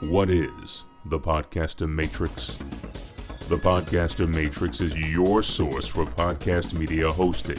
What 0.00 0.28
is 0.30 0.84
the 1.06 1.18
Podcaster 1.18 1.88
Matrix? 1.88 2.58
The 3.48 3.56
Podcaster 3.56 4.28
Matrix 4.28 4.80
is 4.80 4.96
your 4.96 5.42
source 5.42 5.86
for 5.86 6.04
podcast 6.04 6.72
media 6.74 7.10
hosting. 7.10 7.58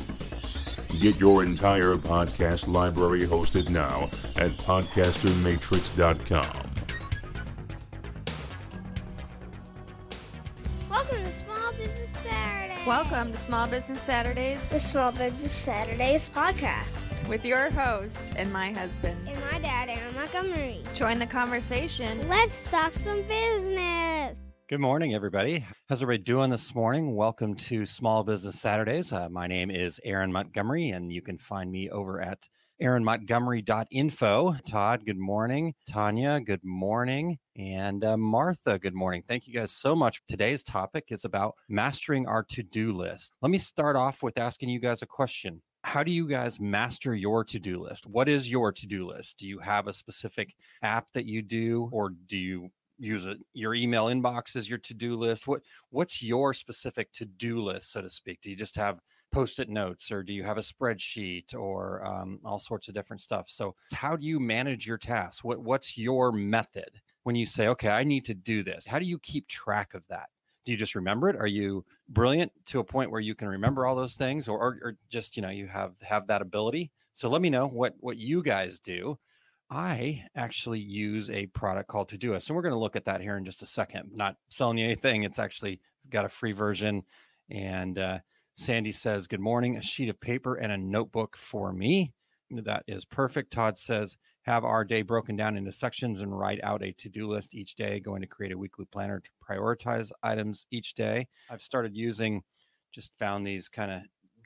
Get 1.02 1.20
your 1.20 1.44
entire 1.44 1.96
podcast 1.96 2.68
library 2.68 3.22
hosted 3.22 3.70
now 3.70 4.04
at 4.44 4.52
podcastermatrix.com. 4.62 6.64
Welcome 10.90 11.24
to 11.24 11.32
Small 11.32 11.72
Business 11.72 12.10
Saturday. 12.10 12.84
Welcome 12.86 13.32
to 13.32 13.38
Small 13.38 13.68
Business 13.68 14.02
Saturdays 14.02 14.66
the 14.68 14.80
Small 14.80 15.12
Business 15.12 15.52
Saturdays 15.52 16.30
podcast. 16.30 17.06
with 17.28 17.44
your 17.44 17.70
host 17.72 18.22
and 18.38 18.52
my 18.54 18.72
husband. 18.72 19.18
And 19.28 19.38
my 19.52 19.60
dad, 19.60 19.66
Aaron 19.66 19.77
Montgomery. 20.34 20.82
Join 20.94 21.20
the 21.20 21.26
conversation. 21.26 22.28
Let's 22.28 22.70
talk 22.70 22.94
some 22.94 23.22
business. 23.24 24.38
Good 24.68 24.82
morning, 24.82 25.14
everybody. 25.14 25.66
How's 25.88 26.02
everybody 26.02 26.24
doing 26.26 26.50
this 26.50 26.76
morning? 26.76 27.16
Welcome 27.16 27.56
to 27.56 27.86
Small 27.86 28.26
Business 28.26 28.60
Saturdays. 28.60 29.14
Uh, 29.14 29.30
my 29.30 29.48
name 29.48 29.72
is 29.72 30.02
Aaron 30.04 30.32
Montgomery, 30.32 30.90
and 30.90 31.14
you 31.14 31.22
can 31.22 31.38
find 31.38 31.72
me 31.72 31.90
over 31.90 32.22
at 32.22 32.40
aaronmontgomery.info. 32.82 34.56
Todd, 34.68 35.06
good 35.06 35.18
morning. 35.18 35.74
Tanya, 35.88 36.42
good 36.42 36.64
morning. 36.64 37.38
And 37.56 38.04
uh, 38.04 38.18
Martha, 38.18 38.78
good 38.78 38.94
morning. 38.94 39.24
Thank 39.28 39.48
you 39.48 39.54
guys 39.54 39.72
so 39.72 39.96
much. 39.96 40.22
Today's 40.28 40.64
topic 40.64 41.06
is 41.10 41.24
about 41.24 41.56
mastering 41.70 42.28
our 42.28 42.44
to 42.50 42.64
do 42.64 42.92
list. 42.92 43.34
Let 43.42 43.52
me 43.52 43.58
start 43.58 43.96
off 43.96 44.22
with 44.22 44.38
asking 44.38 44.70
you 44.70 44.80
guys 44.80 45.02
a 45.02 45.08
question. 45.08 45.62
How 45.88 46.04
do 46.04 46.12
you 46.12 46.28
guys 46.28 46.60
master 46.60 47.16
your 47.16 47.46
to 47.46 47.60
do 47.60 47.80
list? 47.80 48.06
What 48.06 48.28
is 48.28 48.50
your 48.50 48.74
to 48.74 48.86
do 48.86 49.08
list? 49.08 49.38
Do 49.38 49.48
you 49.48 49.58
have 49.60 49.88
a 49.88 49.94
specific 49.94 50.54
app 50.84 51.08
that 51.14 51.24
you 51.24 51.42
do, 51.42 51.88
or 51.94 52.10
do 52.10 52.38
you 52.38 52.70
use 53.00 53.26
it 53.26 53.38
your 53.54 53.74
email 53.74 54.08
inbox 54.08 54.58
as 54.58 54.68
your 54.68 54.80
to-do 54.80 55.16
list? 55.16 55.48
What 55.48 55.62
what's 55.92 56.22
your 56.22 56.54
specific 56.54 57.14
to-do 57.14 57.62
list 57.62 57.94
so 57.94 58.02
to 58.02 58.10
speak? 58.10 58.42
Do 58.42 58.50
you 58.50 58.58
just 58.58 58.76
have 58.76 59.00
post-it 59.32 59.70
notes 59.70 60.12
or 60.12 60.24
do 60.24 60.34
you 60.34 60.44
have 60.44 60.58
a 60.58 60.62
spreadsheet 60.62 61.56
or 61.56 62.06
um, 62.06 62.42
all 62.44 62.60
sorts 62.60 62.90
of 62.90 62.94
different 62.94 63.22
stuff? 63.22 63.46
So 63.48 63.74
how 63.94 64.18
do 64.18 64.26
you 64.26 64.42
manage 64.42 64.86
your 64.86 64.98
tasks? 64.98 65.42
What 65.42 65.60
what's 65.60 65.98
your 65.98 66.34
method? 66.34 67.00
When 67.24 67.38
you 67.38 67.46
say 67.46 67.70
okay 67.70 67.90
i 67.90 68.04
need 68.04 68.26
to 68.26 68.34
do 68.34 68.62
this 68.62 68.86
how 68.86 69.00
do 69.00 69.06
you 69.06 69.20
keep 69.20 69.48
track 69.48 69.94
of 69.94 70.04
that? 70.10 70.28
Do 70.66 70.74
you 70.74 70.78
just 70.78 70.96
remember 70.96 71.30
it? 71.30 71.38
Are 71.38 71.48
you 71.48 71.86
brilliant 72.10 72.52
to 72.66 72.80
a 72.80 72.84
point 72.84 73.12
where 73.12 73.22
you 73.22 73.36
can 73.36 73.48
remember 73.48 73.86
all 73.86 73.96
those 73.96 74.16
things 74.16 74.48
or, 74.48 74.58
or, 74.58 74.98
just 75.10 75.36
you 75.36 75.42
know 75.42 75.50
you 75.50 75.68
have 75.68 75.94
have 76.02 76.28
that 76.28 76.42
ability 76.42 76.92
so 77.14 77.30
let 77.30 77.42
me 77.42 77.50
know 77.50 77.68
what 77.68 77.94
what 78.00 78.18
you 78.18 78.42
guys 78.42 78.80
do 78.80 79.18
I 79.70 80.24
actually 80.36 80.80
use 80.80 81.30
a 81.30 81.48
product 81.48 81.90
called 81.90 82.10
Todoist, 82.10 82.48
and 82.48 82.56
we're 82.56 82.62
going 82.62 82.74
to 82.74 82.80
look 82.80 82.96
at 82.96 83.06
that 83.06 83.22
here 83.22 83.36
in 83.36 83.44
just 83.44 83.62
a 83.62 83.66
second. 83.66 84.12
Not 84.14 84.38
selling 84.50 84.78
you 84.78 84.86
anything; 84.86 85.24
it's 85.24 85.40
actually 85.40 85.82
got 86.10 86.26
a 86.26 86.30
free 86.30 86.54
version. 86.54 87.04
And 87.50 88.00
uh, 88.00 88.20
Sandy 88.54 88.94
says, 88.94 89.28
"Good 89.28 89.42
morning. 89.42 89.76
A 89.76 89.82
sheet 89.82 90.10
of 90.10 90.20
paper 90.22 90.56
and 90.56 90.72
a 90.72 90.78
notebook 90.78 91.36
for 91.36 91.74
me. 91.74 92.14
That 92.50 92.84
is 92.88 93.04
perfect." 93.04 93.52
Todd 93.52 93.78
says, 93.78 94.18
"Have 94.48 94.64
our 94.64 94.84
day 94.84 95.04
broken 95.04 95.36
down 95.36 95.58
into 95.58 95.72
sections 95.72 96.22
and 96.22 96.38
write 96.38 96.60
out 96.64 96.84
a 96.84 96.92
to-do 96.94 97.28
list 97.28 97.54
each 97.54 97.76
day. 97.76 98.00
Going 98.00 98.22
to 98.22 98.28
create 98.28 98.52
a 98.52 98.58
weekly 98.58 98.86
planner 98.92 99.20
to 99.20 99.30
prioritize 99.48 100.12
items 100.24 100.66
each 100.72 100.96
day." 100.96 101.28
I've 101.50 101.62
started 101.62 101.96
using, 101.96 102.42
just 102.92 103.12
found 103.20 103.46
these 103.46 103.70
kind 103.70 103.92
of 103.92 104.02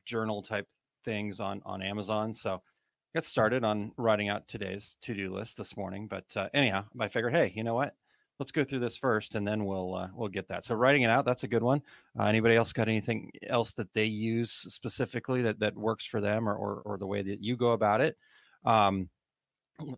journal 0.05 0.41
type 0.41 0.67
things 1.05 1.39
on 1.39 1.61
on 1.65 1.81
Amazon, 1.81 2.33
so 2.33 2.61
got 3.13 3.25
started 3.25 3.63
on 3.63 3.91
writing 3.97 4.29
out 4.29 4.47
today's 4.47 4.95
to-do 5.01 5.33
list 5.33 5.57
this 5.57 5.75
morning 5.75 6.07
but 6.07 6.25
uh, 6.35 6.47
anyhow 6.53 6.83
i 6.99 7.07
figured 7.07 7.33
hey 7.33 7.51
you 7.55 7.63
know 7.63 7.73
what 7.73 7.93
let's 8.39 8.51
go 8.51 8.63
through 8.63 8.79
this 8.79 8.95
first 8.97 9.35
and 9.35 9.45
then 9.45 9.65
we'll 9.65 9.93
uh, 9.95 10.07
we'll 10.15 10.29
get 10.29 10.47
that 10.47 10.63
so 10.63 10.73
writing 10.73 11.01
it 11.01 11.09
out 11.09 11.25
that's 11.25 11.43
a 11.43 11.47
good 11.47 11.63
one 11.63 11.81
uh, 12.19 12.23
anybody 12.23 12.55
else 12.55 12.71
got 12.71 12.87
anything 12.87 13.29
else 13.47 13.73
that 13.73 13.93
they 13.93 14.05
use 14.05 14.51
specifically 14.51 15.41
that 15.41 15.59
that 15.59 15.75
works 15.75 16.05
for 16.05 16.21
them 16.21 16.47
or 16.47 16.55
or, 16.55 16.81
or 16.85 16.97
the 16.97 17.05
way 17.05 17.21
that 17.21 17.41
you 17.41 17.57
go 17.57 17.73
about 17.73 18.01
it 18.01 18.17
um, 18.63 19.09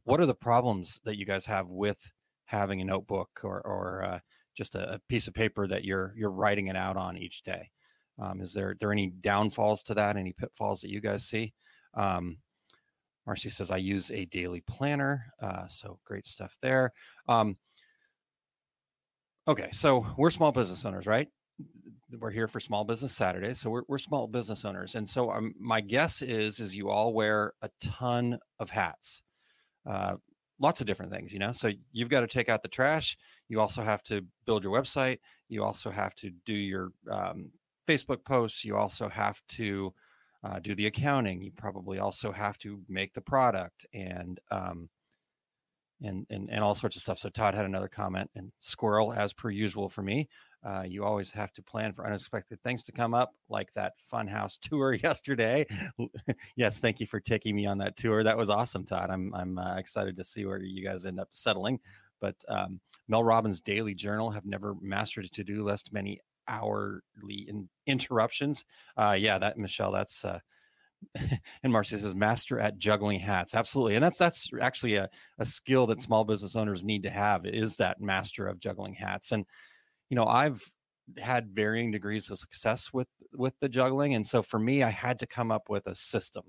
what 0.04 0.20
are 0.20 0.26
the 0.26 0.34
problems 0.34 1.00
that 1.04 1.18
you 1.18 1.26
guys 1.26 1.46
have 1.46 1.68
with 1.68 2.00
having 2.46 2.82
a 2.82 2.86
notebook 2.86 3.30
or 3.44 3.62
or 3.62 4.04
uh, 4.04 4.20
just 4.56 4.76
a, 4.76 5.00
piece 5.10 5.28
of 5.28 5.34
paper 5.34 5.68
that 5.68 5.84
you're 5.84 6.14
you're 6.16 6.32
writing 6.32 6.68
it 6.68 6.76
out 6.76 6.98
on 6.98 7.18
each 7.18 7.44
day 7.44 7.70
um, 8.22 8.42
is 8.42 8.54
there 8.54 8.76
there 8.80 8.92
any 8.92 9.12
downfalls 9.22 9.84
to 9.84 9.94
that 9.94 10.18
any 10.18 10.34
pitfalls 10.34 10.82
that 10.82 10.90
you 10.90 11.02
guys 11.02 11.26
see 11.26 11.54
um, 11.96 12.38
Marcy 13.26 13.50
says, 13.50 13.72
I 13.72 13.78
use 13.78 14.12
a 14.12 14.26
daily 14.26 14.62
planner. 14.62 15.34
Uh, 15.42 15.68
so 15.68 16.00
great 16.06 16.28
stuff 16.28 16.56
there. 16.62 16.92
Um, 17.28 17.58
okay, 19.48 19.70
so 19.72 20.06
we're 20.18 20.30
small 20.30 20.52
business 20.52 20.84
owners, 20.84 21.06
right? 21.06 21.30
We're 22.20 22.32
here 22.32 22.48
for 22.48 22.60
Small 22.60 22.84
Business 22.84 23.14
Saturdays, 23.14 23.60
so 23.60 23.70
we're, 23.70 23.84
we're 23.88 23.98
small 23.98 24.28
business 24.28 24.66
owners, 24.66 24.94
and 24.94 25.08
so 25.08 25.32
um, 25.32 25.56
my 25.60 25.82
guess 25.82 26.22
is 26.22 26.60
is 26.60 26.76
you 26.76 26.90
all 26.90 27.12
wear 27.12 27.54
a 27.64 27.70
ton 27.82 28.38
of 28.60 28.70
hats, 28.70 29.24
uh, 29.86 30.16
lots 30.60 30.82
of 30.82 30.88
different 30.88 31.12
things, 31.12 31.34
you 31.34 31.40
know. 31.40 31.52
So 31.52 31.72
you've 31.92 32.10
got 32.10 32.22
to 32.22 32.28
take 32.28 32.50
out 32.50 32.62
the 32.62 32.70
trash. 32.70 33.18
You 33.50 33.60
also 33.60 33.82
have 33.82 34.04
to 34.04 34.26
build 34.46 34.64
your 34.64 34.74
website. 34.74 35.20
You 35.50 35.64
also 35.64 35.90
have 35.90 36.16
to 36.16 36.32
do 36.46 36.54
your 36.54 36.92
um, 37.12 37.52
Facebook 37.88 38.24
posts. 38.24 38.64
You 38.64 38.78
also 38.78 39.10
have 39.10 39.42
to 39.50 39.94
uh, 40.44 40.60
do 40.60 40.76
the 40.76 40.88
accounting. 40.88 41.42
You 41.42 41.52
probably 41.52 42.00
also 42.00 42.32
have 42.32 42.58
to 42.60 42.82
make 42.90 43.14
the 43.14 43.22
product 43.22 43.86
and 43.94 44.40
um, 44.52 44.90
and 46.02 46.26
and 46.30 46.50
and 46.50 46.64
all 46.64 46.76
sorts 46.76 46.96
of 46.96 47.02
stuff. 47.02 47.20
So 47.20 47.30
Todd 47.30 47.56
had 47.56 47.66
another 47.66 47.88
comment 47.88 48.30
and 48.36 48.52
squirrel 48.60 49.14
as 49.14 49.34
per 49.34 49.50
usual 49.50 49.90
for 49.90 50.02
me. 50.02 50.28
Uh, 50.66 50.84
you 50.88 51.04
always 51.04 51.30
have 51.30 51.52
to 51.54 51.62
plan 51.62 51.92
for 51.94 52.06
unexpected 52.06 52.62
things 52.62 52.84
to 52.84 52.92
come 52.92 53.14
up, 53.14 53.34
like 53.50 53.74
that 53.74 53.94
funhouse 54.12 54.58
tour 54.62 54.94
yesterday. 54.94 55.66
yes, 56.56 56.80
thank 56.80 57.00
you 57.00 57.08
for 57.08 57.20
taking 57.20 57.56
me 57.56 57.66
on 57.66 57.78
that 57.78 57.98
tour. 57.98 58.24
That 58.24 58.38
was 58.38 58.50
awesome, 58.50 58.86
Todd. 58.86 59.10
I'm 59.10 59.34
I'm 59.36 59.58
uh, 59.58 59.78
excited 59.78 60.16
to 60.18 60.24
see 60.24 60.46
where 60.46 60.62
you 60.62 60.84
guys 60.84 61.06
end 61.06 61.20
up 61.20 61.30
settling. 61.32 61.80
But 62.22 62.36
um, 62.48 62.80
Mel 63.10 63.24
Robbins' 63.24 63.60
daily 63.60 63.94
journal 63.94 64.32
have 64.32 64.46
never 64.46 64.76
mastered 64.82 65.26
a 65.26 65.30
to-do 65.30 65.66
list. 65.66 65.92
Many 65.92 66.22
hourly 66.48 67.02
in, 67.48 67.68
interruptions. 67.86 68.64
Uh, 68.96 69.16
yeah, 69.18 69.38
that 69.40 69.58
Michelle, 69.58 69.92
that's 69.92 70.24
uh, 70.24 70.40
and 71.64 71.74
Marcy 71.74 72.00
says 72.00 72.16
master 72.16 72.60
at 72.60 72.78
juggling 72.78 73.20
hats. 73.20 73.54
Absolutely, 73.54 73.96
and 73.96 74.04
that's 74.04 74.18
that's 74.18 74.50
actually 74.62 74.96
a, 74.96 75.10
a 75.40 75.46
skill 75.46 75.86
that 75.88 76.02
small 76.02 76.24
business 76.24 76.56
owners 76.56 76.84
need 76.84 77.04
to 77.04 77.10
have 77.10 77.46
is 77.46 77.76
that 77.78 78.02
master 78.02 78.48
of 78.48 78.60
juggling 78.60 78.94
hats. 78.94 79.32
And 79.32 79.46
you 80.14 80.16
know, 80.16 80.28
I've 80.28 80.62
had 81.18 81.50
varying 81.56 81.90
degrees 81.90 82.30
of 82.30 82.38
success 82.38 82.94
with 82.94 83.08
with 83.34 83.56
the 83.62 83.68
juggling, 83.68 84.14
and 84.14 84.26
so 84.26 84.44
for 84.44 84.60
me, 84.60 84.84
I 84.84 84.92
had 84.92 85.18
to 85.22 85.26
come 85.26 85.52
up 85.52 85.70
with 85.70 85.88
a 85.88 85.96
system. 85.96 86.44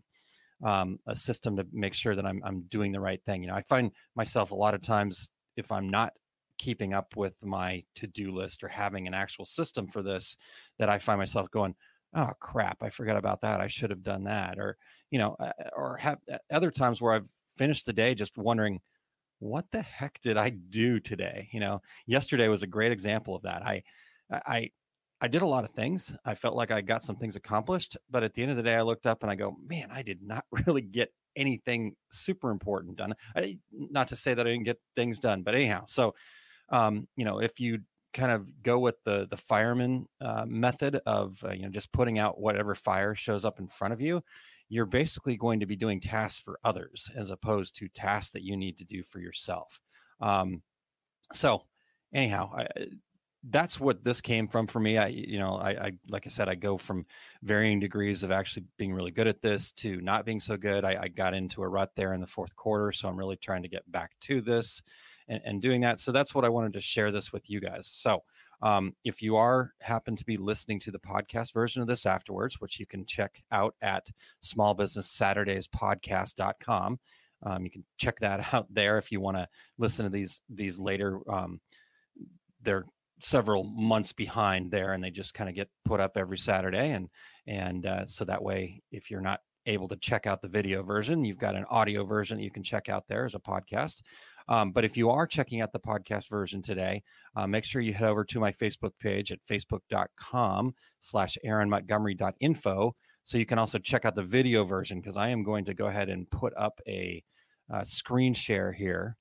Um, 0.62 0.98
a 1.08 1.16
system 1.16 1.56
to 1.56 1.66
make 1.72 1.94
sure 1.94 2.14
that 2.14 2.26
I'm 2.26 2.42
I'm 2.44 2.64
doing 2.68 2.92
the 2.92 3.00
right 3.00 3.22
thing. 3.24 3.40
You 3.40 3.48
know, 3.48 3.54
I 3.54 3.62
find 3.62 3.90
myself 4.16 4.50
a 4.50 4.54
lot 4.54 4.74
of 4.74 4.82
times 4.82 5.30
if 5.56 5.72
I'm 5.72 5.88
not 5.88 6.12
keeping 6.58 6.92
up 6.92 7.16
with 7.16 7.32
my 7.42 7.82
to-do 7.96 8.34
list 8.34 8.62
or 8.62 8.68
having 8.68 9.06
an 9.06 9.14
actual 9.14 9.46
system 9.46 9.88
for 9.88 10.02
this 10.02 10.36
that 10.78 10.88
i 10.88 11.00
find 11.00 11.18
myself 11.18 11.50
going 11.50 11.74
oh 12.14 12.30
crap 12.38 12.80
i 12.80 12.88
forgot 12.88 13.16
about 13.16 13.40
that 13.40 13.60
i 13.60 13.66
should 13.66 13.90
have 13.90 14.04
done 14.04 14.22
that 14.22 14.56
or 14.56 14.76
you 15.10 15.18
know 15.18 15.36
or 15.76 15.96
have 15.96 16.18
other 16.52 16.70
times 16.70 17.02
where 17.02 17.12
i've 17.12 17.28
finished 17.58 17.86
the 17.86 17.92
day 17.92 18.14
just 18.14 18.38
wondering 18.38 18.80
what 19.44 19.66
the 19.72 19.82
heck 19.82 20.20
did 20.22 20.36
i 20.36 20.50
do 20.50 20.98
today? 20.98 21.48
You 21.52 21.60
know 21.60 21.82
yesterday 22.06 22.48
was 22.48 22.62
a 22.62 22.66
great 22.66 22.92
example 22.92 23.34
of 23.34 23.42
that. 23.42 23.62
I 23.62 23.82
i 24.30 24.70
i 25.20 25.28
did 25.28 25.42
a 25.42 25.46
lot 25.46 25.64
of 25.64 25.70
things. 25.70 26.14
I 26.24 26.34
felt 26.34 26.56
like 26.56 26.70
i 26.70 26.80
got 26.80 27.02
some 27.02 27.16
things 27.16 27.36
accomplished 27.36 27.96
but 28.10 28.22
at 28.22 28.34
the 28.34 28.42
end 28.42 28.50
of 28.50 28.56
the 28.56 28.62
day 28.62 28.74
i 28.74 28.82
looked 28.82 29.06
up 29.06 29.22
and 29.22 29.30
i 29.30 29.34
go 29.34 29.56
man 29.66 29.88
i 29.90 30.02
did 30.02 30.22
not 30.22 30.44
really 30.66 30.82
get 30.82 31.12
anything 31.36 31.94
super 32.10 32.50
important 32.50 32.96
done. 32.96 33.12
I, 33.36 33.58
not 33.72 34.08
to 34.08 34.16
say 34.16 34.34
that 34.34 34.46
i 34.46 34.50
didn't 34.50 34.64
get 34.64 34.80
things 34.96 35.18
done 35.20 35.42
but 35.42 35.54
anyhow 35.54 35.84
so 35.86 36.14
um, 36.70 37.08
you 37.16 37.24
know, 37.24 37.38
if 37.38 37.60
you 37.60 37.80
kind 38.12 38.30
of 38.30 38.62
go 38.62 38.78
with 38.78 38.96
the 39.04 39.26
the 39.28 39.36
fireman 39.36 40.06
uh, 40.20 40.44
method 40.46 41.00
of 41.06 41.42
uh, 41.44 41.52
you 41.52 41.62
know 41.62 41.68
just 41.68 41.92
putting 41.92 42.18
out 42.18 42.40
whatever 42.40 42.74
fire 42.74 43.14
shows 43.14 43.44
up 43.44 43.58
in 43.58 43.66
front 43.66 43.92
of 43.92 44.00
you, 44.00 44.22
you're 44.68 44.86
basically 44.86 45.36
going 45.36 45.60
to 45.60 45.66
be 45.66 45.76
doing 45.76 46.00
tasks 46.00 46.40
for 46.40 46.58
others 46.64 47.10
as 47.16 47.30
opposed 47.30 47.76
to 47.76 47.88
tasks 47.88 48.32
that 48.32 48.42
you 48.42 48.56
need 48.56 48.78
to 48.78 48.84
do 48.84 49.02
for 49.02 49.20
yourself. 49.20 49.80
Um, 50.20 50.62
so, 51.32 51.62
anyhow, 52.12 52.50
I, 52.56 52.66
that's 53.50 53.78
what 53.78 54.02
this 54.04 54.20
came 54.20 54.48
from 54.48 54.66
for 54.66 54.80
me. 54.80 54.96
I, 54.96 55.08
you 55.08 55.38
know, 55.38 55.56
I, 55.56 55.70
I, 55.70 55.92
like 56.08 56.26
I 56.26 56.30
said, 56.30 56.48
I 56.48 56.54
go 56.54 56.78
from 56.78 57.04
varying 57.42 57.78
degrees 57.78 58.22
of 58.22 58.30
actually 58.30 58.64
being 58.78 58.94
really 58.94 59.10
good 59.10 59.26
at 59.26 59.42
this 59.42 59.72
to 59.72 60.00
not 60.00 60.24
being 60.24 60.40
so 60.40 60.56
good. 60.56 60.84
I, 60.84 61.02
I 61.02 61.08
got 61.08 61.34
into 61.34 61.62
a 61.62 61.68
rut 61.68 61.90
there 61.94 62.14
in 62.14 62.20
the 62.20 62.26
fourth 62.26 62.56
quarter, 62.56 62.90
so 62.92 63.08
I'm 63.08 63.18
really 63.18 63.36
trying 63.36 63.62
to 63.62 63.68
get 63.68 63.90
back 63.92 64.12
to 64.22 64.40
this 64.40 64.80
and, 65.28 65.42
and 65.44 65.60
doing 65.60 65.82
that. 65.82 66.00
So 66.00 66.10
that's 66.10 66.34
what 66.34 66.44
I 66.44 66.48
wanted 66.48 66.72
to 66.74 66.80
share 66.80 67.10
this 67.10 67.32
with 67.32 67.48
you 67.50 67.60
guys. 67.60 67.86
So 67.86 68.22
um, 68.64 68.96
if 69.04 69.20
you 69.20 69.36
are 69.36 69.74
happen 69.80 70.16
to 70.16 70.24
be 70.24 70.38
listening 70.38 70.80
to 70.80 70.90
the 70.90 70.98
podcast 70.98 71.52
version 71.52 71.82
of 71.82 71.88
this 71.88 72.06
afterwards, 72.06 72.62
which 72.62 72.80
you 72.80 72.86
can 72.86 73.04
check 73.04 73.42
out 73.52 73.74
at 73.82 74.08
smallbusinesssaturdayspodcast.com, 74.42 76.98
Um, 77.42 77.64
you 77.64 77.70
can 77.70 77.84
check 77.98 78.18
that 78.20 78.48
out 78.54 78.66
there 78.70 78.96
if 78.96 79.12
you 79.12 79.20
want 79.20 79.36
to 79.36 79.46
listen 79.76 80.04
to 80.04 80.10
these 80.10 80.40
these 80.48 80.78
later. 80.78 81.20
Um, 81.30 81.60
they're 82.62 82.86
several 83.20 83.64
months 83.64 84.14
behind 84.14 84.70
there, 84.70 84.94
and 84.94 85.04
they 85.04 85.10
just 85.10 85.34
kind 85.34 85.50
of 85.50 85.54
get 85.54 85.68
put 85.84 86.00
up 86.00 86.16
every 86.16 86.38
Saturday, 86.38 86.92
and 86.92 87.10
and 87.46 87.84
uh, 87.84 88.06
so 88.06 88.24
that 88.24 88.42
way, 88.42 88.80
if 88.90 89.10
you're 89.10 89.20
not 89.20 89.40
able 89.66 89.88
to 89.88 89.96
check 89.96 90.26
out 90.26 90.40
the 90.40 90.48
video 90.48 90.82
version, 90.82 91.22
you've 91.24 91.38
got 91.38 91.54
an 91.54 91.66
audio 91.70 92.04
version 92.04 92.38
that 92.38 92.44
you 92.44 92.50
can 92.50 92.62
check 92.62 92.88
out 92.88 93.04
there 93.08 93.26
as 93.26 93.34
a 93.34 93.38
podcast. 93.38 94.00
Um, 94.48 94.72
but 94.72 94.84
if 94.84 94.96
you 94.96 95.10
are 95.10 95.26
checking 95.26 95.60
out 95.60 95.72
the 95.72 95.80
podcast 95.80 96.28
version 96.28 96.62
today, 96.62 97.02
uh, 97.36 97.46
make 97.46 97.64
sure 97.64 97.80
you 97.80 97.94
head 97.94 98.08
over 98.08 98.24
to 98.24 98.40
my 98.40 98.52
Facebook 98.52 98.92
page 99.00 99.32
at 99.32 99.38
facebook.com 99.50 100.74
slash 101.00 101.38
aaronmontgomery.info. 101.44 102.94
So 103.24 103.38
you 103.38 103.46
can 103.46 103.58
also 103.58 103.78
check 103.78 104.04
out 104.04 104.14
the 104.14 104.22
video 104.22 104.64
version 104.64 105.00
because 105.00 105.16
I 105.16 105.30
am 105.30 105.42
going 105.42 105.64
to 105.64 105.74
go 105.74 105.86
ahead 105.86 106.10
and 106.10 106.30
put 106.30 106.52
up 106.56 106.78
a 106.86 107.22
uh, 107.72 107.84
screen 107.84 108.34
share 108.34 108.72
here. 108.72 109.16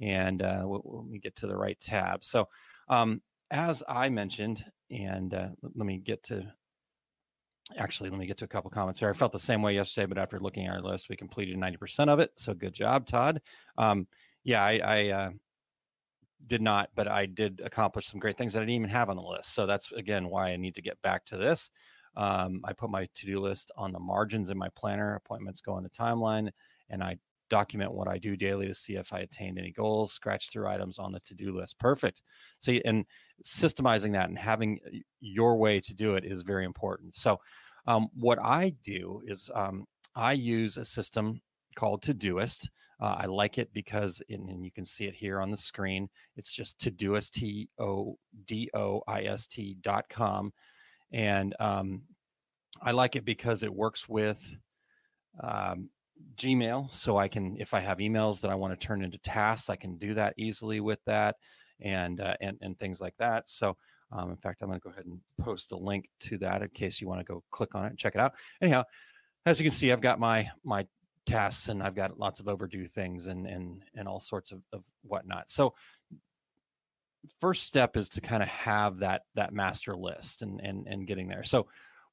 And 0.00 0.42
uh, 0.42 0.64
let 0.66 1.06
me 1.06 1.18
get 1.18 1.36
to 1.36 1.46
the 1.46 1.56
right 1.56 1.78
tab. 1.80 2.24
So 2.24 2.48
um, 2.88 3.20
as 3.50 3.82
I 3.88 4.08
mentioned, 4.08 4.64
and 4.90 5.34
uh, 5.34 5.48
let 5.62 5.86
me 5.86 5.98
get 5.98 6.22
to 6.24 6.52
actually 7.76 8.10
let 8.10 8.18
me 8.18 8.26
get 8.26 8.36
to 8.38 8.44
a 8.44 8.48
couple 8.48 8.70
comments 8.70 8.98
here 8.98 9.08
i 9.08 9.12
felt 9.12 9.30
the 9.30 9.38
same 9.38 9.62
way 9.62 9.74
yesterday 9.74 10.06
but 10.06 10.18
after 10.18 10.40
looking 10.40 10.66
at 10.66 10.74
our 10.74 10.82
list 10.82 11.08
we 11.08 11.16
completed 11.16 11.56
90% 11.56 12.08
of 12.08 12.18
it 12.18 12.30
so 12.36 12.52
good 12.52 12.72
job 12.72 13.06
todd 13.06 13.40
um, 13.78 14.06
yeah 14.44 14.64
i, 14.64 14.78
I 14.78 15.08
uh, 15.08 15.30
did 16.46 16.62
not 16.62 16.90
but 16.94 17.08
i 17.08 17.26
did 17.26 17.60
accomplish 17.64 18.06
some 18.06 18.20
great 18.20 18.36
things 18.38 18.52
that 18.52 18.60
i 18.60 18.62
didn't 18.62 18.74
even 18.74 18.88
have 18.88 19.10
on 19.10 19.16
the 19.16 19.22
list 19.22 19.54
so 19.54 19.66
that's 19.66 19.92
again 19.92 20.28
why 20.28 20.50
i 20.50 20.56
need 20.56 20.74
to 20.74 20.82
get 20.82 21.00
back 21.02 21.24
to 21.26 21.36
this 21.36 21.70
um, 22.16 22.60
i 22.64 22.72
put 22.72 22.90
my 22.90 23.08
to-do 23.14 23.40
list 23.40 23.70
on 23.76 23.92
the 23.92 23.98
margins 23.98 24.50
in 24.50 24.58
my 24.58 24.68
planner 24.76 25.14
appointments 25.14 25.60
go 25.60 25.72
on 25.72 25.82
the 25.82 25.90
timeline 25.90 26.50
and 26.88 27.02
i 27.02 27.16
document 27.50 27.92
what 27.92 28.08
I 28.08 28.16
do 28.16 28.36
daily 28.36 28.66
to 28.68 28.74
see 28.74 28.94
if 28.94 29.12
I 29.12 29.18
attained 29.18 29.58
any 29.58 29.72
goals, 29.72 30.12
scratch 30.12 30.48
through 30.50 30.68
items 30.68 30.98
on 30.98 31.12
the 31.12 31.20
to 31.20 31.34
do 31.34 31.54
list. 31.54 31.78
Perfect. 31.78 32.22
See, 32.60 32.80
and 32.86 33.04
systemizing 33.44 34.12
that 34.12 34.28
and 34.30 34.38
having 34.38 34.78
your 35.20 35.56
way 35.56 35.80
to 35.80 35.92
do 35.92 36.14
it 36.14 36.24
is 36.24 36.42
very 36.42 36.64
important. 36.64 37.14
So, 37.14 37.38
um, 37.86 38.08
what 38.14 38.38
I 38.38 38.74
do 38.84 39.20
is 39.26 39.50
um, 39.54 39.84
I 40.14 40.32
use 40.32 40.76
a 40.76 40.84
system 40.84 41.40
called 41.76 42.02
Todoist. 42.02 42.68
Uh, 43.00 43.16
I 43.18 43.26
like 43.26 43.58
it 43.58 43.70
because, 43.72 44.20
and 44.28 44.64
you 44.64 44.70
can 44.70 44.84
see 44.84 45.06
it 45.06 45.14
here 45.14 45.40
on 45.40 45.50
the 45.50 45.56
screen. 45.56 46.08
It's 46.36 46.52
just 46.52 46.78
Todoist, 46.78 47.40
dot 49.82 50.04
com. 50.10 50.52
And 51.12 51.54
um, 51.58 52.02
I 52.82 52.90
like 52.92 53.16
it 53.16 53.24
because 53.24 53.62
it 53.62 53.74
works 53.74 54.08
with 54.08 54.38
um, 55.42 55.88
Gmail, 56.36 56.94
so 56.94 57.16
I 57.16 57.28
can, 57.28 57.56
if 57.58 57.72
I 57.72 57.80
have 57.80 57.98
emails 57.98 58.40
that 58.40 58.50
I 58.50 58.54
want 58.54 58.78
to 58.78 58.86
turn 58.86 59.02
into 59.02 59.18
tasks, 59.18 59.70
I 59.70 59.76
can 59.76 59.96
do 59.96 60.12
that 60.14 60.34
easily 60.36 60.80
with 60.80 60.98
that, 61.06 61.36
and 61.80 62.20
uh, 62.20 62.34
and 62.42 62.58
and 62.60 62.78
things 62.78 63.00
like 63.00 63.14
that. 63.18 63.48
So, 63.48 63.76
um, 64.12 64.30
in 64.30 64.36
fact, 64.36 64.60
I'm 64.60 64.68
going 64.68 64.78
to 64.78 64.84
go 64.84 64.90
ahead 64.90 65.06
and 65.06 65.18
post 65.40 65.72
a 65.72 65.76
link 65.76 66.10
to 66.20 66.36
that 66.38 66.60
in 66.60 66.68
case 66.68 67.00
you 67.00 67.08
want 67.08 67.20
to 67.20 67.24
go 67.24 67.42
click 67.50 67.74
on 67.74 67.86
it 67.86 67.88
and 67.88 67.98
check 67.98 68.14
it 68.14 68.20
out. 68.20 68.34
Anyhow, 68.60 68.84
as 69.46 69.58
you 69.58 69.64
can 69.64 69.76
see, 69.76 69.90
I've 69.90 70.02
got 70.02 70.20
my 70.20 70.48
my 70.62 70.86
tasks 71.30 71.68
and 71.68 71.82
I've 71.82 71.94
got 71.94 72.18
lots 72.18 72.40
of 72.40 72.48
overdue 72.48 72.88
things 72.88 73.26
and 73.26 73.46
and 73.46 73.82
and 73.94 74.08
all 74.08 74.20
sorts 74.20 74.52
of, 74.52 74.62
of 74.72 74.82
whatnot. 75.02 75.50
So, 75.50 75.74
first 77.40 77.64
step 77.64 77.96
is 77.96 78.08
to 78.10 78.20
kind 78.20 78.42
of 78.42 78.48
have 78.48 78.98
that 78.98 79.22
that 79.34 79.52
master 79.52 79.96
list 79.96 80.42
and 80.42 80.60
and 80.60 80.86
and 80.86 81.06
getting 81.06 81.28
there. 81.28 81.44
So 81.44 81.66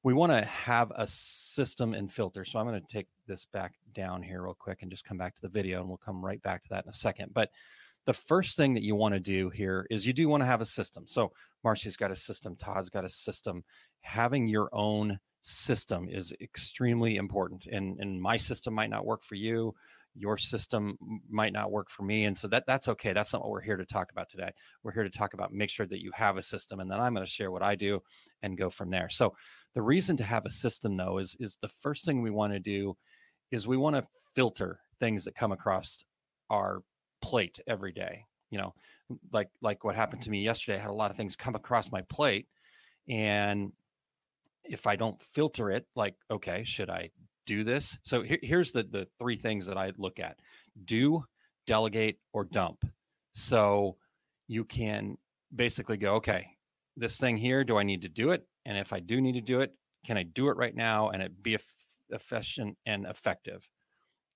we 0.04 0.14
want 0.14 0.30
to 0.32 0.42
have 0.42 0.92
a 0.94 1.06
system 1.06 1.92
and 1.92 2.10
filter. 2.12 2.44
So 2.44 2.58
I'm 2.58 2.66
going 2.66 2.80
to 2.80 2.86
take 2.86 3.08
this 3.26 3.46
back 3.52 3.74
down 3.94 4.22
here 4.22 4.42
real 4.42 4.54
quick 4.54 4.78
and 4.82 4.90
just 4.90 5.04
come 5.04 5.18
back 5.18 5.34
to 5.34 5.42
the 5.42 5.48
video 5.48 5.80
and 5.80 5.88
we'll 5.88 5.98
come 5.98 6.24
right 6.24 6.40
back 6.42 6.62
to 6.62 6.68
that 6.70 6.84
in 6.84 6.90
a 6.90 6.92
second. 6.92 7.34
But 7.34 7.50
the 8.06 8.12
first 8.12 8.56
thing 8.56 8.74
that 8.74 8.84
you 8.84 8.94
want 8.94 9.14
to 9.14 9.20
do 9.20 9.50
here 9.50 9.86
is 9.90 10.06
you 10.06 10.12
do 10.12 10.28
want 10.28 10.40
to 10.40 10.46
have 10.46 10.60
a 10.60 10.66
system. 10.66 11.04
So 11.06 11.32
Marcy's 11.64 11.96
got 11.96 12.12
a 12.12 12.16
system, 12.16 12.56
Todd's 12.56 12.88
got 12.88 13.04
a 13.04 13.08
system. 13.08 13.64
Having 14.00 14.46
your 14.46 14.70
own 14.72 15.18
system 15.48 16.08
is 16.10 16.32
extremely 16.40 17.16
important. 17.16 17.66
And, 17.66 17.98
and 18.00 18.20
my 18.20 18.36
system 18.36 18.74
might 18.74 18.90
not 18.90 19.06
work 19.06 19.22
for 19.22 19.34
you 19.34 19.74
your 20.18 20.36
system 20.36 20.98
might 21.30 21.52
not 21.52 21.70
work 21.70 21.88
for 21.90 22.02
me 22.02 22.24
and 22.24 22.36
so 22.36 22.48
that 22.48 22.64
that's 22.66 22.88
okay 22.88 23.12
that's 23.12 23.32
not 23.32 23.42
what 23.42 23.50
we're 23.50 23.60
here 23.60 23.76
to 23.76 23.84
talk 23.84 24.10
about 24.10 24.28
today 24.28 24.50
we're 24.82 24.92
here 24.92 25.04
to 25.04 25.10
talk 25.10 25.34
about 25.34 25.52
make 25.52 25.70
sure 25.70 25.86
that 25.86 26.02
you 26.02 26.10
have 26.12 26.36
a 26.36 26.42
system 26.42 26.80
and 26.80 26.90
then 26.90 26.98
i'm 26.98 27.14
going 27.14 27.24
to 27.24 27.30
share 27.30 27.50
what 27.50 27.62
i 27.62 27.74
do 27.74 28.00
and 28.42 28.58
go 28.58 28.68
from 28.68 28.90
there 28.90 29.08
so 29.08 29.32
the 29.74 29.82
reason 29.82 30.16
to 30.16 30.24
have 30.24 30.44
a 30.44 30.50
system 30.50 30.96
though 30.96 31.18
is 31.18 31.36
is 31.40 31.56
the 31.62 31.68
first 31.68 32.04
thing 32.04 32.20
we 32.20 32.30
want 32.30 32.52
to 32.52 32.58
do 32.58 32.96
is 33.52 33.66
we 33.66 33.76
want 33.76 33.94
to 33.94 34.06
filter 34.34 34.80
things 34.98 35.24
that 35.24 35.36
come 35.36 35.52
across 35.52 36.04
our 36.50 36.82
plate 37.22 37.60
every 37.68 37.92
day 37.92 38.24
you 38.50 38.58
know 38.58 38.74
like 39.32 39.48
like 39.62 39.84
what 39.84 39.94
happened 39.94 40.22
to 40.22 40.30
me 40.30 40.42
yesterday 40.42 40.78
i 40.78 40.82
had 40.82 40.90
a 40.90 40.92
lot 40.92 41.10
of 41.10 41.16
things 41.16 41.36
come 41.36 41.54
across 41.54 41.92
my 41.92 42.02
plate 42.10 42.46
and 43.08 43.72
if 44.68 44.86
i 44.86 44.94
don't 44.94 45.20
filter 45.22 45.70
it 45.70 45.86
like 45.96 46.14
okay 46.30 46.62
should 46.64 46.90
i 46.90 47.10
do 47.48 47.64
this. 47.64 47.98
So 48.04 48.22
here, 48.22 48.38
here's 48.42 48.70
the 48.70 48.84
the 48.84 49.08
three 49.18 49.36
things 49.36 49.66
that 49.66 49.78
I 49.78 49.92
look 49.96 50.20
at: 50.20 50.36
do, 50.84 51.24
delegate, 51.66 52.18
or 52.32 52.44
dump. 52.44 52.84
So 53.32 53.96
you 54.46 54.64
can 54.64 55.16
basically 55.54 55.96
go, 55.96 56.14
okay, 56.16 56.46
this 56.96 57.16
thing 57.16 57.36
here, 57.36 57.64
do 57.64 57.78
I 57.78 57.82
need 57.82 58.02
to 58.02 58.08
do 58.08 58.30
it? 58.30 58.46
And 58.66 58.76
if 58.76 58.92
I 58.92 59.00
do 59.00 59.20
need 59.20 59.32
to 59.32 59.40
do 59.40 59.60
it, 59.60 59.72
can 60.06 60.18
I 60.18 60.24
do 60.24 60.48
it 60.48 60.56
right 60.56 60.74
now 60.74 61.08
and 61.08 61.22
it 61.22 61.42
be 61.42 61.56
efficient 62.10 62.76
and 62.86 63.06
effective? 63.06 63.66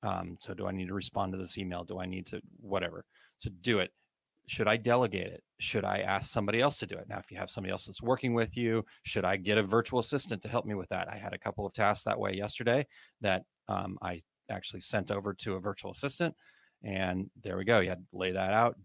Um, 0.02 0.36
so 0.40 0.54
do 0.54 0.66
I 0.66 0.72
need 0.72 0.88
to 0.88 0.94
respond 0.94 1.32
to 1.32 1.38
this 1.38 1.58
email? 1.58 1.84
Do 1.84 2.00
I 2.00 2.06
need 2.06 2.26
to 2.28 2.40
whatever? 2.60 3.04
So 3.36 3.50
do 3.60 3.78
it 3.80 3.90
should 4.46 4.68
I 4.68 4.76
delegate 4.76 5.28
it? 5.28 5.42
Should 5.58 5.84
I 5.84 5.98
ask 5.98 6.30
somebody 6.30 6.60
else 6.60 6.78
to 6.78 6.86
do 6.86 6.96
it? 6.96 7.08
Now, 7.08 7.18
if 7.18 7.30
you 7.30 7.38
have 7.38 7.50
somebody 7.50 7.70
else 7.70 7.86
that's 7.86 8.02
working 8.02 8.34
with 8.34 8.56
you, 8.56 8.84
should 9.04 9.24
I 9.24 9.36
get 9.36 9.58
a 9.58 9.62
virtual 9.62 10.00
assistant 10.00 10.42
to 10.42 10.48
help 10.48 10.66
me 10.66 10.74
with 10.74 10.88
that? 10.88 11.08
I 11.08 11.16
had 11.16 11.32
a 11.32 11.38
couple 11.38 11.64
of 11.64 11.72
tasks 11.72 12.04
that 12.04 12.18
way 12.18 12.34
yesterday 12.34 12.86
that 13.20 13.44
um, 13.68 13.98
I 14.02 14.22
actually 14.50 14.80
sent 14.80 15.10
over 15.10 15.32
to 15.34 15.54
a 15.54 15.60
virtual 15.60 15.92
assistant, 15.92 16.34
and 16.82 17.30
there 17.42 17.56
we 17.56 17.64
go. 17.64 17.80
You 17.80 17.90
had 17.90 17.98
to 18.10 18.18
lay 18.18 18.32
that 18.32 18.52
out. 18.52 18.76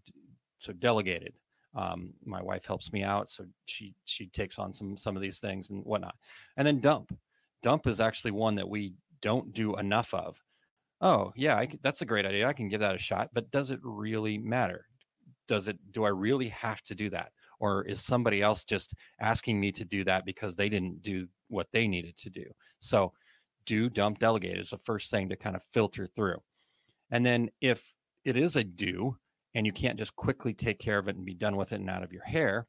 So 0.60 0.72
delegated. 0.72 1.34
Um, 1.74 2.14
my 2.24 2.42
wife 2.42 2.64
helps 2.64 2.92
me 2.92 3.02
out, 3.02 3.28
so 3.28 3.44
she 3.66 3.94
she 4.04 4.26
takes 4.26 4.58
on 4.58 4.72
some 4.72 4.96
some 4.96 5.16
of 5.16 5.22
these 5.22 5.38
things 5.38 5.70
and 5.70 5.84
whatnot. 5.84 6.16
And 6.56 6.66
then 6.66 6.80
dump. 6.80 7.16
Dump 7.62 7.86
is 7.86 8.00
actually 8.00 8.30
one 8.32 8.54
that 8.56 8.68
we 8.68 8.94
don't 9.20 9.52
do 9.52 9.76
enough 9.76 10.14
of. 10.14 10.40
Oh 11.00 11.32
yeah, 11.36 11.56
I, 11.56 11.68
that's 11.82 12.02
a 12.02 12.06
great 12.06 12.26
idea. 12.26 12.48
I 12.48 12.52
can 12.52 12.68
give 12.68 12.80
that 12.80 12.96
a 12.96 12.98
shot, 12.98 13.30
but 13.32 13.50
does 13.50 13.70
it 13.70 13.80
really 13.82 14.38
matter? 14.38 14.86
Does 15.48 15.68
it 15.68 15.78
do 15.92 16.04
i 16.04 16.08
really 16.08 16.48
have 16.48 16.82
to 16.82 16.94
do 16.94 17.10
that? 17.10 17.32
Or 17.60 17.84
is 17.86 18.00
somebody 18.00 18.40
else 18.40 18.64
just 18.64 18.94
asking 19.20 19.58
me 19.58 19.72
to 19.72 19.84
do 19.84 20.04
that 20.04 20.24
because 20.24 20.54
they 20.54 20.68
didn't 20.68 21.02
do 21.02 21.26
what 21.48 21.66
they 21.72 21.88
needed 21.88 22.16
to 22.18 22.30
do? 22.30 22.44
So 22.78 23.12
do 23.66 23.90
dump 23.90 24.20
delegate 24.20 24.58
is 24.58 24.70
the 24.70 24.78
first 24.78 25.10
thing 25.10 25.28
to 25.28 25.36
kind 25.36 25.56
of 25.56 25.62
filter 25.72 26.08
through. 26.14 26.38
And 27.10 27.26
then 27.26 27.50
if 27.60 27.92
it 28.24 28.36
is 28.36 28.56
a 28.56 28.64
do 28.64 29.16
and 29.54 29.66
you 29.66 29.72
can't 29.72 29.98
just 29.98 30.14
quickly 30.14 30.54
take 30.54 30.78
care 30.78 30.98
of 30.98 31.08
it 31.08 31.16
and 31.16 31.24
be 31.24 31.34
done 31.34 31.56
with 31.56 31.72
it 31.72 31.80
and 31.80 31.90
out 31.90 32.02
of 32.02 32.12
your 32.12 32.24
hair 32.24 32.66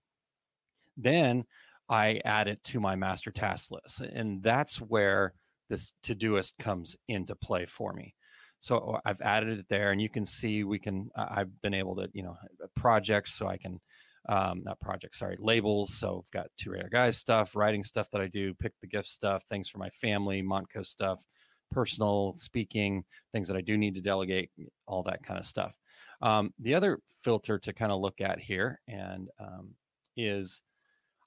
then 0.97 1.45
i 1.89 2.19
add 2.25 2.47
it 2.47 2.63
to 2.63 2.79
my 2.79 2.95
master 2.95 3.31
task 3.31 3.71
list. 3.71 4.01
And 4.01 4.43
that's 4.43 4.77
where 4.77 5.33
this 5.69 5.93
todoist 6.03 6.53
comes 6.59 6.95
into 7.07 7.35
play 7.35 7.65
for 7.65 7.93
me 7.93 8.13
so 8.59 8.77
uh, 8.77 8.99
I've 9.05 9.21
added 9.21 9.59
it 9.59 9.65
there, 9.69 9.91
and 9.91 10.01
you 10.01 10.09
can 10.09 10.25
see 10.25 10.63
we 10.63 10.79
can. 10.79 11.09
I've 11.15 11.61
been 11.61 11.73
able 11.73 11.95
to, 11.97 12.09
you 12.13 12.23
know, 12.23 12.37
uh, 12.63 12.67
projects, 12.75 13.33
so 13.33 13.47
I 13.47 13.57
can, 13.57 13.79
um, 14.27 14.63
not 14.63 14.79
projects, 14.79 15.19
sorry, 15.19 15.37
labels. 15.39 15.93
So 15.93 16.23
I've 16.25 16.31
got 16.31 16.47
two 16.57 16.71
rare 16.71 16.89
guys 16.91 17.17
stuff, 17.17 17.55
writing 17.55 17.83
stuff 17.83 18.09
that 18.11 18.21
I 18.21 18.27
do, 18.27 18.53
pick 18.53 18.73
the 18.81 18.87
gift 18.87 19.07
stuff, 19.07 19.43
things 19.49 19.69
for 19.69 19.77
my 19.77 19.89
family, 19.89 20.41
Montco 20.41 20.85
stuff, 20.85 21.23
personal 21.71 22.33
speaking, 22.35 23.03
things 23.31 23.47
that 23.47 23.57
I 23.57 23.61
do 23.61 23.77
need 23.77 23.95
to 23.95 24.01
delegate, 24.01 24.49
all 24.87 25.03
that 25.03 25.23
kind 25.23 25.39
of 25.39 25.45
stuff. 25.45 25.73
Um, 26.21 26.53
the 26.59 26.75
other 26.75 26.99
filter 27.23 27.57
to 27.59 27.73
kind 27.73 27.91
of 27.91 28.01
look 28.01 28.19
at 28.21 28.39
here 28.39 28.81
and 28.87 29.29
um, 29.39 29.69
is 30.17 30.61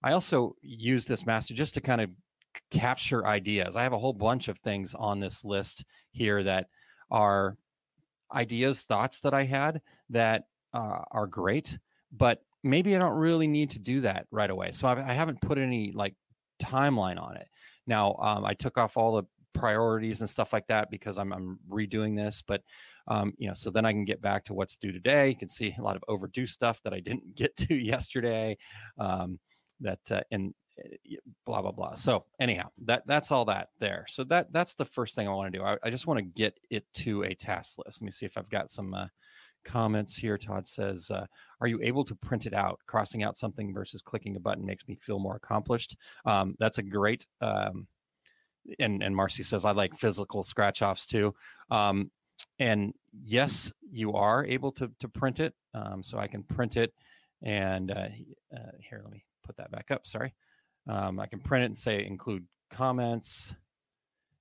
I 0.04 0.12
also 0.12 0.56
use 0.60 1.06
this 1.06 1.24
master 1.24 1.54
just 1.54 1.74
to 1.74 1.80
kind 1.80 2.00
of 2.00 2.10
capture 2.70 3.26
ideas. 3.26 3.76
I 3.76 3.82
have 3.82 3.92
a 3.92 3.98
whole 3.98 4.12
bunch 4.12 4.48
of 4.48 4.58
things 4.58 4.94
on 4.94 5.20
this 5.20 5.44
list 5.44 5.84
here 6.10 6.42
that 6.42 6.66
are 7.12 7.56
ideas, 8.34 8.82
thoughts 8.82 9.20
that 9.20 9.34
I 9.34 9.44
had 9.44 9.80
that 10.10 10.44
uh, 10.74 11.02
are 11.12 11.26
great, 11.26 11.78
but 12.10 12.42
maybe 12.64 12.96
I 12.96 12.98
don't 12.98 13.16
really 13.16 13.46
need 13.46 13.70
to 13.70 13.78
do 13.78 14.00
that 14.00 14.26
right 14.30 14.50
away. 14.50 14.72
So 14.72 14.88
I've, 14.88 14.98
I 14.98 15.12
have 15.12 15.28
not 15.28 15.40
put 15.40 15.58
any 15.58 15.92
like 15.92 16.14
timeline 16.60 17.20
on 17.20 17.36
it. 17.36 17.46
Now 17.86 18.16
um, 18.20 18.44
I 18.44 18.54
took 18.54 18.78
off 18.78 18.96
all 18.96 19.16
the 19.16 19.24
priorities 19.52 20.20
and 20.20 20.30
stuff 20.30 20.52
like 20.52 20.66
that 20.68 20.90
because 20.90 21.18
I'm, 21.18 21.32
I'm 21.32 21.58
redoing 21.70 22.16
this, 22.16 22.42
but 22.46 22.62
um, 23.08 23.34
you 23.36 23.48
know, 23.48 23.54
so 23.54 23.70
then 23.70 23.84
I 23.84 23.92
can 23.92 24.04
get 24.04 24.22
back 24.22 24.44
to 24.46 24.54
what's 24.54 24.76
due 24.76 24.92
today. 24.92 25.28
You 25.28 25.36
can 25.36 25.48
see 25.48 25.74
a 25.78 25.82
lot 25.82 25.96
of 25.96 26.04
overdue 26.08 26.46
stuff 26.46 26.80
that 26.84 26.94
I 26.94 27.00
didn't 27.00 27.34
get 27.36 27.54
to 27.56 27.74
yesterday. 27.74 28.56
Um, 28.98 29.38
that 29.80 30.00
uh, 30.10 30.20
and 30.30 30.54
blah 31.46 31.62
blah 31.62 31.72
blah. 31.72 31.94
So 31.94 32.24
anyhow, 32.40 32.68
that 32.84 33.02
that's 33.06 33.30
all 33.30 33.44
that 33.46 33.68
there. 33.78 34.04
So 34.08 34.24
that 34.24 34.52
that's 34.52 34.74
the 34.74 34.84
first 34.84 35.14
thing 35.14 35.28
I 35.28 35.32
want 35.32 35.52
to 35.52 35.58
do. 35.58 35.64
I, 35.64 35.76
I 35.82 35.90
just 35.90 36.06
want 36.06 36.18
to 36.18 36.24
get 36.24 36.58
it 36.70 36.84
to 36.94 37.24
a 37.24 37.34
task 37.34 37.78
list. 37.78 38.00
Let 38.00 38.06
me 38.06 38.12
see 38.12 38.26
if 38.26 38.36
I've 38.36 38.50
got 38.50 38.70
some 38.70 38.94
uh, 38.94 39.06
comments 39.64 40.16
here. 40.16 40.38
Todd 40.38 40.66
says, 40.66 41.10
uh, 41.10 41.26
"Are 41.60 41.66
you 41.66 41.80
able 41.82 42.04
to 42.04 42.14
print 42.14 42.46
it 42.46 42.54
out? 42.54 42.80
Crossing 42.86 43.22
out 43.22 43.36
something 43.36 43.72
versus 43.72 44.02
clicking 44.02 44.36
a 44.36 44.40
button 44.40 44.64
makes 44.66 44.86
me 44.88 44.96
feel 45.00 45.18
more 45.18 45.36
accomplished." 45.36 45.96
Um, 46.24 46.54
that's 46.58 46.78
a 46.78 46.82
great. 46.82 47.26
Um, 47.40 47.86
and 48.78 49.02
and 49.02 49.14
Marcy 49.14 49.42
says, 49.42 49.64
"I 49.64 49.72
like 49.72 49.98
physical 49.98 50.42
scratch 50.42 50.82
offs 50.82 51.06
too." 51.06 51.34
Um, 51.70 52.10
and 52.58 52.92
yes, 53.22 53.72
you 53.90 54.14
are 54.14 54.44
able 54.44 54.72
to 54.72 54.90
to 55.00 55.08
print 55.08 55.40
it. 55.40 55.54
Um, 55.74 56.02
so 56.02 56.18
I 56.18 56.26
can 56.26 56.42
print 56.42 56.76
it, 56.76 56.92
and 57.42 57.90
uh, 57.90 58.08
uh, 58.54 58.70
here, 58.78 59.00
let 59.02 59.12
me 59.12 59.24
put 59.44 59.56
that 59.56 59.70
back 59.70 59.90
up. 59.90 60.06
Sorry. 60.06 60.32
Um, 60.88 61.20
I 61.20 61.26
can 61.26 61.40
print 61.40 61.64
it 61.64 61.66
and 61.66 61.78
say 61.78 62.04
include 62.04 62.44
comments, 62.70 63.54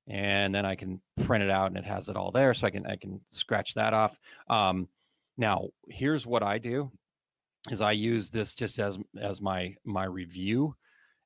and 0.08 0.54
then 0.54 0.66
I 0.66 0.76
can 0.76 1.02
print 1.24 1.44
it 1.44 1.50
out 1.50 1.68
and 1.68 1.78
it 1.78 1.86
has 1.86 2.10
it 2.10 2.16
all 2.16 2.32
there. 2.32 2.54
So 2.54 2.68
I 2.68 2.72
can 2.72 2.86
I 2.86 2.96
can 2.96 3.22
scratch 3.30 3.74
that 3.76 3.94
off. 3.94 4.20
Um, 4.50 4.88
now 5.38 5.70
here's 5.90 6.26
what 6.26 6.44
I 6.44 6.58
do: 6.58 6.92
is 7.70 7.82
I 7.82 7.92
use 7.92 8.30
this 8.30 8.56
just 8.56 8.80
as 8.80 8.98
as 9.20 9.42
my 9.42 9.76
my 9.86 10.06
review, 10.06 10.76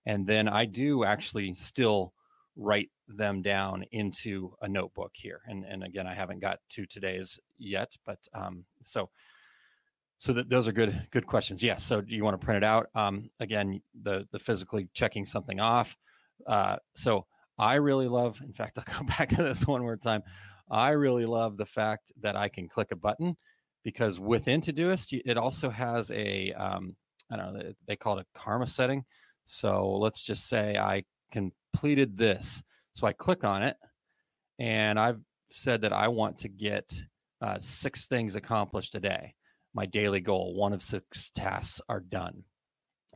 and 0.06 0.28
then 0.28 0.48
I 0.48 0.66
do 0.66 1.04
actually 1.06 1.54
still 1.54 2.14
write 2.58 2.90
them 3.08 3.42
down 3.42 3.84
into 3.92 4.54
a 4.62 4.68
notebook 4.68 5.12
here. 5.14 5.42
And 5.48 5.64
and 5.66 5.84
again, 5.84 6.08
I 6.08 6.14
haven't 6.14 6.40
got 6.42 6.60
to 6.72 6.86
today's 6.86 7.40
yet, 7.58 7.92
but 8.06 8.20
um, 8.34 8.66
so 8.84 9.10
so 10.18 10.34
that 10.34 10.50
those 10.50 10.68
are 10.68 10.72
good 10.72 11.08
good 11.12 11.28
questions. 11.28 11.62
Yes. 11.62 11.84
So 11.84 12.02
do 12.02 12.16
you 12.16 12.24
want 12.24 12.40
to 12.40 12.46
print 12.46 12.64
it 12.64 12.68
out? 12.68 12.88
Um, 12.96 13.30
again, 13.40 13.82
the 14.04 14.26
the 14.32 14.40
physically 14.40 14.90
checking 14.94 15.26
something 15.26 15.60
off. 15.60 15.96
Uh, 16.48 16.78
so 16.96 17.26
I 17.58 17.76
really 17.76 18.08
love. 18.08 18.42
In 18.42 18.54
fact, 18.54 18.78
I'll 18.88 19.00
go 19.00 19.06
back 19.06 19.30
to 19.30 19.44
this 19.44 19.68
one 19.68 19.82
more 19.82 19.98
time. 19.98 20.24
I 20.70 20.92
really 20.92 21.26
love 21.26 21.58
the 21.58 21.66
fact 21.66 22.12
that 22.22 22.36
I 22.36 22.50
can 22.50 22.68
click 22.68 22.90
a 22.92 22.96
button 22.96 23.36
because 23.84 24.20
within 24.20 24.62
Todoist 24.62 25.20
it 25.26 25.38
also 25.38 25.70
has 25.70 26.10
a 26.12 26.52
um, 26.54 26.96
I 27.32 27.38
don't 27.38 27.54
know 27.54 27.60
they- 27.64 27.76
they 27.88 27.96
call 27.96 28.18
it 28.18 28.26
a 28.26 28.40
karma 28.40 28.68
setting. 28.68 29.04
So 29.46 29.92
let's 29.98 30.24
just 30.24 30.48
say 30.48 30.78
I 30.78 31.04
completed 31.32 32.18
this. 32.18 32.64
So 32.94 33.06
I 33.06 33.14
click 33.14 33.44
on 33.44 33.62
it, 33.62 33.76
and 34.58 34.98
I've 35.00 35.20
said 35.52 35.82
that 35.82 35.94
I 35.94 36.08
want 36.08 36.38
to 36.40 36.48
get 36.48 37.00
uh, 37.42 37.60
six 37.60 38.08
things 38.08 38.36
accomplished 38.36 38.96
a 38.96 39.00
day 39.00 39.36
my 39.76 39.86
daily 39.86 40.22
goal. 40.22 40.56
One 40.56 40.74
of 40.74 40.82
six 40.82 41.30
tasks 41.36 41.82
are 41.88 42.00
done. 42.00 42.44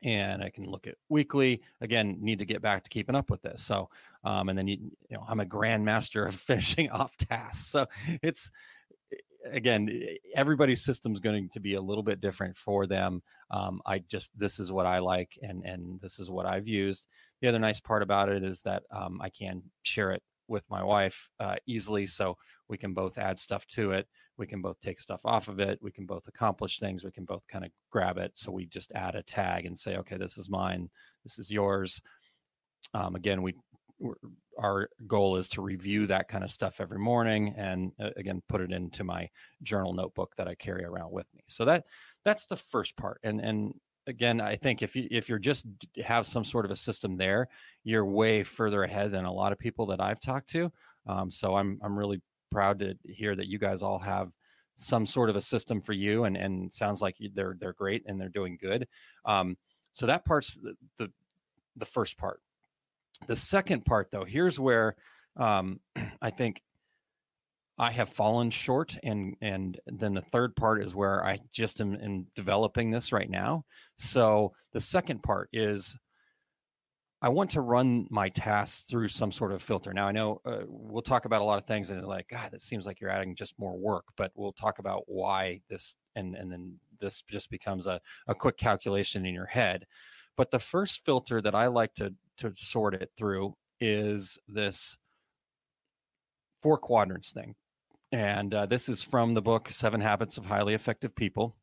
And 0.03 0.43
I 0.43 0.49
can 0.49 0.65
look 0.65 0.87
at 0.87 0.95
weekly. 1.09 1.61
Again, 1.81 2.17
need 2.21 2.39
to 2.39 2.45
get 2.45 2.61
back 2.61 2.83
to 2.83 2.89
keeping 2.89 3.15
up 3.15 3.29
with 3.29 3.41
this. 3.41 3.63
So, 3.63 3.89
um, 4.23 4.47
and 4.47 4.57
then 4.57 4.67
you, 4.67 4.77
you 5.09 5.17
know, 5.17 5.25
I'm 5.27 5.41
a 5.41 5.45
grandmaster 5.45 6.27
of 6.27 6.35
finishing 6.35 6.89
off 6.91 7.17
tasks. 7.17 7.67
So 7.67 7.87
it's 8.21 8.51
again, 9.45 9.89
everybody's 10.35 10.83
system 10.83 11.13
is 11.13 11.19
going 11.19 11.49
to 11.49 11.59
be 11.59 11.75
a 11.75 11.81
little 11.81 12.03
bit 12.03 12.21
different 12.21 12.55
for 12.57 12.87
them. 12.87 13.21
Um, 13.51 13.81
I 13.85 13.99
just 13.99 14.31
this 14.37 14.59
is 14.59 14.71
what 14.71 14.85
I 14.85 14.99
like, 14.99 15.37
and 15.41 15.65
and 15.65 15.99
this 16.01 16.19
is 16.19 16.29
what 16.29 16.45
I've 16.45 16.67
used. 16.67 17.07
The 17.41 17.47
other 17.47 17.59
nice 17.59 17.79
part 17.79 18.03
about 18.03 18.29
it 18.29 18.43
is 18.43 18.61
that 18.63 18.83
um, 18.91 19.19
I 19.21 19.29
can 19.29 19.63
share 19.83 20.11
it 20.11 20.21
with 20.47 20.63
my 20.69 20.83
wife 20.83 21.29
uh, 21.39 21.55
easily, 21.67 22.05
so 22.05 22.37
we 22.67 22.77
can 22.77 22.93
both 22.93 23.17
add 23.17 23.39
stuff 23.39 23.65
to 23.67 23.91
it 23.91 24.07
we 24.39 24.47
can 24.47 24.61
both 24.61 24.79
take 24.81 24.99
stuff 24.99 25.21
off 25.25 25.49
of 25.49 25.59
it 25.59 25.77
we 25.81 25.91
can 25.91 26.05
both 26.05 26.27
accomplish 26.27 26.79
things 26.79 27.03
we 27.03 27.11
can 27.11 27.25
both 27.25 27.45
kind 27.47 27.65
of 27.65 27.71
grab 27.91 28.17
it 28.17 28.31
so 28.35 28.51
we 28.51 28.65
just 28.65 28.91
add 28.93 29.15
a 29.15 29.21
tag 29.21 29.65
and 29.65 29.77
say 29.77 29.97
okay 29.97 30.17
this 30.17 30.37
is 30.37 30.49
mine 30.49 30.89
this 31.23 31.37
is 31.37 31.51
yours. 31.51 32.01
Um, 32.93 33.15
again 33.15 33.41
we 33.41 33.53
our 34.57 34.89
goal 35.07 35.35
is 35.35 35.49
to 35.49 35.61
review 35.61 36.07
that 36.07 36.29
kind 36.29 36.43
of 36.43 36.49
stuff 36.49 36.79
every 36.79 36.97
morning 36.97 37.53
and 37.57 37.91
uh, 38.01 38.09
again 38.15 38.41
put 38.47 38.61
it 38.61 38.71
into 38.71 39.03
my 39.03 39.29
journal 39.61 39.93
notebook 39.93 40.33
that 40.37 40.47
i 40.47 40.55
carry 40.55 40.85
around 40.85 41.11
with 41.11 41.27
me. 41.35 41.43
So 41.47 41.65
that 41.65 41.83
that's 42.23 42.47
the 42.47 42.57
first 42.57 42.95
part 42.95 43.19
and 43.23 43.41
and 43.41 43.73
again 44.07 44.39
i 44.39 44.55
think 44.55 44.81
if 44.81 44.95
you 44.95 45.07
if 45.11 45.27
you're 45.27 45.37
just 45.37 45.67
have 46.03 46.25
some 46.25 46.45
sort 46.45 46.65
of 46.65 46.71
a 46.71 46.75
system 46.75 47.17
there 47.17 47.47
you're 47.83 48.05
way 48.05 48.43
further 48.43 48.83
ahead 48.83 49.11
than 49.11 49.25
a 49.25 49.31
lot 49.31 49.51
of 49.51 49.59
people 49.59 49.85
that 49.85 50.01
i've 50.01 50.21
talked 50.21 50.49
to 50.49 50.71
um, 51.07 51.29
so 51.29 51.55
i'm 51.55 51.79
i'm 51.83 51.97
really 51.97 52.21
proud 52.51 52.79
to 52.79 52.95
hear 53.05 53.35
that 53.35 53.47
you 53.47 53.59
guys 53.59 53.81
all 53.81 53.99
have 53.99 54.31
some 54.75 55.05
sort 55.05 55.29
of 55.29 55.35
a 55.35 55.41
system 55.41 55.81
for 55.81 55.91
you 55.91 56.23
and 56.23 56.37
and 56.37 56.71
sounds 56.73 57.01
like 57.01 57.17
they're 57.33 57.57
they're 57.59 57.73
great 57.73 58.03
and 58.05 58.19
they're 58.19 58.29
doing 58.29 58.57
good. 58.61 58.87
Um, 59.25 59.57
so 59.91 60.05
that 60.05 60.25
part's 60.25 60.55
the, 60.55 60.75
the 60.97 61.11
the 61.75 61.85
first 61.85 62.17
part. 62.17 62.39
The 63.27 63.35
second 63.35 63.85
part 63.85 64.09
though 64.11 64.25
here's 64.25 64.59
where 64.59 64.95
um, 65.37 65.79
i 66.21 66.29
think 66.29 66.61
i 67.77 67.91
have 67.91 68.09
fallen 68.09 68.51
short 68.51 68.97
and 69.03 69.35
and 69.41 69.79
then 69.87 70.13
the 70.13 70.21
third 70.21 70.55
part 70.55 70.83
is 70.83 70.93
where 70.95 71.25
i 71.25 71.39
just 71.51 71.79
am, 71.79 71.95
am 71.95 72.27
developing 72.35 72.91
this 72.91 73.11
right 73.11 73.29
now. 73.29 73.65
So 73.97 74.53
the 74.73 74.81
second 74.81 75.23
part 75.23 75.49
is 75.51 75.97
I 77.21 77.27
want 77.29 77.51
to 77.51 77.61
run 77.61 78.07
my 78.09 78.29
tasks 78.29 78.81
through 78.89 79.09
some 79.09 79.31
sort 79.31 79.51
of 79.51 79.61
filter. 79.61 79.93
Now, 79.93 80.07
I 80.07 80.13
know 80.13 80.41
uh, 80.45 80.59
we'll 80.67 81.01
talk 81.01 81.25
about 81.25 81.41
a 81.41 81.45
lot 81.45 81.57
of 81.57 81.65
things, 81.65 81.89
and 81.89 82.05
like, 82.05 82.29
God, 82.29 82.51
that 82.51 82.63
seems 82.63 82.85
like 82.85 83.01
you're 83.01 83.09
adding 83.09 83.35
just 83.35 83.59
more 83.59 83.77
work. 83.77 84.05
But 84.15 84.31
we'll 84.35 84.53
talk 84.53 84.79
about 84.79 85.03
why 85.07 85.59
this, 85.69 85.95
and 86.15 86.35
and 86.35 86.51
then 86.51 86.75
this 87.01 87.21
just 87.29 87.49
becomes 87.49 87.87
a 87.87 87.99
a 88.27 88.35
quick 88.35 88.57
calculation 88.57 89.25
in 89.25 89.33
your 89.33 89.45
head. 89.45 89.85
But 90.37 90.51
the 90.51 90.59
first 90.59 91.03
filter 91.05 91.41
that 91.41 91.55
I 91.55 91.67
like 91.67 91.93
to 91.95 92.13
to 92.37 92.53
sort 92.55 92.95
it 92.95 93.11
through 93.17 93.55
is 93.81 94.37
this 94.47 94.95
four 96.63 96.77
quadrants 96.77 97.33
thing, 97.33 97.53
and 98.13 98.53
uh, 98.53 98.65
this 98.65 98.87
is 98.87 99.03
from 99.03 99.33
the 99.33 99.41
book 99.41 99.69
Seven 99.69 99.99
Habits 99.99 100.37
of 100.37 100.45
Highly 100.45 100.73
Effective 100.73 101.13
People. 101.15 101.57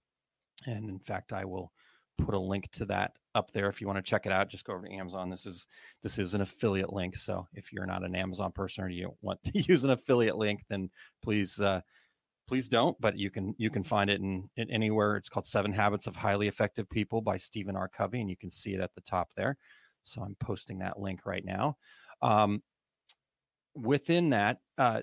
And 0.66 0.90
in 0.90 0.98
fact, 0.98 1.32
I 1.32 1.44
will 1.46 1.72
put 2.18 2.34
a 2.34 2.38
link 2.38 2.70
to 2.72 2.84
that 2.86 3.12
up 3.36 3.52
there 3.52 3.68
if 3.68 3.80
you 3.80 3.86
want 3.86 3.98
to 3.98 4.02
check 4.02 4.24
it 4.24 4.32
out 4.32 4.48
just 4.48 4.64
go 4.64 4.72
over 4.72 4.86
to 4.86 4.92
amazon. 4.94 5.28
This 5.28 5.44
is 5.44 5.66
this 6.02 6.18
is 6.18 6.32
an 6.34 6.40
affiliate 6.40 6.92
link 6.92 7.16
so 7.16 7.46
if 7.52 7.72
you're 7.72 7.86
not 7.86 8.02
an 8.02 8.16
amazon 8.16 8.50
person 8.50 8.82
or 8.82 8.88
you 8.88 9.14
want 9.20 9.38
to 9.44 9.50
use 9.68 9.84
an 9.84 9.90
affiliate 9.90 10.38
link 10.38 10.64
then 10.68 10.90
please 11.22 11.60
uh 11.60 11.80
please 12.48 12.66
don't 12.66 12.98
but 13.00 13.18
you 13.18 13.30
can 13.30 13.54
you 13.58 13.70
can 13.70 13.82
find 13.82 14.08
it 14.08 14.20
in, 14.20 14.48
in 14.56 14.70
anywhere. 14.70 15.16
It's 15.16 15.28
called 15.28 15.46
seven 15.46 15.72
habits 15.72 16.06
of 16.06 16.16
highly 16.16 16.48
effective 16.48 16.88
people 16.88 17.20
by 17.20 17.36
stephen 17.36 17.76
r. 17.76 17.88
Covey 17.88 18.20
and 18.20 18.30
you 18.30 18.36
can 18.36 18.50
see 18.50 18.72
it 18.72 18.80
at 18.80 18.94
the 18.94 19.02
top 19.02 19.28
there. 19.36 19.56
So 20.02 20.22
i'm 20.22 20.36
posting 20.40 20.78
that 20.78 20.98
link 20.98 21.26
right 21.26 21.44
now. 21.44 21.76
Um 22.22 22.62
within 23.74 24.30
that 24.30 24.58
uh 24.78 25.02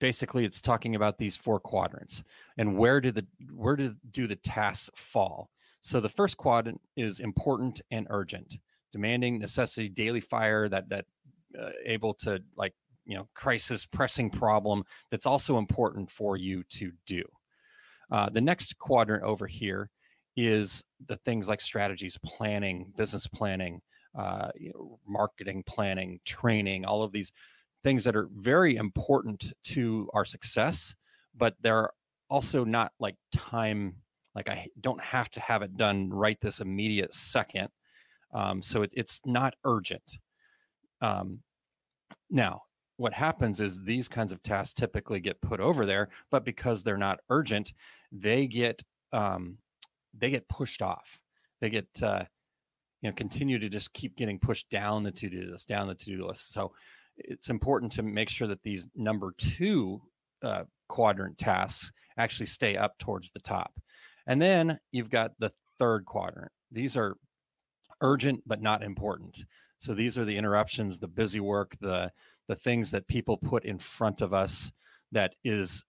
basically 0.00 0.44
it's 0.44 0.60
talking 0.60 0.94
about 0.94 1.16
these 1.18 1.36
four 1.36 1.58
quadrants 1.58 2.22
and 2.58 2.76
where 2.76 3.00
do 3.00 3.10
the 3.10 3.26
where 3.54 3.76
do 3.76 3.94
do 4.10 4.26
the 4.26 4.36
tasks 4.36 4.90
fall 4.94 5.50
so 5.80 6.00
the 6.00 6.08
first 6.08 6.36
quadrant 6.36 6.80
is 6.96 7.20
important 7.20 7.80
and 7.90 8.06
urgent, 8.10 8.58
demanding 8.92 9.38
necessity, 9.38 9.88
daily 9.88 10.20
fire 10.20 10.68
that 10.68 10.88
that 10.88 11.04
uh, 11.58 11.70
able 11.84 12.14
to 12.14 12.42
like 12.56 12.74
you 13.04 13.16
know 13.16 13.28
crisis 13.34 13.86
pressing 13.86 14.30
problem 14.30 14.84
that's 15.10 15.26
also 15.26 15.58
important 15.58 16.10
for 16.10 16.36
you 16.36 16.62
to 16.70 16.92
do. 17.06 17.22
Uh, 18.10 18.28
the 18.30 18.40
next 18.40 18.78
quadrant 18.78 19.22
over 19.22 19.46
here 19.46 19.90
is 20.36 20.84
the 21.08 21.16
things 21.16 21.48
like 21.48 21.60
strategies, 21.60 22.18
planning, 22.24 22.92
business 22.96 23.26
planning, 23.26 23.80
uh, 24.16 24.48
you 24.56 24.72
know, 24.72 24.98
marketing 25.06 25.62
planning, 25.66 26.20
training, 26.24 26.84
all 26.84 27.02
of 27.02 27.12
these 27.12 27.32
things 27.82 28.04
that 28.04 28.16
are 28.16 28.28
very 28.36 28.76
important 28.76 29.52
to 29.64 30.08
our 30.14 30.24
success, 30.24 30.94
but 31.36 31.54
they're 31.60 31.90
also 32.30 32.64
not 32.64 32.92
like 32.98 33.16
time 33.32 33.94
like 34.38 34.48
I 34.48 34.68
don't 34.80 35.02
have 35.02 35.28
to 35.30 35.40
have 35.40 35.62
it 35.62 35.76
done 35.76 36.10
right 36.10 36.38
this 36.40 36.60
immediate 36.60 37.12
second. 37.12 37.68
Um, 38.32 38.62
so 38.62 38.82
it, 38.82 38.90
it's 38.92 39.20
not 39.26 39.54
urgent. 39.64 40.18
Um, 41.00 41.40
now, 42.30 42.62
what 42.98 43.12
happens 43.12 43.58
is 43.58 43.82
these 43.82 44.06
kinds 44.06 44.30
of 44.30 44.40
tasks 44.42 44.74
typically 44.74 45.18
get 45.18 45.40
put 45.40 45.58
over 45.58 45.84
there, 45.84 46.10
but 46.30 46.44
because 46.44 46.84
they're 46.84 46.96
not 46.96 47.18
urgent, 47.30 47.72
they 48.12 48.46
get 48.46 48.80
um, 49.12 49.58
they 50.16 50.30
get 50.30 50.48
pushed 50.48 50.82
off. 50.82 51.18
They 51.60 51.70
get 51.70 51.88
uh, 52.00 52.22
you 53.02 53.10
know 53.10 53.14
continue 53.16 53.58
to 53.58 53.68
just 53.68 53.92
keep 53.92 54.14
getting 54.16 54.38
pushed 54.38 54.70
down 54.70 55.02
the 55.02 55.10
to 55.10 55.28
do 55.28 55.50
list, 55.50 55.66
down 55.66 55.88
the 55.88 55.96
to 55.96 56.16
do 56.16 56.28
list. 56.28 56.52
So 56.52 56.72
it's 57.16 57.50
important 57.50 57.90
to 57.92 58.04
make 58.04 58.28
sure 58.28 58.46
that 58.46 58.62
these 58.62 58.86
number 58.94 59.34
two 59.36 60.00
uh, 60.44 60.62
quadrant 60.88 61.38
tasks 61.38 61.90
actually 62.18 62.46
stay 62.46 62.76
up 62.76 62.96
towards 62.98 63.32
the 63.32 63.40
top. 63.40 63.72
And 64.28 64.40
then 64.40 64.78
you've 64.92 65.10
got 65.10 65.32
the 65.40 65.50
third 65.78 66.04
quadrant. 66.04 66.52
These 66.70 66.96
are 66.96 67.16
urgent 68.00 68.42
but 68.46 68.62
not 68.62 68.84
important. 68.84 69.44
So 69.78 69.94
these 69.94 70.18
are 70.18 70.24
the 70.24 70.36
interruptions, 70.36 71.00
the 71.00 71.08
busy 71.08 71.40
work, 71.40 71.76
the 71.80 72.12
the 72.46 72.54
things 72.54 72.90
that 72.92 73.08
people 73.08 73.36
put 73.36 73.64
in 73.64 73.78
front 73.78 74.20
of 74.20 74.32
us 74.32 74.70
that 75.12 75.34
is 75.44 75.84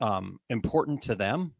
um, 0.00 0.38
important 0.48 1.02
to 1.02 1.14
them, 1.14 1.54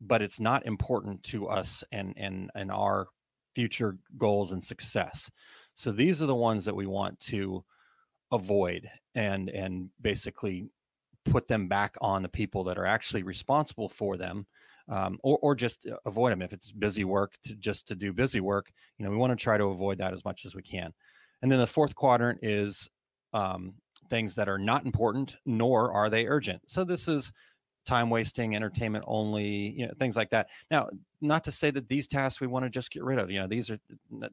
but 0.00 0.22
it's 0.22 0.38
not 0.38 0.66
important 0.66 1.22
to 1.24 1.48
us 1.48 1.84
and 1.92 2.14
and 2.16 2.50
and 2.54 2.70
our 2.70 3.06
future 3.54 3.96
goals 4.18 4.52
and 4.52 4.62
success. 4.62 5.30
So 5.74 5.92
these 5.92 6.20
are 6.20 6.26
the 6.26 6.34
ones 6.34 6.64
that 6.64 6.76
we 6.76 6.86
want 6.86 7.20
to 7.20 7.64
avoid 8.32 8.90
and 9.14 9.48
and 9.50 9.90
basically 10.00 10.68
put 11.24 11.46
them 11.48 11.68
back 11.68 11.96
on 12.00 12.22
the 12.22 12.28
people 12.28 12.64
that 12.64 12.78
are 12.78 12.86
actually 12.86 13.22
responsible 13.22 13.88
for 13.88 14.16
them 14.16 14.46
um, 14.90 15.18
or, 15.22 15.38
or 15.40 15.54
just 15.54 15.86
avoid 16.04 16.32
them 16.32 16.42
if 16.42 16.52
it's 16.52 16.72
busy 16.72 17.04
work 17.04 17.32
to 17.46 17.54
just 17.54 17.86
to 17.88 17.94
do 17.94 18.12
busy 18.12 18.40
work 18.40 18.70
you 18.98 19.04
know 19.04 19.10
we 19.10 19.16
want 19.16 19.30
to 19.30 19.42
try 19.42 19.56
to 19.56 19.64
avoid 19.64 19.98
that 19.98 20.12
as 20.12 20.24
much 20.24 20.44
as 20.44 20.54
we 20.54 20.62
can. 20.62 20.92
And 21.42 21.50
then 21.50 21.58
the 21.58 21.66
fourth 21.66 21.94
quadrant 21.94 22.40
is 22.42 22.88
um, 23.32 23.74
things 24.10 24.34
that 24.34 24.48
are 24.48 24.58
not 24.58 24.84
important 24.84 25.36
nor 25.46 25.92
are 25.92 26.10
they 26.10 26.26
urgent. 26.26 26.60
So 26.66 26.84
this 26.84 27.08
is 27.08 27.32
time 27.86 28.10
wasting 28.10 28.54
entertainment 28.54 29.04
only 29.08 29.74
you 29.76 29.86
know 29.86 29.92
things 29.98 30.16
like 30.16 30.30
that. 30.30 30.48
Now 30.70 30.90
not 31.20 31.44
to 31.44 31.52
say 31.52 31.70
that 31.70 31.88
these 31.88 32.06
tasks 32.06 32.40
we 32.40 32.46
want 32.46 32.64
to 32.64 32.70
just 32.70 32.90
get 32.90 33.04
rid 33.04 33.18
of 33.18 33.30
you 33.30 33.40
know 33.40 33.46
these 33.46 33.70
are 33.70 33.78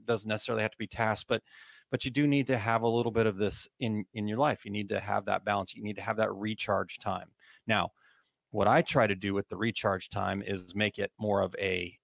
doesn't 0.06 0.28
necessarily 0.28 0.64
have 0.64 0.72
to 0.72 0.78
be 0.78 0.88
tasks 0.88 1.26
but 1.28 1.42
but 1.90 2.04
you 2.04 2.12
do 2.12 2.28
need 2.28 2.48
to 2.48 2.58
have 2.58 2.82
a 2.82 2.88
little 2.88 3.12
bit 3.12 3.26
of 3.26 3.38
this 3.38 3.68
in 3.80 4.06
in 4.14 4.28
your 4.28 4.38
life. 4.38 4.66
You 4.66 4.72
need 4.72 4.90
to 4.90 5.00
have 5.00 5.26
that 5.26 5.46
balance. 5.46 5.74
You 5.74 5.84
need 5.84 5.96
to 5.96 6.02
have 6.02 6.18
that 6.18 6.34
recharge 6.34 7.00
time. 7.00 7.30
Now 7.66 7.92
what 8.52 8.68
i 8.68 8.82
try 8.82 9.08
to 9.08 9.16
do 9.16 9.34
with 9.34 9.48
the 9.50 9.58
recharge 9.58 10.10
time 10.10 10.42
is 10.46 10.76
make 10.76 10.98
it 10.98 11.12
more 11.20 11.42
of 11.42 11.56
a 11.60 11.98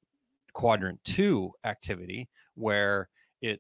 quadrant 0.54 1.00
two 1.04 1.52
activity 1.64 2.30
where 2.56 3.10
it 3.42 3.60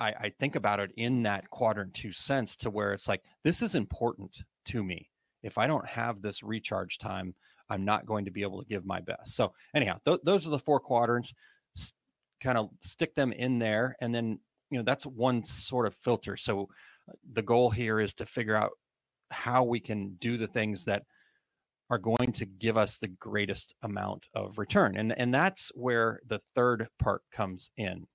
I, 0.00 0.08
I 0.08 0.32
think 0.38 0.54
about 0.54 0.78
it 0.78 0.92
in 0.96 1.22
that 1.24 1.50
quadrant 1.50 1.94
two 1.94 2.12
sense 2.12 2.54
to 2.56 2.70
where 2.70 2.92
it's 2.92 3.08
like 3.08 3.22
this 3.42 3.62
is 3.62 3.74
important 3.74 4.42
to 4.66 4.84
me 4.84 5.08
if 5.42 5.58
I 5.58 5.66
don't 5.66 5.86
have 5.86 6.20
this 6.20 6.42
recharge 6.42 6.98
time, 6.98 7.34
I'm 7.70 7.84
not 7.84 8.06
going 8.06 8.24
to 8.24 8.30
be 8.30 8.42
able 8.42 8.62
to 8.62 8.68
give 8.68 8.84
my 8.84 9.00
best. 9.00 9.34
So, 9.34 9.52
anyhow, 9.74 9.98
th- 10.04 10.20
those 10.24 10.46
are 10.46 10.50
the 10.50 10.58
four 10.58 10.80
quadrants. 10.80 11.34
S- 11.76 11.92
kind 12.40 12.58
of 12.58 12.70
stick 12.80 13.14
them 13.14 13.32
in 13.32 13.58
there, 13.58 13.96
and 14.00 14.14
then 14.14 14.38
you 14.70 14.78
know 14.78 14.84
that's 14.84 15.06
one 15.06 15.44
sort 15.44 15.86
of 15.86 15.94
filter. 15.94 16.36
So, 16.36 16.68
uh, 17.08 17.12
the 17.32 17.42
goal 17.42 17.70
here 17.70 18.00
is 18.00 18.14
to 18.14 18.26
figure 18.26 18.56
out 18.56 18.72
how 19.30 19.64
we 19.64 19.80
can 19.80 20.16
do 20.20 20.38
the 20.38 20.46
things 20.46 20.84
that 20.86 21.04
are 21.90 21.98
going 21.98 22.32
to 22.32 22.46
give 22.46 22.76
us 22.76 22.98
the 22.98 23.08
greatest 23.08 23.74
amount 23.82 24.26
of 24.34 24.58
return, 24.58 24.96
and 24.96 25.18
and 25.18 25.32
that's 25.32 25.70
where 25.74 26.20
the 26.26 26.40
third 26.54 26.88
part 26.98 27.22
comes 27.32 27.70
in. 27.76 28.06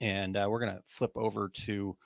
And 0.00 0.36
uh, 0.36 0.46
we're 0.50 0.60
going 0.60 0.74
to 0.74 0.82
flip 0.86 1.12
over 1.16 1.50
to 1.64 1.96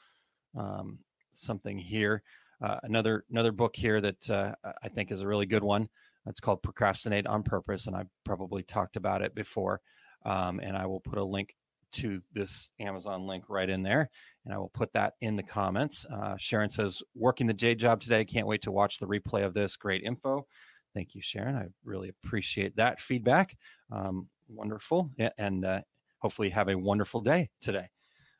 um, 0.57 0.99
something 1.33 1.79
here 1.79 2.23
uh, 2.63 2.79
another 2.83 3.25
another 3.31 3.53
book 3.53 3.75
here 3.75 4.01
that 4.01 4.31
uh, 4.31 4.53
I 4.83 4.89
think 4.89 5.11
is 5.11 5.21
a 5.21 5.27
really 5.27 5.47
good 5.47 5.65
one. 5.65 5.89
It's 6.27 6.41
called 6.41 6.63
Procrastinate 6.63 7.27
on 7.27 7.43
Purpose, 7.43 7.87
and 7.87 7.97
I 7.97 8.05
probably 8.25 8.63
talked 8.63 8.97
about 8.97 9.23
it 9.23 9.35
before. 9.35 9.81
Um, 10.27 10.61
and 10.61 10.77
I 10.77 10.85
will 10.85 11.01
put 11.01 11.19
a 11.19 11.25
link 11.25 11.55
to 11.93 12.21
this 12.35 12.71
Amazon 12.79 13.27
link 13.27 13.45
right 13.49 13.69
in 13.69 13.83
there, 13.83 14.11
and 14.45 14.53
I 14.53 14.59
will 14.59 14.71
put 14.75 14.93
that 14.93 15.15
in 15.23 15.35
the 15.37 15.43
comments. 15.43 16.05
Uh, 16.13 16.37
Sharon 16.39 16.69
says, 16.71 17.03
"Working 17.15 17.47
the 17.47 17.55
J 17.55 17.75
job 17.75 18.01
today. 18.03 18.25
Can't 18.25 18.47
wait 18.47 18.63
to 18.63 18.71
watch 18.71 18.99
the 18.99 19.07
replay 19.07 19.45
of 19.45 19.55
this. 19.55 19.77
Great 19.77 20.03
info." 20.03 20.47
Thank 20.95 21.15
you, 21.15 21.23
Sharon. 21.23 21.57
I 21.57 21.67
really 21.85 22.09
appreciate 22.09 22.77
that 22.77 23.01
feedback. 23.01 23.57
Um, 23.93 24.29
wonderful, 24.49 25.11
and 25.39 25.65
uh, 25.65 25.81
hopefully 26.19 26.51
have 26.51 26.69
a 26.69 26.77
wonderful 26.77 27.21
day 27.21 27.51
today. 27.61 27.89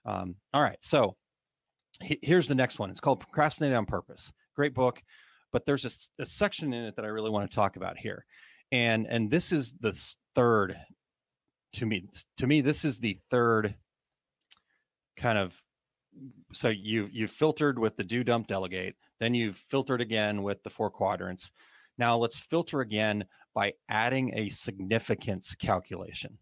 Um, 0.05 0.37
all 0.53 0.63
right, 0.63 0.79
so 0.81 1.17
here's 2.01 2.49
the 2.49 2.55
next 2.55 2.79
one. 2.79 2.91
It's 2.91 3.01
called 3.01 3.21
Procrastinate 3.21 3.75
on 3.75 3.87
Purpose. 3.87 4.33
Great 4.57 4.75
book, 4.75 5.03
but 5.53 5.65
there's 5.67 5.85
a, 5.85 6.23
a, 6.23 6.27
section 6.27 6.73
in 6.73 6.85
it 6.85 6.97
that 6.97 7.05
I 7.05 7.09
really 7.09 7.31
want 7.31 7.51
to 7.51 7.55
talk 7.55 7.77
about 7.77 7.99
here, 7.99 8.25
and 8.73 9.07
and 9.07 9.31
this 9.31 9.53
is 9.53 9.73
the 9.81 9.99
third 10.35 10.77
to 11.75 11.87
me. 11.87 12.09
To 12.39 12.47
me, 12.47 12.61
this 12.61 12.85
is 12.85 12.99
the 12.99 13.19
third 13.31 13.75
kind 15.17 15.39
of. 15.39 15.61
So 16.53 16.69
you 16.69 17.09
you've 17.13 17.31
filtered 17.31 17.79
with 17.79 17.97
the 17.97 18.05
do 18.05 18.25
dump 18.25 18.49
delegate, 18.49 18.97
then 19.21 19.35
you've 19.35 19.57
filtered 19.69 20.01
again 20.01 20.43
with 20.43 20.63
the 20.65 20.71
four 20.71 20.91
quadrants. 20.91 21.53
Now 22.01 22.17
let's 22.17 22.41
filter 22.41 22.81
again 22.81 23.27
by 23.55 23.75
adding 23.91 24.33
a 24.35 24.49
significance 24.49 25.55
calculation. 25.55 26.39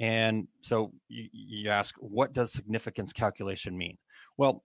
And 0.00 0.48
so 0.62 0.90
you, 1.08 1.28
you 1.32 1.70
ask, 1.70 1.94
what 1.98 2.32
does 2.32 2.52
significance 2.52 3.12
calculation 3.12 3.78
mean? 3.78 3.96
Well, 4.36 4.64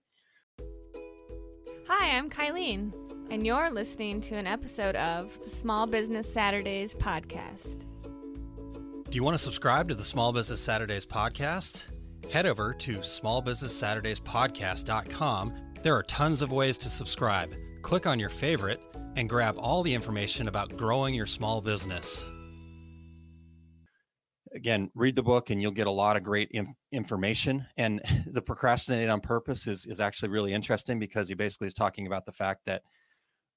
Hi, 1.88 2.18
I'm 2.18 2.28
Kylene, 2.30 2.92
and 3.30 3.46
you're 3.46 3.70
listening 3.70 4.20
to 4.22 4.34
an 4.36 4.48
episode 4.48 4.96
of 4.96 5.38
the 5.44 5.52
Small 5.52 5.86
Business 5.86 6.32
Saturdays 6.32 6.96
podcast. 6.96 7.86
Do 9.10 9.16
you 9.16 9.24
want 9.24 9.38
to 9.38 9.44
subscribe 9.44 9.90
to 9.90 9.96
the 9.96 10.04
Small 10.04 10.34
Business 10.34 10.62
Saturdays 10.62 11.06
podcast? 11.06 11.84
Head 12.32 12.48
over 12.48 12.74
to 12.74 12.98
smallbusinesssaturdayspodcast.com. 12.98 15.54
There 15.84 15.96
are 15.96 16.04
tons 16.04 16.42
of 16.42 16.52
ways 16.52 16.78
to 16.80 16.90
subscribe. 16.90 17.56
Click 17.82 18.06
on 18.08 18.20
your 18.20 18.30
favorite 18.30 18.82
and 19.16 19.30
grab 19.30 19.56
all 19.58 19.84
the 19.84 19.94
information 19.94 20.48
about 20.48 20.76
growing 20.78 21.14
your 21.14 21.26
small 21.26 21.62
business. 21.62 22.30
Again 24.54 24.90
read 24.96 25.16
the 25.16 25.24
book 25.24 25.52
and 25.52 25.62
you'll 25.62 25.72
get 25.72 25.88
a 25.88 25.92
lot 25.92 26.18
of 26.18 26.24
great 26.24 26.52
information. 26.92 27.66
And 27.78 28.02
the 28.28 28.42
procrastinate 28.42 29.10
on 29.10 29.22
purpose 29.22 29.68
is 29.68 29.86
is 29.86 30.00
actually 30.00 30.30
really 30.30 30.54
interesting 30.54 31.00
because 31.00 31.28
he 31.28 31.36
basically 31.36 31.68
is 31.68 31.74
talking 31.74 32.08
about 32.08 32.26
the 32.26 32.32
fact 32.32 32.62
that 32.66 32.82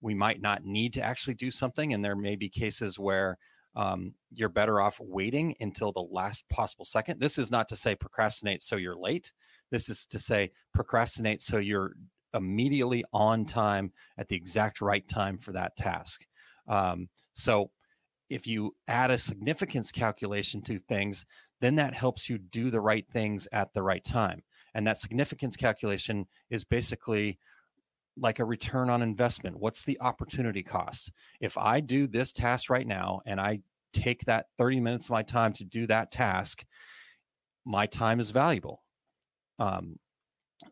we 0.00 0.14
might 0.14 0.42
not 0.42 0.64
need 0.64 0.92
to 0.94 1.02
actually 1.02 1.34
do 1.34 1.50
something. 1.50 1.92
And 1.92 2.04
there 2.04 2.16
may 2.16 2.36
be 2.36 2.48
cases 2.48 2.98
where 2.98 3.38
um, 3.74 4.14
you're 4.34 4.48
better 4.48 4.80
off 4.80 4.98
waiting 5.00 5.54
until 5.60 5.92
the 5.92 6.06
last 6.10 6.44
possible 6.50 6.84
second. 6.84 7.20
This 7.20 7.38
is 7.38 7.50
not 7.50 7.68
to 7.68 7.76
say 7.76 7.94
procrastinate 7.94 8.62
so 8.62 8.76
you're 8.76 8.96
late. 8.96 9.32
This 9.70 9.88
is 9.88 10.04
to 10.06 10.18
say 10.18 10.50
procrastinate 10.74 11.40
so 11.42 11.58
you're 11.58 11.92
immediately 12.34 13.04
on 13.12 13.44
time 13.44 13.92
at 14.18 14.28
the 14.28 14.36
exact 14.36 14.80
right 14.80 15.06
time 15.08 15.38
for 15.38 15.52
that 15.52 15.76
task 15.76 16.24
um, 16.68 17.08
so 17.34 17.70
if 18.32 18.46
you 18.46 18.74
add 18.88 19.10
a 19.10 19.18
significance 19.18 19.92
calculation 19.92 20.62
to 20.62 20.78
things, 20.78 21.26
then 21.60 21.76
that 21.76 21.94
helps 21.94 22.30
you 22.30 22.38
do 22.38 22.70
the 22.70 22.80
right 22.80 23.06
things 23.12 23.46
at 23.52 23.72
the 23.74 23.82
right 23.82 24.04
time. 24.04 24.42
And 24.74 24.86
that 24.86 24.98
significance 24.98 25.54
calculation 25.54 26.26
is 26.48 26.64
basically 26.64 27.38
like 28.16 28.38
a 28.38 28.44
return 28.44 28.88
on 28.88 29.02
investment. 29.02 29.60
What's 29.60 29.84
the 29.84 30.00
opportunity 30.00 30.62
cost? 30.62 31.12
If 31.40 31.58
I 31.58 31.80
do 31.80 32.06
this 32.06 32.32
task 32.32 32.70
right 32.70 32.86
now 32.86 33.20
and 33.26 33.38
I 33.38 33.60
take 33.92 34.24
that 34.24 34.46
30 34.56 34.80
minutes 34.80 35.06
of 35.06 35.10
my 35.10 35.22
time 35.22 35.52
to 35.54 35.64
do 35.64 35.86
that 35.88 36.10
task, 36.10 36.64
my 37.66 37.84
time 37.86 38.18
is 38.18 38.30
valuable. 38.30 38.82
Um, 39.58 39.98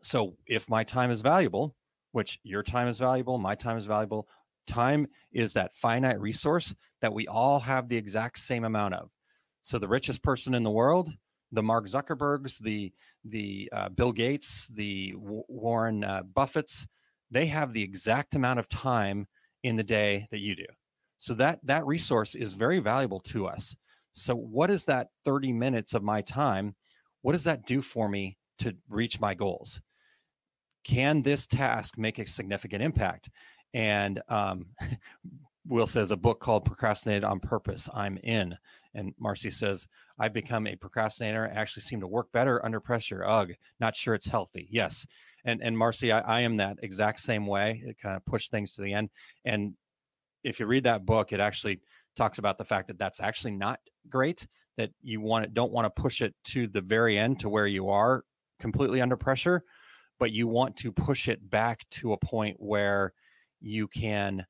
so 0.01 0.35
if 0.47 0.69
my 0.69 0.83
time 0.83 1.11
is 1.11 1.21
valuable, 1.21 1.75
which 2.11 2.39
your 2.43 2.63
time 2.63 2.87
is 2.87 2.99
valuable, 2.99 3.37
my 3.37 3.55
time 3.55 3.77
is 3.77 3.85
valuable, 3.85 4.27
time 4.67 5.07
is 5.31 5.53
that 5.53 5.75
finite 5.75 6.19
resource 6.19 6.73
that 7.01 7.13
we 7.13 7.27
all 7.27 7.59
have 7.59 7.87
the 7.87 7.97
exact 7.97 8.39
same 8.39 8.63
amount 8.63 8.93
of. 8.93 9.09
So 9.61 9.77
the 9.77 9.87
richest 9.87 10.23
person 10.23 10.53
in 10.53 10.63
the 10.63 10.69
world, 10.69 11.09
the 11.51 11.63
Mark 11.63 11.87
Zuckerbergs, 11.87 12.57
the 12.59 12.91
the 13.25 13.69
uh, 13.73 13.89
Bill 13.89 14.11
Gates, 14.11 14.67
the 14.73 15.11
w- 15.11 15.43
Warren 15.47 16.03
uh, 16.03 16.23
Buffetts, 16.33 16.87
they 17.29 17.45
have 17.47 17.73
the 17.73 17.83
exact 17.83 18.35
amount 18.35 18.59
of 18.59 18.69
time 18.69 19.27
in 19.63 19.75
the 19.75 19.83
day 19.83 20.27
that 20.31 20.39
you 20.39 20.55
do. 20.55 20.65
So 21.17 21.33
that 21.35 21.59
that 21.63 21.85
resource 21.85 22.35
is 22.35 22.53
very 22.53 22.79
valuable 22.79 23.19
to 23.21 23.47
us. 23.47 23.75
So 24.13 24.35
what 24.35 24.71
is 24.71 24.85
that 24.85 25.09
30 25.25 25.53
minutes 25.53 25.93
of 25.93 26.03
my 26.03 26.21
time? 26.21 26.75
What 27.21 27.33
does 27.33 27.43
that 27.43 27.67
do 27.67 27.81
for 27.81 28.09
me 28.09 28.37
to 28.61 28.75
reach 28.89 29.19
my 29.19 29.33
goals? 29.33 29.81
Can 30.83 31.21
this 31.21 31.45
task 31.45 31.97
make 31.97 32.19
a 32.19 32.27
significant 32.27 32.81
impact? 32.81 33.29
And 33.73 34.21
um, 34.29 34.65
Will 35.67 35.87
says 35.87 36.11
a 36.11 36.17
book 36.17 36.39
called 36.39 36.65
Procrastinate 36.65 37.23
on 37.23 37.39
Purpose. 37.39 37.87
I'm 37.93 38.17
in. 38.17 38.57
And 38.95 39.13
Marcy 39.19 39.51
says, 39.51 39.87
I've 40.19 40.33
become 40.33 40.67
a 40.67 40.75
procrastinator. 40.75 41.47
I 41.47 41.59
actually 41.59 41.83
seem 41.83 42.01
to 42.01 42.07
work 42.07 42.31
better 42.31 42.63
under 42.65 42.79
pressure. 42.79 43.23
Ugh, 43.25 43.51
not 43.79 43.95
sure 43.95 44.15
it's 44.15 44.27
healthy. 44.27 44.67
Yes. 44.71 45.05
And 45.45 45.61
and 45.61 45.77
Marcy, 45.77 46.11
I, 46.11 46.19
I 46.19 46.41
am 46.41 46.57
that 46.57 46.77
exact 46.83 47.19
same 47.19 47.47
way. 47.47 47.83
It 47.85 47.97
kind 47.99 48.15
of 48.15 48.25
push 48.25 48.49
things 48.49 48.73
to 48.73 48.81
the 48.81 48.93
end. 48.93 49.09
And 49.45 49.73
if 50.43 50.59
you 50.59 50.65
read 50.65 50.83
that 50.83 51.05
book, 51.05 51.31
it 51.31 51.39
actually 51.39 51.79
talks 52.15 52.37
about 52.37 52.57
the 52.57 52.65
fact 52.65 52.87
that 52.87 52.97
that's 52.97 53.19
actually 53.19 53.51
not 53.51 53.79
great. 54.09 54.47
That 54.77 54.91
you 55.01 55.21
want 55.21 55.45
it, 55.45 55.53
don't 55.53 55.71
want 55.71 55.85
to 55.85 56.01
push 56.01 56.21
it 56.21 56.33
to 56.45 56.67
the 56.67 56.81
very 56.81 57.17
end 57.17 57.39
to 57.41 57.49
where 57.49 57.67
you 57.67 57.89
are 57.89 58.23
completely 58.61 59.01
under 59.01 59.17
pressure, 59.17 59.63
but 60.19 60.31
you 60.31 60.47
want 60.47 60.77
to 60.77 60.91
push 60.91 61.27
it 61.27 61.49
back 61.49 61.81
to 61.91 62.13
a 62.13 62.17
point 62.17 62.55
where 62.59 63.13
you 63.59 63.87
can 63.87 64.45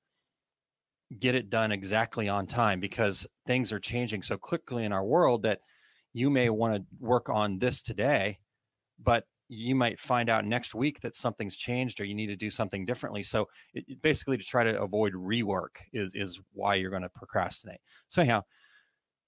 get 1.20 1.36
it 1.36 1.50
done 1.50 1.72
exactly 1.72 2.30
on 2.30 2.46
time 2.48 2.80
because 2.80 3.26
things 3.46 3.74
are 3.74 3.80
changing 3.80 4.22
so 4.22 4.38
quickly 4.38 4.86
in 4.86 4.94
our 4.94 5.04
world 5.04 5.44
that 5.44 5.60
you 6.14 6.30
may 6.30 6.50
want 6.50 6.76
to 6.76 6.84
work 7.00 7.28
on 7.30 7.60
this 7.60 7.82
today 7.82 8.38
but 9.04 9.26
you 9.54 9.76
might 9.76 10.00
find 10.00 10.30
out 10.30 10.46
next 10.46 10.74
week 10.74 11.02
that 11.02 11.14
something's 11.14 11.58
changed 11.58 12.00
or 12.00 12.06
you 12.06 12.16
need 12.16 12.28
to 12.28 12.38
do 12.38 12.50
something 12.50 12.86
differently. 12.86 13.22
So 13.22 13.50
it, 13.74 14.02
basically 14.02 14.38
to 14.38 14.44
try 14.44 14.64
to 14.64 14.82
avoid 14.82 15.14
rework 15.14 15.76
is 15.92 16.16
is 16.16 16.40
why 16.54 16.76
you're 16.76 16.90
going 16.90 17.02
to 17.02 17.10
procrastinate. 17.10 17.82
So 18.08 18.22
anyhow 18.22 18.44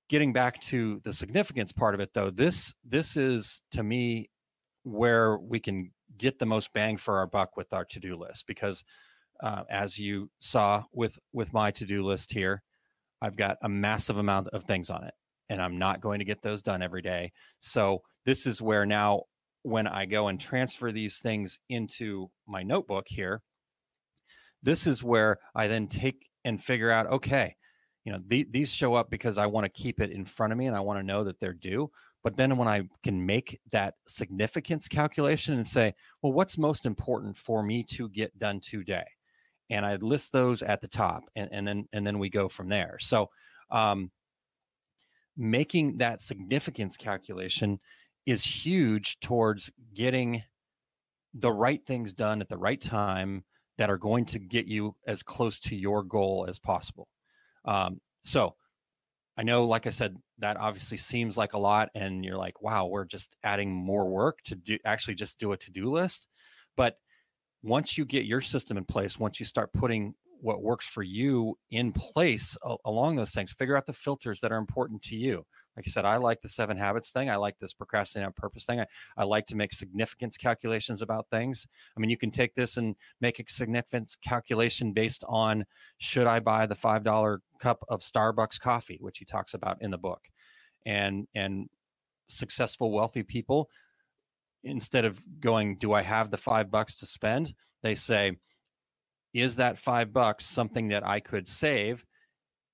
getting 0.10 0.32
back 0.32 0.62
to 0.62 1.02
the 1.04 1.12
significance 1.12 1.72
part 1.74 1.94
of 1.94 2.00
it 2.00 2.12
though 2.14 2.30
this 2.30 2.74
this 2.86 3.18
is 3.18 3.62
to 3.72 3.84
me 3.84 4.30
where 4.84 5.38
we 5.38 5.60
can 5.60 5.92
get 6.18 6.40
the 6.40 6.46
most 6.46 6.72
bang 6.74 6.98
for 6.98 7.18
our 7.18 7.28
buck 7.28 7.58
with 7.58 7.74
our 7.74 7.86
to-do 7.86 8.16
list 8.16 8.46
because 8.48 8.84
uh, 9.42 9.64
as 9.70 9.98
you 9.98 10.30
saw 10.40 10.84
with 10.94 11.18
with 11.32 11.52
my 11.54 11.72
to-do 11.72 12.04
list 12.04 12.32
here 12.32 12.62
i've 13.22 13.36
got 13.36 13.58
a 13.64 13.70
massive 13.70 14.18
amount 14.18 14.48
of 14.50 14.64
things 14.66 14.90
on 14.90 15.04
it 15.04 15.14
and 15.50 15.62
i'm 15.62 15.78
not 15.78 16.02
going 16.02 16.20
to 16.20 16.26
get 16.26 16.42
those 16.42 16.62
done 16.62 16.82
every 16.82 17.02
day. 17.02 17.32
So 17.60 18.02
this 18.26 18.46
is 18.46 18.62
where 18.62 18.86
now 18.86 19.24
when 19.64 19.88
i 19.88 20.06
go 20.06 20.28
and 20.28 20.40
transfer 20.40 20.92
these 20.92 21.18
things 21.20 21.58
into 21.70 22.30
my 22.48 22.62
notebook 22.62 23.06
here 23.08 23.42
this 24.62 24.86
is 24.86 25.02
where 25.02 25.40
i 25.56 25.68
then 25.68 25.88
take 25.88 26.28
and 26.46 26.62
figure 26.62 26.92
out 26.92 27.08
okay 27.08 27.56
you 28.04 28.12
know 28.12 28.20
the, 28.28 28.46
these 28.52 28.72
show 28.72 28.94
up 28.94 29.10
because 29.10 29.38
i 29.38 29.46
want 29.46 29.64
to 29.64 29.70
keep 29.70 30.02
it 30.02 30.12
in 30.12 30.26
front 30.26 30.52
of 30.52 30.60
me 30.60 30.68
and 30.68 30.76
i 30.76 30.82
want 30.82 31.00
to 31.00 31.06
know 31.06 31.24
that 31.24 31.40
they're 31.40 31.54
due 31.54 31.90
but 32.24 32.38
then 32.38 32.56
when 32.58 32.68
I 32.68 32.84
can 33.04 33.26
make 33.26 33.60
that 33.72 33.96
significance 34.08 34.88
calculation 34.88 35.56
and 35.56 35.68
say, 35.68 35.94
well, 36.22 36.34
what's 36.34 36.58
most 36.58 36.86
important 36.86 37.38
for 37.38 37.62
me 37.62 37.84
to 37.84 38.10
get 38.10 38.38
done 38.40 38.62
today? 38.62 39.06
And 39.70 39.86
I 39.86 39.96
list 39.98 40.32
those 40.32 40.64
at 40.64 40.82
the 40.82 40.88
top 40.88 41.24
and, 41.36 41.50
and 41.52 41.68
then 41.68 41.88
and 41.94 42.06
then 42.06 42.20
we 42.20 42.30
go 42.30 42.48
from 42.48 42.70
there. 42.70 42.98
So 43.00 43.30
um, 43.72 44.12
making 45.36 45.98
that 45.98 46.22
significance 46.22 46.96
calculation 46.96 47.80
is 48.26 48.44
huge 48.44 49.20
towards 49.20 49.72
getting 49.94 50.44
the 51.34 51.52
right 51.52 51.86
things 51.86 52.14
done 52.14 52.40
at 52.40 52.50
the 52.50 52.58
right 52.58 52.82
time 52.82 53.44
that 53.78 53.90
are 53.90 53.98
going 53.98 54.26
to 54.26 54.40
get 54.40 54.68
you 54.68 54.96
as 55.08 55.24
close 55.24 55.60
to 55.60 55.76
your 55.76 56.04
goal 56.04 56.46
as 56.48 56.60
possible. 56.60 57.08
Um, 57.66 58.00
so 58.22 58.56
I 59.38 59.44
know, 59.44 59.66
like 59.66 59.88
I 59.88 59.90
said, 59.90 60.16
that 60.40 60.58
obviously 60.58 60.98
seems 60.98 61.38
like 61.38 61.54
a 61.54 61.58
lot, 61.60 61.90
and 61.96 62.24
you're 62.24 62.38
like, 62.38 62.62
wow, 62.62 62.86
we're 62.86 63.06
just 63.06 63.36
adding 63.44 63.72
more 63.72 64.08
work 64.08 64.40
to 64.46 64.56
do 64.56 64.78
actually 64.86 65.16
just 65.16 65.40
do 65.40 65.54
a 65.54 65.58
to 65.58 65.72
do 65.72 65.92
list. 65.92 66.28
But 66.78 66.98
once 67.64 67.98
you 67.98 68.06
get 68.06 68.26
your 68.26 68.42
system 68.42 68.78
in 68.78 68.86
place, 68.86 69.18
once 69.18 69.40
you 69.40 69.46
start 69.46 69.74
putting 69.74 70.14
what 70.42 70.62
works 70.62 70.86
for 70.86 71.02
you 71.02 71.58
in 71.72 71.92
place 71.94 72.58
along 72.86 73.16
those 73.16 73.32
things, 73.32 73.52
figure 73.54 73.78
out 73.78 73.86
the 73.86 73.94
filters 73.94 74.40
that 74.42 74.52
are 74.52 74.58
important 74.58 75.02
to 75.04 75.16
you 75.16 75.44
like 75.76 75.86
I 75.88 75.90
said, 75.90 76.06
I 76.06 76.18
like 76.18 76.42
the 76.42 76.50
seven 76.50 76.78
habits 76.78 77.12
thing. 77.12 77.30
I 77.30 77.36
like 77.36 77.58
this 77.60 77.74
procrastinate 77.74 78.28
on 78.28 78.34
purpose 78.34 78.66
thing. 78.66 78.80
I, 78.80 78.86
I 79.18 79.24
like 79.24 79.48
to 79.48 79.56
make 79.56 79.74
significance 79.74 80.38
calculations 80.38 81.02
about 81.02 81.28
things. 81.32 81.66
I 81.98 82.00
mean, 82.00 82.10
you 82.10 82.18
can 82.18 82.32
take 82.32 82.54
this 82.56 82.78
and 82.78 82.96
make 83.22 83.40
a 83.40 83.44
significance 83.48 84.16
calculation 84.16 84.94
based 84.94 85.24
on 85.28 85.66
should 85.98 86.28
I 86.28 86.40
buy 86.40 86.66
the 86.66 86.76
five 86.76 87.04
dollar 87.04 87.42
cup 87.60 87.84
of 87.90 88.02
Starbucks 88.02 88.60
coffee, 88.60 88.98
which 89.02 89.20
he 89.20 89.26
talks 89.26 89.54
about 89.54 89.82
in 89.82 89.92
the 89.92 89.98
book, 89.98 90.22
and 90.86 91.28
and 91.34 91.68
successful 92.30 92.92
wealthy 92.92 93.24
people 93.24 93.70
instead 94.64 95.06
of 95.06 95.20
going, 95.40 95.78
do 95.78 95.94
I 95.94 96.02
have 96.02 96.32
the 96.32 96.38
five 96.38 96.72
bucks 96.72 96.96
to 96.98 97.06
spend? 97.06 97.54
They 97.82 97.96
say, 97.96 98.38
is 99.34 99.56
that 99.58 99.78
five 99.78 100.14
bucks 100.14 100.46
something 100.46 100.88
that 100.88 101.06
I 101.06 101.20
could 101.20 101.48
save, 101.48 102.06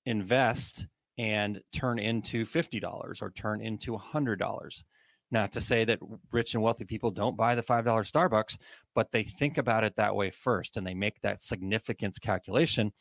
invest 0.05 0.85
and 1.19 1.59
turn 1.73 1.99
into 1.99 2.45
$50 2.45 3.21
or 3.21 3.29
turn 3.31 3.61
into 3.61 3.91
$100. 3.91 4.83
Not 5.31 5.51
to 5.51 5.61
say 5.61 5.83
that 5.83 5.99
rich 6.31 6.53
and 6.53 6.63
wealthy 6.63 6.85
people 6.85 7.11
don't 7.11 7.35
buy 7.35 7.55
the 7.55 7.61
$5 7.61 7.83
Starbucks, 7.83 8.57
but 8.95 9.11
they 9.11 9.23
think 9.23 9.57
about 9.57 9.83
it 9.83 9.97
that 9.97 10.15
way 10.15 10.31
first 10.31 10.77
and 10.77 10.87
they 10.87 10.93
make 10.93 11.19
that 11.21 11.43
significance 11.43 12.17
calculation. 12.19 12.93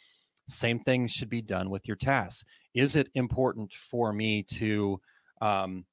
Same 0.48 0.80
thing 0.80 1.06
should 1.06 1.30
be 1.30 1.40
done 1.40 1.70
with 1.70 1.86
your 1.86 1.96
tasks. 1.96 2.44
Is 2.74 2.96
it 2.96 3.08
important 3.14 3.72
for 3.72 4.12
me 4.12 4.42
to 4.54 5.00
um, 5.40 5.86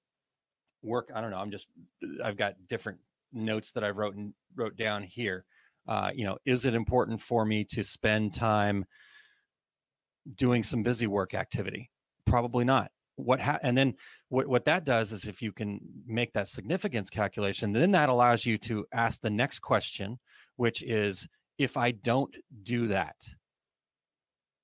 work? 0.82 1.12
I 1.14 1.22
don't 1.22 1.30
know. 1.30 1.38
I'm 1.38 1.52
just, 1.52 1.68
I've 2.24 2.38
got 2.38 2.56
different 2.68 2.98
notes 3.34 3.72
that 3.74 3.84
I've 3.84 3.98
wrote 3.98 4.16
and 4.16 4.34
wrote 4.56 4.76
down 4.78 5.04
here. 5.04 5.46
Uh, 5.88 6.10
you 6.16 6.26
know, 6.26 6.40
is 6.44 6.66
it 6.66 6.74
important 6.74 7.22
for 7.22 7.46
me 7.46 7.64
to 7.66 7.84
spend 7.84 8.34
time 8.34 8.84
doing 10.36 10.64
some 10.64 10.82
busy 10.82 11.06
work 11.06 11.36
activity? 11.36 11.92
Probably 12.26 12.66
not. 12.66 12.92
What 13.18 13.40
ha- 13.40 13.60
and 13.62 13.78
then 13.78 13.94
what 14.30 14.48
what 14.48 14.66
that 14.66 14.84
does 14.84 15.14
is 15.14 15.24
if 15.26 15.42
you 15.42 15.54
can 15.54 15.80
make 16.06 16.34
that 16.34 16.50
significance 16.50 17.10
calculation, 17.10 17.72
then 17.72 17.92
that 17.92 18.10
allows 18.10 18.46
you 18.46 18.58
to 18.60 18.86
ask 18.94 19.22
the 19.22 19.30
next 19.30 19.60
question, 19.60 20.20
which 20.58 20.84
is 20.84 21.28
if 21.58 21.78
I 21.78 21.92
don't 21.92 22.36
do 22.64 22.88
that, 22.88 23.16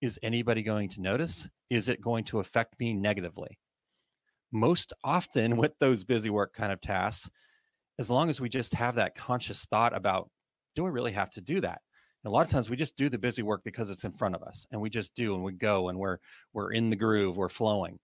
is 0.01 0.19
anybody 0.21 0.63
going 0.63 0.89
to 0.89 1.01
notice? 1.01 1.47
Is 1.69 1.87
it 1.87 2.01
going 2.01 2.25
to 2.25 2.39
affect 2.39 2.79
me 2.79 2.93
negatively? 2.93 3.57
Most 4.51 4.91
often 5.03 5.55
with 5.57 5.73
those 5.79 6.03
busy 6.03 6.29
work 6.29 6.53
kind 6.53 6.73
of 6.73 6.81
tasks, 6.81 7.29
as 7.99 8.09
long 8.09 8.29
as 8.29 8.41
we 8.41 8.49
just 8.49 8.73
have 8.73 8.95
that 8.95 9.15
conscious 9.15 9.65
thought 9.65 9.95
about, 9.95 10.29
do 10.75 10.85
I 10.85 10.89
really 10.89 11.11
have 11.11 11.29
to 11.31 11.41
do 11.41 11.61
that? 11.61 11.81
A 12.25 12.29
lot 12.29 12.45
of 12.45 12.51
times 12.51 12.69
we 12.69 12.75
just 12.75 12.95
do 12.95 13.09
the 13.09 13.17
busy 13.17 13.41
work 13.41 13.61
because 13.63 13.89
it's 13.89 14.03
in 14.03 14.11
front 14.11 14.35
of 14.35 14.43
us 14.43 14.67
and 14.71 14.79
we 14.79 14.89
just 14.89 15.15
do 15.15 15.33
and 15.35 15.43
we 15.43 15.53
go 15.53 15.89
and 15.89 15.97
we're 15.97 16.17
we're 16.53 16.71
in 16.71 16.89
the 16.89 16.95
groove 16.95 17.37
we're 17.37 17.49
flowing. 17.49 17.99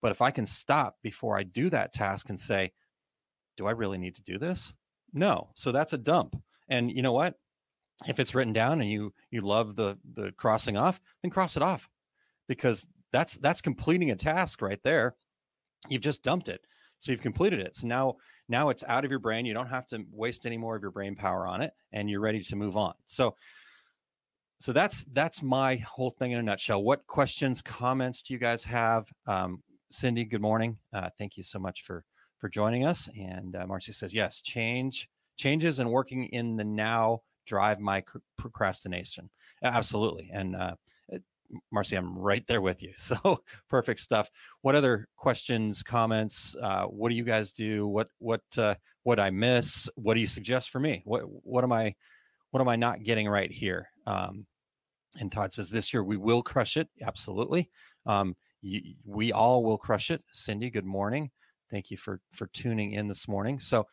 But 0.00 0.12
if 0.12 0.22
i 0.22 0.30
can 0.30 0.46
stop 0.46 0.96
before 1.02 1.36
i 1.36 1.42
do 1.42 1.70
that 1.70 1.92
task 1.92 2.28
and 2.28 2.38
say 2.38 2.72
do 3.56 3.66
i 3.66 3.72
really 3.72 3.98
need 3.98 4.14
to 4.16 4.22
do 4.22 4.38
this? 4.38 4.74
No. 5.12 5.48
So 5.54 5.72
that's 5.72 5.92
a 5.92 5.98
dump. 5.98 6.36
And 6.68 6.90
you 6.90 7.02
know 7.02 7.12
what? 7.12 7.34
If 8.06 8.20
it's 8.20 8.34
written 8.34 8.52
down 8.52 8.80
and 8.80 8.90
you 8.90 9.12
you 9.30 9.40
love 9.40 9.74
the 9.74 9.98
the 10.14 10.32
crossing 10.36 10.76
off 10.76 11.00
then 11.22 11.30
cross 11.30 11.56
it 11.56 11.62
off 11.62 11.88
because 12.46 12.86
that's 13.12 13.38
that's 13.38 13.60
completing 13.60 14.10
a 14.10 14.16
task 14.16 14.62
right 14.62 14.80
there. 14.84 15.16
You've 15.88 16.02
just 16.02 16.22
dumped 16.22 16.48
it. 16.48 16.60
So 16.98 17.12
you've 17.12 17.22
completed 17.22 17.60
it. 17.60 17.76
So 17.76 17.86
now 17.86 18.16
now 18.48 18.70
it's 18.70 18.84
out 18.86 19.04
of 19.04 19.10
your 19.10 19.20
brain. 19.20 19.46
You 19.46 19.54
don't 19.54 19.68
have 19.68 19.86
to 19.88 20.04
waste 20.12 20.46
any 20.46 20.56
more 20.56 20.76
of 20.76 20.82
your 20.82 20.90
brain 20.90 21.14
power 21.14 21.46
on 21.46 21.60
it, 21.60 21.72
and 21.92 22.08
you're 22.08 22.20
ready 22.20 22.42
to 22.42 22.56
move 22.56 22.76
on. 22.76 22.94
So, 23.06 23.34
so 24.60 24.72
that's 24.72 25.04
that's 25.12 25.42
my 25.42 25.76
whole 25.76 26.10
thing 26.10 26.32
in 26.32 26.38
a 26.38 26.42
nutshell. 26.42 26.82
What 26.82 27.06
questions, 27.06 27.62
comments 27.62 28.22
do 28.22 28.32
you 28.32 28.38
guys 28.38 28.64
have? 28.64 29.06
Um, 29.26 29.62
Cindy, 29.90 30.24
good 30.24 30.42
morning. 30.42 30.76
Uh, 30.92 31.10
thank 31.18 31.36
you 31.36 31.42
so 31.42 31.58
much 31.58 31.82
for 31.84 32.04
for 32.38 32.48
joining 32.48 32.84
us. 32.84 33.08
And 33.18 33.56
uh, 33.56 33.66
Marcy 33.66 33.92
says 33.92 34.14
yes, 34.14 34.40
change 34.42 35.08
changes 35.36 35.78
and 35.78 35.90
working 35.90 36.24
in 36.26 36.56
the 36.56 36.64
now 36.64 37.20
drive 37.46 37.80
my 37.80 38.02
procrastination. 38.36 39.30
Absolutely, 39.62 40.30
and 40.32 40.56
uh, 40.56 40.74
Marcy, 41.72 41.96
I'm 41.96 42.18
right 42.18 42.46
there 42.46 42.60
with 42.60 42.82
you. 42.82 42.92
So 42.98 43.42
perfect 43.68 44.00
stuff. 44.00 44.30
What 44.62 44.74
other 44.74 45.08
questions, 45.16 45.82
comments? 45.82 46.54
Uh, 46.60 46.84
what 46.84 47.10
do 47.10 47.14
you 47.14 47.24
guys 47.24 47.52
do? 47.52 47.86
What 47.86 48.08
what 48.18 48.42
uh, 48.56 48.74
what 49.04 49.18
I 49.18 49.30
miss? 49.30 49.88
What 49.94 50.14
do 50.14 50.20
you 50.20 50.26
suggest 50.26 50.70
for 50.70 50.80
me? 50.80 51.02
What 51.04 51.22
what 51.22 51.64
am 51.64 51.72
I 51.72 51.94
what 52.50 52.60
am 52.60 52.68
I 52.68 52.76
not 52.76 53.02
getting 53.02 53.28
right 53.28 53.50
here? 53.50 53.88
Um, 54.06 54.46
and 55.18 55.32
Todd 55.32 55.52
says 55.52 55.70
this 55.70 55.92
year 55.92 56.04
we 56.04 56.16
will 56.16 56.42
crush 56.42 56.76
it. 56.76 56.88
Absolutely. 57.02 57.70
Um, 58.06 58.36
you, 58.60 58.94
we 59.04 59.32
all 59.32 59.64
will 59.64 59.78
crush 59.78 60.10
it. 60.10 60.22
Cindy, 60.32 60.70
good 60.70 60.86
morning. 60.86 61.30
Thank 61.70 61.90
you 61.90 61.96
for 61.96 62.20
for 62.32 62.46
tuning 62.48 62.92
in 62.92 63.08
this 63.08 63.28
morning. 63.28 63.60
So 63.60 63.86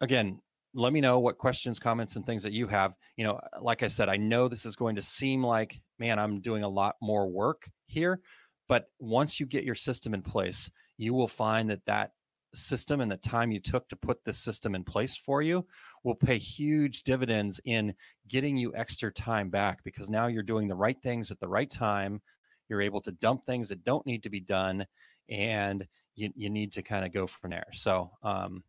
again, 0.00 0.40
let 0.74 0.92
me 0.92 1.00
know 1.00 1.18
what 1.18 1.38
questions, 1.38 1.78
comments, 1.78 2.16
and 2.16 2.24
things 2.24 2.42
that 2.42 2.52
you 2.52 2.66
have. 2.68 2.94
You 3.16 3.24
know, 3.24 3.40
like 3.60 3.82
I 3.82 3.88
said, 3.88 4.08
I 4.08 4.16
know 4.16 4.48
this 4.48 4.66
is 4.66 4.76
going 4.76 4.96
to 4.96 5.02
seem 5.02 5.42
like, 5.42 5.80
man, 5.98 6.18
I'm 6.18 6.40
doing 6.40 6.62
a 6.62 6.68
lot 6.68 6.96
more 7.00 7.28
work 7.28 7.68
here. 7.86 8.20
But 8.68 8.86
once 9.00 9.40
you 9.40 9.46
get 9.46 9.64
your 9.64 9.74
system 9.74 10.14
in 10.14 10.22
place, 10.22 10.70
you 10.96 11.12
will 11.12 11.28
find 11.28 11.68
that 11.70 11.84
that 11.86 12.12
system 12.54 13.00
and 13.00 13.10
the 13.10 13.16
time 13.16 13.50
you 13.50 13.60
took 13.60 13.88
to 13.88 13.96
put 13.96 14.24
this 14.24 14.38
system 14.38 14.74
in 14.74 14.84
place 14.84 15.16
for 15.16 15.42
you 15.42 15.64
will 16.04 16.14
pay 16.14 16.38
huge 16.38 17.02
dividends 17.02 17.60
in 17.64 17.94
getting 18.28 18.56
you 18.56 18.74
extra 18.74 19.12
time 19.12 19.50
back 19.50 19.82
because 19.84 20.10
now 20.10 20.26
you're 20.26 20.42
doing 20.42 20.68
the 20.68 20.74
right 20.74 21.00
things 21.02 21.30
at 21.30 21.40
the 21.40 21.48
right 21.48 21.70
time. 21.70 22.20
You're 22.68 22.82
able 22.82 23.00
to 23.02 23.12
dump 23.12 23.44
things 23.44 23.68
that 23.68 23.84
don't 23.84 24.06
need 24.06 24.22
to 24.22 24.30
be 24.30 24.40
done, 24.40 24.86
and 25.28 25.86
you, 26.14 26.30
you 26.36 26.50
need 26.50 26.72
to 26.72 26.82
kind 26.82 27.04
of 27.04 27.12
go 27.12 27.26
from 27.26 27.50
there. 27.50 27.66
So, 27.72 28.12
um, 28.22 28.62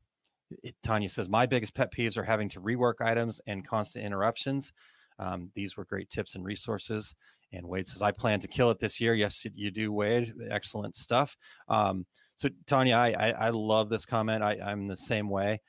Tanya 0.84 1.10
says, 1.10 1.30
My 1.30 1.46
biggest 1.46 1.74
pet 1.74 1.94
peeves 1.94 2.18
are 2.18 2.24
having 2.24 2.50
to 2.50 2.62
rework 2.62 2.96
items 3.02 3.42
and 3.48 3.68
constant 3.68 4.06
interruptions. 4.06 4.74
Um, 5.20 5.52
these 5.56 5.78
were 5.78 5.86
great 5.86 6.10
tips 6.10 6.36
and 6.36 6.44
resources. 6.44 7.14
And 7.54 7.68
Wade 7.68 7.88
says, 7.88 8.02
I 8.02 8.12
plan 8.12 8.40
to 8.40 8.48
kill 8.48 8.72
it 8.72 8.80
this 8.80 9.00
year. 9.00 9.14
Yes, 9.14 9.46
you 9.56 9.72
do, 9.72 9.92
Wade. 9.92 10.34
Excellent 10.50 10.96
stuff. 10.96 11.36
Um, 11.68 12.06
so, 12.38 12.50
Tanya, 12.66 12.96
I, 12.96 13.12
I, 13.12 13.30
I, 13.32 13.50
love 13.50 13.90
this 13.90 14.06
comment. 14.06 14.42
I, 14.42 14.58
I'm 14.64 14.88
the 14.88 14.96
same 14.96 15.30
way, 15.30 15.60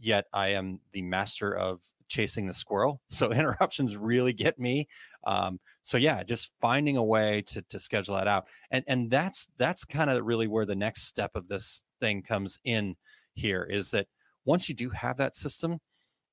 yet 0.00 0.26
I 0.32 0.50
am 0.50 0.80
the 0.92 1.02
master 1.02 1.54
of 1.54 1.80
chasing 2.08 2.46
the 2.46 2.54
squirrel. 2.54 3.00
So, 3.10 3.32
interruptions 3.32 3.96
really 3.96 4.32
get 4.32 4.58
me. 4.58 4.88
Um, 5.26 5.60
so 5.82 5.96
yeah, 5.96 6.22
just 6.22 6.50
finding 6.60 6.96
a 6.96 7.04
way 7.04 7.42
to 7.48 7.62
to 7.70 7.80
schedule 7.80 8.14
that 8.14 8.28
out, 8.28 8.46
and 8.70 8.84
and 8.88 9.10
that's 9.10 9.48
that's 9.58 9.84
kind 9.84 10.10
of 10.10 10.24
really 10.24 10.46
where 10.46 10.66
the 10.66 10.76
next 10.76 11.04
step 11.04 11.32
of 11.34 11.48
this 11.48 11.82
thing 12.00 12.22
comes 12.22 12.58
in 12.64 12.96
here 13.38 13.64
is 13.64 13.90
that 13.90 14.06
once 14.44 14.68
you 14.68 14.74
do 14.74 14.90
have 14.90 15.16
that 15.16 15.36
system 15.36 15.78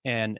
and 0.03 0.39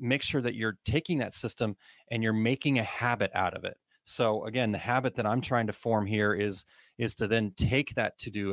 make 0.00 0.22
sure 0.22 0.40
that 0.40 0.54
you're 0.54 0.78
taking 0.84 1.18
that 1.18 1.34
system 1.34 1.76
and 2.10 2.22
you're 2.22 2.32
making 2.32 2.78
a 2.78 2.84
habit 2.84 3.30
out 3.34 3.54
of 3.54 3.64
it 3.64 3.76
so 4.04 4.44
again 4.46 4.72
the 4.72 4.78
habit 4.78 5.14
that 5.14 5.26
i'm 5.26 5.40
trying 5.40 5.66
to 5.66 5.72
form 5.72 6.06
here 6.06 6.34
is 6.34 6.64
is 6.98 7.14
to 7.14 7.28
then 7.28 7.52
take 7.56 7.94
that 7.94 8.18
to 8.18 8.30
do 8.30 8.52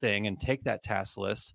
thing 0.00 0.26
and 0.26 0.40
take 0.40 0.64
that 0.64 0.82
task 0.82 1.16
list 1.16 1.54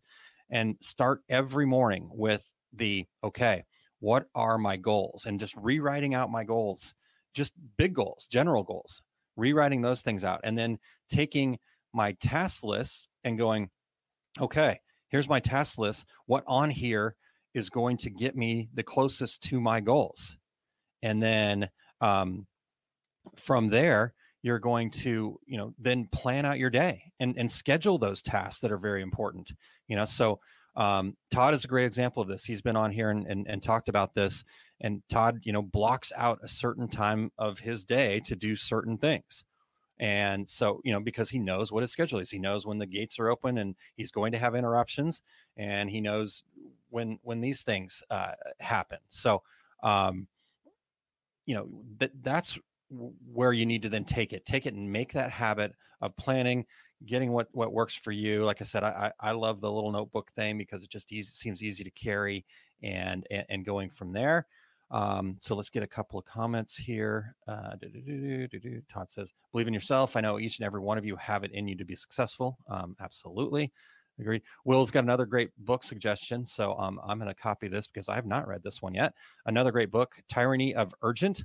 and 0.49 0.75
start 0.81 1.21
every 1.29 1.65
morning 1.65 2.09
with 2.11 2.41
the 2.73 3.05
okay, 3.23 3.63
what 3.99 4.25
are 4.35 4.57
my 4.57 4.77
goals? 4.77 5.25
And 5.25 5.39
just 5.39 5.55
rewriting 5.55 6.13
out 6.13 6.29
my 6.29 6.43
goals, 6.43 6.93
just 7.33 7.53
big 7.77 7.93
goals, 7.93 8.27
general 8.29 8.63
goals, 8.63 9.01
rewriting 9.35 9.81
those 9.81 10.01
things 10.01 10.23
out, 10.23 10.41
and 10.43 10.57
then 10.57 10.77
taking 11.09 11.57
my 11.93 12.13
task 12.21 12.63
list 12.63 13.07
and 13.23 13.37
going, 13.37 13.69
okay, 14.39 14.79
here's 15.13 15.29
my 15.29 15.39
task 15.39 15.77
list. 15.77 16.05
What 16.25 16.43
on 16.47 16.71
here 16.71 17.15
is 17.53 17.69
going 17.69 17.97
to 17.97 18.09
get 18.09 18.35
me 18.35 18.67
the 18.73 18.81
closest 18.81 19.43
to 19.43 19.61
my 19.61 19.79
goals? 19.79 20.35
And 21.03 21.21
then 21.21 21.69
um, 22.01 22.47
from 23.37 23.69
there, 23.69 24.15
you're 24.41 24.59
going 24.59 24.89
to, 24.89 25.39
you 25.45 25.57
know, 25.57 25.73
then 25.77 26.09
plan 26.11 26.45
out 26.45 26.57
your 26.57 26.71
day 26.71 27.03
and, 27.19 27.35
and 27.37 27.49
schedule 27.49 27.99
those 27.99 28.23
tasks 28.23 28.59
that 28.61 28.71
are 28.71 28.77
very 28.79 29.03
important. 29.03 29.53
You 29.87 29.97
know, 29.97 30.05
so 30.05 30.39
um, 30.75 31.15
Todd 31.29 31.53
is 31.53 31.63
a 31.63 31.67
great 31.67 31.85
example 31.85 32.23
of 32.23 32.27
this. 32.27 32.43
He's 32.43 32.63
been 32.63 32.75
on 32.75 32.91
here 32.91 33.11
and, 33.11 33.27
and, 33.27 33.45
and 33.47 33.61
talked 33.61 33.89
about 33.89 34.15
this. 34.15 34.43
And 34.81 35.03
Todd, 35.09 35.41
you 35.43 35.53
know, 35.53 35.61
blocks 35.61 36.11
out 36.17 36.39
a 36.43 36.49
certain 36.49 36.87
time 36.87 37.31
of 37.37 37.59
his 37.59 37.85
day 37.85 38.19
to 38.25 38.35
do 38.35 38.55
certain 38.55 38.97
things. 38.97 39.45
And 40.03 40.49
so, 40.49 40.81
you 40.83 40.91
know, 40.91 40.99
because 40.99 41.29
he 41.29 41.39
knows 41.39 41.71
what 41.71 41.81
his 41.81 41.91
schedule 41.91 42.19
is, 42.19 42.29
he 42.29 42.37
knows 42.37 42.65
when 42.65 42.77
the 42.77 42.85
gates 42.85 43.19
are 43.19 43.29
open 43.29 43.57
and 43.57 43.73
he's 43.95 44.11
going 44.11 44.33
to 44.33 44.37
have 44.37 44.53
interruptions, 44.53 45.21
and 45.55 45.89
he 45.89 46.01
knows 46.01 46.43
when 46.89 47.19
when 47.23 47.39
these 47.39 47.63
things 47.63 48.03
uh, 48.09 48.33
happen. 48.59 48.97
So, 49.09 49.43
um, 49.81 50.27
you 51.45 51.55
know, 51.55 51.69
that 51.99 52.11
that's 52.21 52.59
where 53.31 53.53
you 53.53 53.65
need 53.65 53.81
to 53.83 53.89
then 53.89 54.03
take 54.03 54.33
it, 54.33 54.45
take 54.45 54.65
it 54.65 54.73
and 54.73 54.91
make 54.91 55.13
that 55.13 55.31
habit 55.31 55.71
of 56.01 56.17
planning, 56.17 56.65
getting 57.05 57.31
what 57.31 57.47
what 57.53 57.71
works 57.71 57.95
for 57.95 58.11
you. 58.11 58.43
Like 58.43 58.61
I 58.61 58.65
said, 58.65 58.83
I 58.83 59.13
I 59.21 59.31
love 59.31 59.61
the 59.61 59.71
little 59.71 59.93
notebook 59.93 60.33
thing 60.35 60.57
because 60.57 60.83
it 60.83 60.89
just 60.89 61.13
easy, 61.13 61.31
seems 61.31 61.63
easy 61.63 61.85
to 61.85 61.91
carry 61.91 62.43
and 62.83 63.25
and, 63.31 63.45
and 63.47 63.65
going 63.65 63.89
from 63.89 64.11
there. 64.11 64.47
Um, 64.91 65.37
so 65.41 65.55
let's 65.55 65.69
get 65.69 65.83
a 65.83 65.87
couple 65.87 66.19
of 66.19 66.25
comments 66.25 66.75
here. 66.75 67.35
Uh, 67.47 67.71
Todd 68.91 69.09
says, 69.09 69.33
believe 69.51 69.67
in 69.67 69.73
yourself. 69.73 70.15
I 70.15 70.21
know 70.21 70.39
each 70.39 70.59
and 70.59 70.65
every 70.65 70.81
one 70.81 70.97
of 70.97 71.05
you 71.05 71.15
have 71.15 71.43
it 71.43 71.51
in 71.51 71.67
you 71.67 71.75
to 71.77 71.85
be 71.85 71.95
successful. 71.95 72.57
Um, 72.67 72.95
absolutely. 73.01 73.71
Agreed. 74.19 74.43
Will's 74.65 74.91
got 74.91 75.03
another 75.03 75.25
great 75.25 75.49
book 75.57 75.83
suggestion. 75.83 76.45
So 76.45 76.75
um, 76.77 76.99
I'm 77.03 77.17
going 77.17 77.33
to 77.33 77.41
copy 77.41 77.67
this 77.67 77.87
because 77.87 78.09
I 78.09 78.15
have 78.15 78.27
not 78.27 78.47
read 78.47 78.61
this 78.63 78.81
one 78.81 78.93
yet. 78.93 79.13
Another 79.47 79.71
great 79.71 79.89
book, 79.89 80.11
Tyranny 80.31 80.75
of 80.75 80.93
Urgent. 81.01 81.43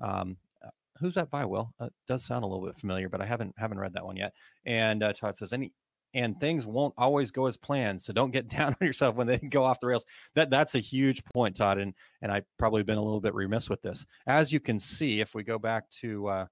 Um, 0.00 0.36
uh, 0.64 0.70
who's 0.98 1.14
that 1.14 1.30
by, 1.30 1.44
Will? 1.44 1.72
Uh, 1.78 1.90
does 2.08 2.24
sound 2.24 2.42
a 2.42 2.46
little 2.48 2.66
bit 2.66 2.76
familiar, 2.76 3.08
but 3.08 3.20
I 3.20 3.26
haven't 3.26 3.54
haven't 3.56 3.78
read 3.78 3.92
that 3.92 4.04
one 4.04 4.16
yet. 4.16 4.32
And 4.66 5.04
uh, 5.04 5.12
Todd 5.12 5.38
says, 5.38 5.52
any 5.52 5.72
and 6.18 6.38
things 6.40 6.66
won't 6.66 6.94
always 6.98 7.30
go 7.30 7.46
as 7.46 7.56
planned. 7.56 8.02
So 8.02 8.12
don't 8.12 8.32
get 8.32 8.48
down 8.56 8.76
on 8.80 8.86
yourself 8.86 9.14
when 9.14 9.26
they 9.26 9.38
go 9.38 9.64
off 9.64 9.80
the 9.80 9.86
rails. 9.86 10.04
That 10.34 10.50
that's 10.50 10.74
a 10.74 10.80
huge 10.80 11.24
point, 11.24 11.56
Todd, 11.56 11.78
and 11.78 11.94
and 12.22 12.32
I've 12.32 12.44
probably 12.58 12.82
been 12.82 12.98
a 12.98 13.02
little 13.02 13.20
bit 13.20 13.34
remiss 13.34 13.70
with 13.70 13.82
this. 13.82 14.04
As 14.26 14.52
you 14.52 14.60
can 14.60 14.80
see, 14.80 15.20
if 15.20 15.34
we 15.34 15.44
go 15.44 15.58
back 15.58 15.88
to 16.00 16.28
uh, 16.28 16.46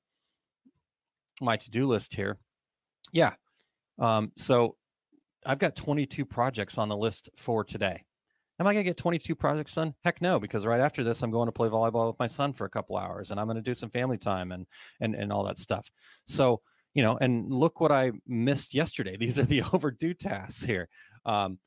my 1.41 1.57
to-do 1.57 1.87
list 1.87 2.15
here, 2.15 2.39
yeah. 3.13 3.35
Um, 3.99 4.33
so 4.37 4.77
I've 5.45 5.59
got 5.59 5.75
22 5.75 6.25
projects 6.25 6.79
on 6.79 6.89
the 6.89 6.97
list 6.97 7.31
for 7.37 7.65
today. 7.65 8.05
Am 8.59 8.67
I 8.67 8.73
going 8.73 8.85
to 8.85 8.91
get 8.91 8.97
22 8.97 9.35
projects 9.35 9.75
done? 9.75 9.95
Heck 10.03 10.23
no, 10.23 10.41
because 10.41 10.65
right 10.65 10.81
after 10.81 11.05
this, 11.05 11.23
I'm 11.23 11.31
going 11.31 11.47
to 11.47 11.53
play 11.53 11.69
volleyball 11.69 12.07
with 12.07 12.19
my 12.19 12.27
son 12.27 12.55
for 12.55 12.65
a 12.65 12.71
couple 12.71 12.97
hours, 12.97 13.31
and 13.31 13.39
I'm 13.39 13.47
going 13.47 13.57
to 13.57 13.63
do 13.63 13.75
some 13.75 13.91
family 13.91 14.17
time 14.17 14.53
and 14.53 14.67
and 15.01 15.15
and 15.15 15.33
all 15.33 15.45
that 15.45 15.59
stuff. 15.59 15.91
So 16.27 16.63
you 16.97 17.03
know, 17.03 17.19
and 17.21 17.53
look 17.53 17.79
what 17.79 17.93
I 17.93 18.11
missed 18.27 18.73
yesterday. 18.73 19.17
These 19.21 19.39
are 19.39 19.45
the 19.45 19.63
overdue 19.73 20.15
tasks 20.15 20.63
here. 20.63 20.89
Um, 21.27 21.59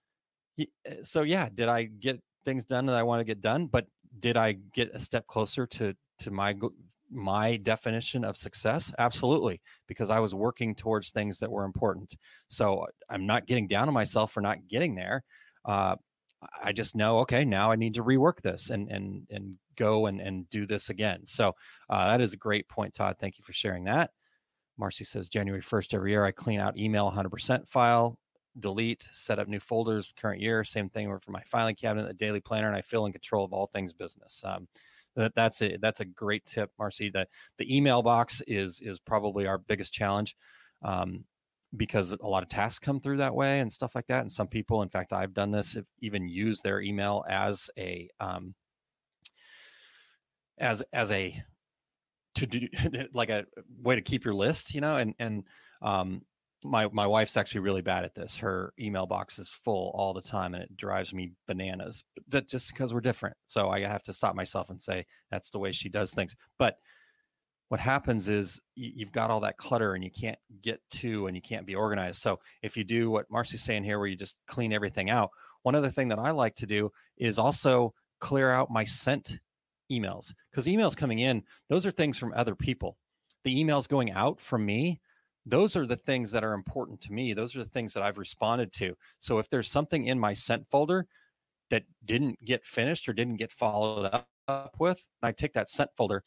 eh, 0.59 0.65
so 1.03 1.21
yeah, 1.21 1.49
did 1.53 1.69
I 1.69 1.83
get 1.83 2.19
things 2.45 2.65
done 2.65 2.87
that 2.87 2.95
I 2.95 3.03
want 3.03 3.19
to 3.19 3.23
get 3.25 3.39
done? 3.39 3.67
But 3.67 3.85
did 4.19 4.37
I 4.37 4.53
get 4.73 4.89
a 4.93 4.99
step 4.99 5.27
closer 5.27 5.67
to 5.67 5.93
to 6.21 6.31
my 6.31 6.55
my 7.11 7.57
definition 7.57 8.25
of 8.25 8.37
success? 8.37 8.91
Absolutely, 8.97 9.61
because 9.87 10.09
I 10.09 10.19
was 10.19 10.33
working 10.33 10.73
towards 10.73 11.11
things 11.11 11.37
that 11.39 11.51
were 11.51 11.63
important. 11.63 12.15
So 12.47 12.87
I'm 13.07 13.27
not 13.27 13.45
getting 13.45 13.67
down 13.67 13.87
on 13.87 13.93
myself 13.93 14.31
for 14.31 14.41
not 14.41 14.67
getting 14.67 14.95
there. 14.95 15.23
Uh, 15.63 15.95
I 16.63 16.71
just 16.71 16.95
know, 16.95 17.19
okay, 17.19 17.45
now 17.45 17.71
I 17.71 17.75
need 17.75 17.93
to 17.95 18.03
rework 18.03 18.41
this 18.41 18.71
and 18.71 18.89
and 18.89 19.27
and 19.29 19.57
go 19.75 20.07
and 20.07 20.19
and 20.21 20.49
do 20.49 20.65
this 20.65 20.89
again. 20.89 21.21
So 21.27 21.53
uh, 21.87 22.07
that 22.07 22.19
is 22.19 22.33
a 22.33 22.37
great 22.37 22.67
point, 22.67 22.95
Todd. 22.95 23.17
Thank 23.19 23.37
you 23.37 23.43
for 23.43 23.53
sharing 23.53 23.83
that. 23.83 24.09
Marcy 24.79 25.03
says 25.03 25.29
January 25.29 25.61
1st 25.61 25.93
every 25.93 26.11
year, 26.11 26.23
I 26.23 26.31
clean 26.31 26.59
out 26.59 26.77
email 26.77 27.11
100% 27.11 27.67
file, 27.67 28.17
delete, 28.59 29.07
set 29.11 29.37
up 29.37 29.47
new 29.47 29.59
folders 29.59 30.13
current 30.17 30.41
year. 30.41 30.63
Same 30.63 30.89
thing 30.89 31.07
for 31.19 31.31
my 31.31 31.43
filing 31.45 31.75
cabinet, 31.75 32.07
the 32.07 32.13
daily 32.13 32.39
planner, 32.39 32.67
and 32.67 32.75
I 32.75 32.81
feel 32.81 33.05
in 33.05 33.11
control 33.11 33.43
of 33.43 33.53
all 33.53 33.67
things 33.67 33.93
business. 33.93 34.41
Um, 34.45 34.67
that, 35.15 35.33
that's 35.35 35.61
a 35.61 35.77
that's 35.81 35.99
a 35.99 36.05
great 36.05 36.45
tip, 36.45 36.71
Marcy. 36.79 37.09
That 37.09 37.27
the 37.57 37.75
email 37.75 38.01
box 38.01 38.41
is 38.47 38.79
is 38.81 38.99
probably 38.99 39.47
our 39.47 39.57
biggest 39.57 39.91
challenge. 39.91 40.35
Um, 40.81 41.25
because 41.77 42.13
a 42.13 42.27
lot 42.27 42.41
of 42.41 42.49
tasks 42.49 42.79
come 42.79 42.99
through 42.99 43.17
that 43.17 43.35
way 43.35 43.59
and 43.59 43.71
stuff 43.71 43.93
like 43.93 44.07
that. 44.07 44.21
And 44.21 44.31
some 44.31 44.47
people, 44.47 44.81
in 44.81 44.89
fact, 44.89 45.13
I've 45.13 45.35
done 45.35 45.51
this, 45.51 45.73
have 45.73 45.85
even 45.99 46.27
used 46.27 46.63
their 46.63 46.81
email 46.81 47.23
as 47.29 47.69
a 47.77 48.09
um, 48.19 48.55
as 50.57 50.81
as 50.93 51.11
a 51.11 51.41
to 52.39 52.47
do 52.47 52.67
like 53.13 53.29
a 53.29 53.45
way 53.81 53.95
to 53.95 54.01
keep 54.01 54.25
your 54.25 54.33
list, 54.33 54.73
you 54.73 54.81
know, 54.81 54.97
and 54.97 55.13
and 55.19 55.43
um 55.81 56.21
my 56.63 56.87
my 56.91 57.07
wife's 57.07 57.37
actually 57.37 57.61
really 57.61 57.81
bad 57.81 58.03
at 58.03 58.15
this. 58.15 58.37
Her 58.37 58.73
email 58.79 59.05
box 59.05 59.39
is 59.39 59.49
full 59.49 59.91
all 59.95 60.13
the 60.13 60.21
time 60.21 60.53
and 60.53 60.63
it 60.63 60.75
drives 60.75 61.13
me 61.13 61.31
bananas. 61.47 62.03
That 62.29 62.49
just 62.49 62.73
because 62.73 62.93
we're 62.93 63.01
different. 63.01 63.37
So 63.47 63.69
I 63.69 63.81
have 63.81 64.03
to 64.03 64.13
stop 64.13 64.35
myself 64.35 64.69
and 64.69 64.81
say 64.81 65.05
that's 65.31 65.49
the 65.49 65.59
way 65.59 65.71
she 65.71 65.89
does 65.89 66.13
things. 66.13 66.35
But 66.57 66.77
what 67.69 67.79
happens 67.79 68.27
is 68.27 68.59
you've 68.75 69.11
got 69.11 69.29
all 69.29 69.39
that 69.41 69.57
clutter 69.57 69.93
and 69.93 70.03
you 70.03 70.09
can't 70.09 70.39
get 70.63 70.81
to 70.89 71.27
and 71.27 71.35
you 71.35 71.41
can't 71.41 71.67
be 71.67 71.75
organized. 71.75 72.21
So 72.21 72.39
if 72.63 72.75
you 72.75 72.83
do 72.83 73.11
what 73.11 73.29
Marcy's 73.29 73.63
saying 73.63 73.83
here 73.83 73.99
where 73.99 74.07
you 74.07 74.15
just 74.15 74.37
clean 74.47 74.73
everything 74.73 75.11
out, 75.11 75.29
one 75.61 75.75
other 75.75 75.91
thing 75.91 76.07
that 76.09 76.19
I 76.19 76.31
like 76.31 76.55
to 76.57 76.65
do 76.65 76.91
is 77.17 77.37
also 77.37 77.93
clear 78.19 78.49
out 78.49 78.71
my 78.71 78.83
sent 78.83 79.39
emails 79.91 80.33
because 80.51 80.65
emails 80.65 80.95
coming 80.95 81.19
in, 81.19 81.43
those 81.69 81.85
are 81.85 81.91
things 81.91 82.17
from 82.17 82.33
other 82.35 82.55
people. 82.55 82.97
The 83.43 83.63
emails 83.63 83.87
going 83.87 84.11
out 84.11 84.39
from 84.39 84.65
me, 84.65 84.99
those 85.45 85.75
are 85.75 85.85
the 85.85 85.95
things 85.95 86.31
that 86.31 86.43
are 86.43 86.53
important 86.53 87.01
to 87.01 87.13
me. 87.13 87.33
Those 87.33 87.55
are 87.55 87.63
the 87.63 87.69
things 87.69 87.93
that 87.93 88.03
I've 88.03 88.17
responded 88.17 88.71
to. 88.73 88.95
So 89.19 89.39
if 89.39 89.49
there's 89.49 89.69
something 89.69 90.05
in 90.05 90.19
my 90.19 90.33
sent 90.33 90.69
folder 90.69 91.07
that 91.69 91.83
didn't 92.05 92.43
get 92.43 92.65
finished 92.65 93.07
or 93.07 93.13
didn't 93.13 93.37
get 93.37 93.51
followed 93.51 94.23
up 94.47 94.75
with, 94.79 95.03
I 95.21 95.31
take 95.31 95.53
that 95.53 95.69
sent 95.69 95.91
folder 95.95 96.23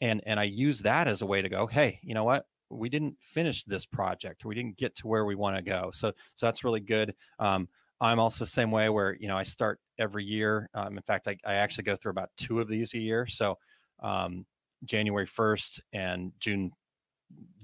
and 0.00 0.20
and 0.26 0.38
I 0.38 0.44
use 0.44 0.80
that 0.80 1.08
as 1.08 1.22
a 1.22 1.26
way 1.26 1.42
to 1.42 1.48
go, 1.48 1.66
hey, 1.66 2.00
you 2.02 2.14
know 2.14 2.24
what? 2.24 2.46
We 2.68 2.88
didn't 2.88 3.16
finish 3.20 3.64
this 3.64 3.86
project. 3.86 4.44
We 4.44 4.54
didn't 4.54 4.76
get 4.76 4.94
to 4.96 5.06
where 5.06 5.24
we 5.24 5.34
want 5.34 5.56
to 5.56 5.62
go. 5.62 5.90
So 5.92 6.12
so 6.34 6.46
that's 6.46 6.64
really 6.64 6.80
good. 6.80 7.14
Um, 7.38 7.68
I'm 8.00 8.18
also 8.18 8.44
the 8.44 8.50
same 8.50 8.70
way 8.70 8.88
where 8.88 9.16
you 9.18 9.28
know 9.28 9.36
I 9.36 9.42
start 9.42 9.80
every 9.98 10.24
year. 10.24 10.68
Um, 10.74 10.96
in 10.96 11.02
fact, 11.02 11.28
I, 11.28 11.36
I, 11.44 11.54
actually 11.54 11.84
go 11.84 11.96
through 11.96 12.10
about 12.10 12.28
two 12.36 12.60
of 12.60 12.68
these 12.68 12.92
a 12.94 12.98
year. 12.98 13.26
So 13.26 13.56
um, 14.02 14.44
January 14.84 15.26
1st 15.26 15.80
and 15.94 16.32
June 16.38 16.70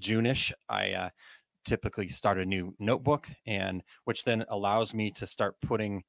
Juneish, 0.01 0.51
I 0.69 0.91
uh, 0.91 1.09
typically 1.65 2.09
start 2.09 2.39
a 2.39 2.45
new 2.45 2.73
notebook, 2.79 3.27
and 3.45 3.83
which 4.05 4.23
then 4.23 4.43
allows 4.49 4.93
me 4.93 5.11
to 5.11 5.27
start 5.27 5.55
putting 5.61 6.03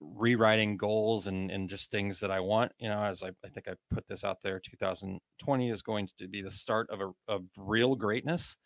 rewriting 0.00 0.76
goals 0.76 1.26
and 1.26 1.50
and 1.50 1.68
just 1.68 1.90
things 1.90 2.18
that 2.20 2.30
I 2.30 2.40
want. 2.40 2.72
You 2.78 2.88
know, 2.88 2.98
as 2.98 3.22
I, 3.22 3.28
I 3.44 3.48
think 3.48 3.68
I 3.68 3.74
put 3.92 4.06
this 4.08 4.24
out 4.24 4.38
there, 4.42 4.60
2020 4.60 5.70
is 5.70 5.82
going 5.82 6.08
to 6.18 6.28
be 6.28 6.42
the 6.42 6.50
start 6.50 6.90
of 6.90 7.00
a 7.00 7.10
of 7.28 7.44
real 7.56 7.94
greatness, 7.94 8.56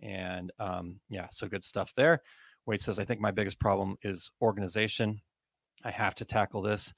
and 0.00 0.50
um, 0.58 1.00
yeah, 1.10 1.26
so 1.30 1.48
good 1.48 1.64
stuff 1.64 1.92
there. 1.96 2.22
Wade 2.66 2.82
says, 2.82 2.98
I 2.98 3.04
think 3.04 3.20
my 3.20 3.30
biggest 3.30 3.58
problem 3.58 3.96
is 4.02 4.30
organization. 4.42 5.20
I 5.84 5.90
have 5.90 6.14
to 6.16 6.24
tackle 6.24 6.62
this. 6.62 6.92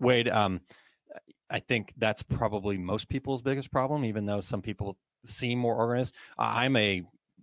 Wade, 0.00 0.28
um, 0.28 0.60
I 1.50 1.60
think 1.60 1.92
that's 1.96 2.22
probably 2.22 2.78
most 2.78 3.08
people's 3.08 3.42
biggest 3.42 3.70
problem, 3.70 4.04
even 4.04 4.26
though 4.26 4.40
some 4.40 4.62
people 4.62 4.96
seem 5.24 5.58
more 5.58 5.76
organized. 5.76 6.14
I'm 6.38 6.76
a 6.76 7.02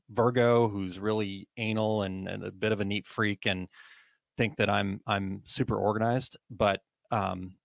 Virgo 0.10 0.68
who's 0.68 1.00
really 1.00 1.48
anal 1.58 2.04
and, 2.04 2.28
and 2.28 2.44
a 2.44 2.52
bit 2.52 2.72
of 2.72 2.82
a 2.82 2.86
neat 2.86 3.08
freak 3.08 3.46
and 3.46 3.68
think 4.38 4.58
that 4.58 4.70
I'm 4.70 5.02
I'm 5.08 5.42
super 5.44 5.78
organized, 5.78 6.38
but 6.50 6.82
um, 7.12 7.56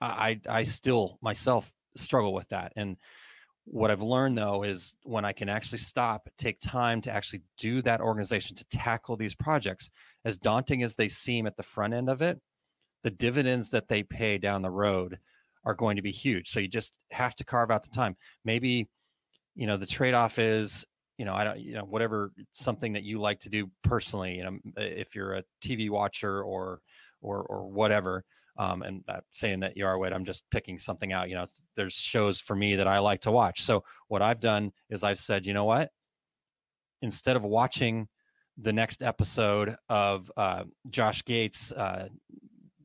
I 0.00 0.40
I 0.48 0.64
still 0.64 1.18
myself 1.22 1.70
struggle 1.94 2.34
with 2.34 2.48
that. 2.50 2.72
And 2.76 2.96
what 3.66 3.90
I've 3.90 4.02
learned 4.02 4.38
though 4.38 4.62
is 4.62 4.94
when 5.02 5.24
I 5.24 5.32
can 5.32 5.48
actually 5.48 5.78
stop, 5.78 6.28
take 6.38 6.58
time 6.60 7.00
to 7.02 7.10
actually 7.10 7.42
do 7.58 7.82
that 7.82 8.00
organization 8.00 8.56
to 8.56 8.64
tackle 8.70 9.16
these 9.16 9.34
projects, 9.34 9.90
as 10.24 10.38
daunting 10.38 10.82
as 10.82 10.96
they 10.96 11.08
seem 11.08 11.46
at 11.46 11.56
the 11.56 11.62
front 11.62 11.92
end 11.92 12.08
of 12.08 12.22
it, 12.22 12.40
the 13.02 13.10
dividends 13.10 13.70
that 13.70 13.88
they 13.88 14.02
pay 14.02 14.38
down 14.38 14.62
the 14.62 14.70
road 14.70 15.18
are 15.64 15.74
going 15.74 15.96
to 15.96 16.02
be 16.02 16.12
huge. 16.12 16.50
So 16.50 16.60
you 16.60 16.68
just 16.68 16.92
have 17.10 17.34
to 17.36 17.44
carve 17.44 17.70
out 17.70 17.82
the 17.82 17.90
time. 17.90 18.16
Maybe, 18.44 18.88
you 19.56 19.66
know, 19.66 19.76
the 19.76 19.86
trade 19.86 20.14
off 20.14 20.38
is 20.38 20.84
you 21.18 21.24
know, 21.24 21.34
I 21.34 21.44
don't, 21.44 21.58
you 21.58 21.74
know, 21.74 21.84
whatever 21.84 22.32
something 22.52 22.92
that 22.92 23.02
you 23.02 23.20
like 23.20 23.40
to 23.40 23.48
do 23.48 23.70
personally. 23.82 24.36
You 24.36 24.44
know, 24.44 24.58
if 24.76 25.14
you're 25.14 25.34
a 25.34 25.42
TV 25.62 25.88
watcher 25.88 26.42
or 26.42 26.80
or 27.22 27.42
or 27.42 27.66
whatever. 27.68 28.24
Um, 28.58 28.82
and 28.82 29.04
I'm 29.08 29.20
saying 29.32 29.60
that 29.60 29.76
you 29.76 29.86
are 29.86 29.98
wait, 29.98 30.12
I'm 30.12 30.24
just 30.24 30.44
picking 30.50 30.78
something 30.78 31.12
out. 31.12 31.28
You 31.28 31.36
know, 31.36 31.46
there's 31.74 31.94
shows 31.94 32.40
for 32.40 32.56
me 32.56 32.76
that 32.76 32.88
I 32.88 32.98
like 32.98 33.20
to 33.22 33.30
watch. 33.30 33.62
So 33.62 33.84
what 34.08 34.22
I've 34.22 34.40
done 34.40 34.72
is 34.90 35.02
I've 35.02 35.18
said, 35.18 35.46
you 35.46 35.54
know 35.54 35.64
what? 35.64 35.90
Instead 37.02 37.36
of 37.36 37.42
watching 37.42 38.08
the 38.58 38.72
next 38.72 39.02
episode 39.02 39.76
of 39.88 40.30
uh, 40.36 40.64
Josh 40.90 41.24
Gates, 41.24 41.72
uh, 41.72 42.08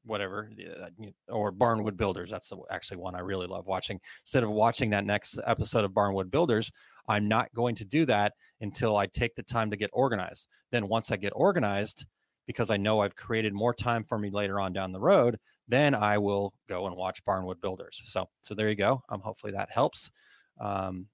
whatever, 0.04 0.50
uh, 0.82 1.06
or 1.30 1.52
Barnwood 1.52 1.96
Builders. 1.96 2.30
That's 2.30 2.52
actually 2.70 2.98
one 2.98 3.16
I 3.16 3.20
really 3.20 3.48
love 3.48 3.68
watching. 3.68 4.00
Instead 4.26 4.44
of 4.44 4.50
watching 4.50 4.90
that 4.90 5.06
next 5.06 5.40
episode 5.46 5.86
of 5.86 5.92
Barnwood 5.92 6.30
Builders, 6.32 6.72
I'm 7.08 7.28
not 7.28 7.54
going 7.54 7.76
to 7.76 7.86
do 7.86 8.06
that 8.08 8.34
until 8.60 8.98
I 8.98 9.08
take 9.08 9.36
the 9.36 9.44
time 9.44 9.70
to 9.72 9.78
get 9.78 9.90
organized. 9.94 10.48
Then 10.72 10.88
once 10.88 11.12
I 11.12 11.18
get 11.18 11.34
organized, 11.36 12.06
because 12.48 12.70
I 12.70 12.78
know 12.78 13.00
I've 13.00 13.16
created 13.16 13.54
more 13.54 13.74
time 13.74 14.04
for 14.04 14.18
me 14.18 14.30
later 14.30 14.60
on 14.60 14.74
down 14.74 14.92
the 14.92 15.00
road, 15.00 15.38
then 15.72 15.96
I 15.96 16.18
will 16.18 16.54
go 16.68 16.88
and 16.88 16.96
watch 16.96 17.24
Barnwood 17.26 17.62
Builders. 17.62 18.02
So, 18.06 18.28
so 18.42 18.54
there 18.54 18.70
you 18.70 18.76
go. 18.76 19.02
Um, 19.10 19.22
hopefully 19.22 19.54
that 19.54 19.70
helps. 19.72 20.12
Um, 20.60 21.08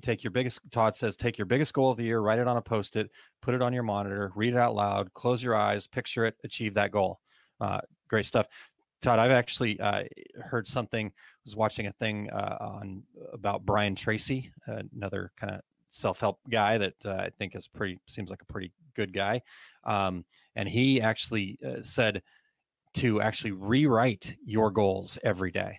take 0.00 0.24
your 0.24 0.30
biggest 0.30 0.60
todd 0.70 0.96
says 0.96 1.16
take 1.16 1.38
your 1.38 1.46
biggest 1.46 1.72
goal 1.74 1.90
of 1.90 1.96
the 1.96 2.04
year 2.04 2.20
write 2.20 2.38
it 2.38 2.48
on 2.48 2.56
a 2.56 2.62
post-it 2.62 3.10
put 3.42 3.54
it 3.54 3.62
on 3.62 3.72
your 3.72 3.82
monitor 3.82 4.32
read 4.34 4.54
it 4.54 4.58
out 4.58 4.74
loud 4.74 5.12
close 5.14 5.42
your 5.42 5.54
eyes 5.54 5.86
picture 5.86 6.24
it 6.24 6.34
achieve 6.44 6.74
that 6.74 6.90
goal 6.90 7.20
uh, 7.60 7.80
great 8.08 8.26
stuff 8.26 8.46
todd 9.02 9.18
i've 9.18 9.30
actually 9.30 9.78
uh, 9.80 10.02
heard 10.42 10.66
something 10.66 11.12
was 11.44 11.56
watching 11.56 11.86
a 11.86 11.92
thing 11.92 12.30
uh, 12.30 12.56
on 12.60 13.02
about 13.32 13.64
brian 13.64 13.94
tracy 13.94 14.50
another 14.94 15.30
kind 15.38 15.54
of 15.54 15.60
self-help 15.90 16.38
guy 16.50 16.78
that 16.78 16.94
uh, 17.04 17.14
i 17.14 17.30
think 17.38 17.54
is 17.54 17.68
pretty 17.68 17.98
seems 18.06 18.30
like 18.30 18.42
a 18.42 18.52
pretty 18.52 18.72
good 18.94 19.12
guy 19.12 19.40
um, 19.84 20.24
and 20.56 20.68
he 20.68 21.00
actually 21.00 21.58
uh, 21.66 21.82
said 21.82 22.22
to 22.94 23.20
actually 23.20 23.52
rewrite 23.52 24.36
your 24.44 24.70
goals 24.70 25.18
every 25.22 25.50
day 25.50 25.78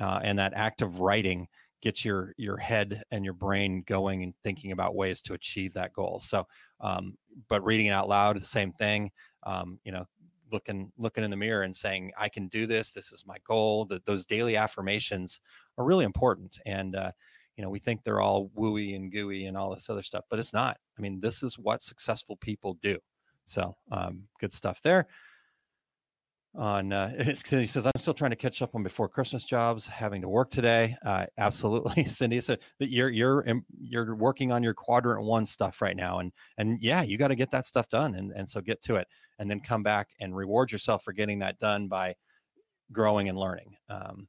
uh, 0.00 0.20
and 0.22 0.38
that 0.38 0.52
act 0.54 0.82
of 0.82 1.00
writing 1.00 1.46
gets 1.80 2.04
your 2.04 2.32
your 2.36 2.56
head 2.56 3.02
and 3.10 3.24
your 3.24 3.34
brain 3.34 3.82
going 3.86 4.22
and 4.22 4.34
thinking 4.44 4.70
about 4.72 4.94
ways 4.94 5.20
to 5.20 5.34
achieve 5.34 5.74
that 5.74 5.92
goal. 5.92 6.20
So 6.20 6.46
um, 6.80 7.16
but 7.48 7.64
reading 7.64 7.86
it 7.86 7.90
out 7.90 8.08
loud 8.08 8.40
the 8.40 8.44
same 8.44 8.72
thing 8.72 9.10
um, 9.44 9.78
you 9.84 9.92
know 9.92 10.04
looking 10.52 10.92
looking 10.98 11.24
in 11.24 11.30
the 11.30 11.36
mirror 11.36 11.62
and 11.62 11.74
saying 11.74 12.12
i 12.18 12.28
can 12.28 12.46
do 12.48 12.66
this 12.66 12.92
this 12.92 13.10
is 13.10 13.24
my 13.26 13.36
goal 13.46 13.86
that 13.86 14.04
those 14.04 14.26
daily 14.26 14.54
affirmations 14.54 15.40
are 15.78 15.84
really 15.86 16.04
important 16.04 16.58
and 16.66 16.94
uh, 16.94 17.10
you 17.56 17.64
know 17.64 17.70
we 17.70 17.78
think 17.78 18.02
they're 18.04 18.20
all 18.20 18.50
wooey 18.56 18.94
and 18.94 19.12
gooey 19.12 19.46
and 19.46 19.56
all 19.56 19.72
this 19.72 19.88
other 19.88 20.02
stuff 20.02 20.24
but 20.28 20.38
it's 20.38 20.52
not. 20.52 20.76
I 20.98 21.00
mean 21.00 21.20
this 21.20 21.42
is 21.42 21.58
what 21.58 21.82
successful 21.82 22.36
people 22.36 22.74
do. 22.82 22.98
So 23.44 23.74
um, 23.90 24.24
good 24.40 24.52
stuff 24.52 24.80
there 24.82 25.08
on 26.54 26.92
uh, 26.92 27.32
he 27.48 27.66
says 27.66 27.86
i'm 27.86 27.92
still 27.98 28.14
trying 28.14 28.30
to 28.30 28.36
catch 28.36 28.60
up 28.62 28.74
on 28.74 28.82
before 28.82 29.08
christmas 29.08 29.44
jobs 29.44 29.86
having 29.86 30.20
to 30.20 30.28
work 30.28 30.50
today. 30.50 30.96
Uh, 31.04 31.26
absolutely 31.38 32.04
cindy 32.08 32.40
said 32.40 32.58
that 32.78 32.90
you're 32.90 33.08
you're 33.08 33.44
you're 33.80 34.14
working 34.14 34.52
on 34.52 34.62
your 34.62 34.74
quadrant 34.74 35.24
one 35.24 35.46
stuff 35.46 35.80
right 35.80 35.96
now 35.96 36.18
and 36.18 36.32
and 36.58 36.78
yeah 36.82 37.02
you 37.02 37.16
got 37.16 37.28
to 37.28 37.34
get 37.34 37.50
that 37.50 37.66
stuff 37.66 37.88
done 37.88 38.14
and 38.14 38.32
and 38.32 38.48
so 38.48 38.60
get 38.60 38.82
to 38.82 38.96
it 38.96 39.06
and 39.38 39.50
then 39.50 39.60
come 39.60 39.82
back 39.82 40.08
and 40.20 40.36
reward 40.36 40.70
yourself 40.70 41.02
for 41.02 41.12
getting 41.12 41.38
that 41.38 41.58
done 41.58 41.88
by 41.88 42.14
growing 42.92 43.28
and 43.28 43.38
learning 43.38 43.74
um, 43.88 44.28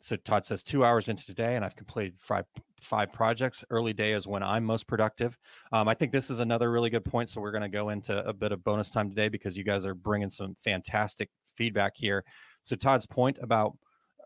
so 0.00 0.16
Todd 0.16 0.46
says 0.46 0.62
two 0.62 0.84
hours 0.84 1.08
into 1.08 1.24
today, 1.24 1.56
and 1.56 1.64
I've 1.64 1.76
completed 1.76 2.14
five 2.20 2.44
five 2.80 3.12
projects. 3.12 3.64
Early 3.70 3.92
day 3.92 4.12
is 4.12 4.26
when 4.26 4.42
I'm 4.42 4.64
most 4.64 4.86
productive. 4.86 5.36
Um, 5.72 5.88
I 5.88 5.94
think 5.94 6.12
this 6.12 6.30
is 6.30 6.38
another 6.38 6.70
really 6.70 6.90
good 6.90 7.04
point. 7.04 7.30
So 7.30 7.40
we're 7.40 7.50
going 7.50 7.62
to 7.62 7.68
go 7.68 7.88
into 7.88 8.24
a 8.24 8.32
bit 8.32 8.52
of 8.52 8.62
bonus 8.62 8.90
time 8.90 9.08
today 9.10 9.28
because 9.28 9.56
you 9.56 9.64
guys 9.64 9.84
are 9.84 9.94
bringing 9.94 10.30
some 10.30 10.56
fantastic 10.62 11.28
feedback 11.56 11.94
here. 11.96 12.24
So 12.62 12.76
Todd's 12.76 13.06
point 13.06 13.38
about 13.42 13.76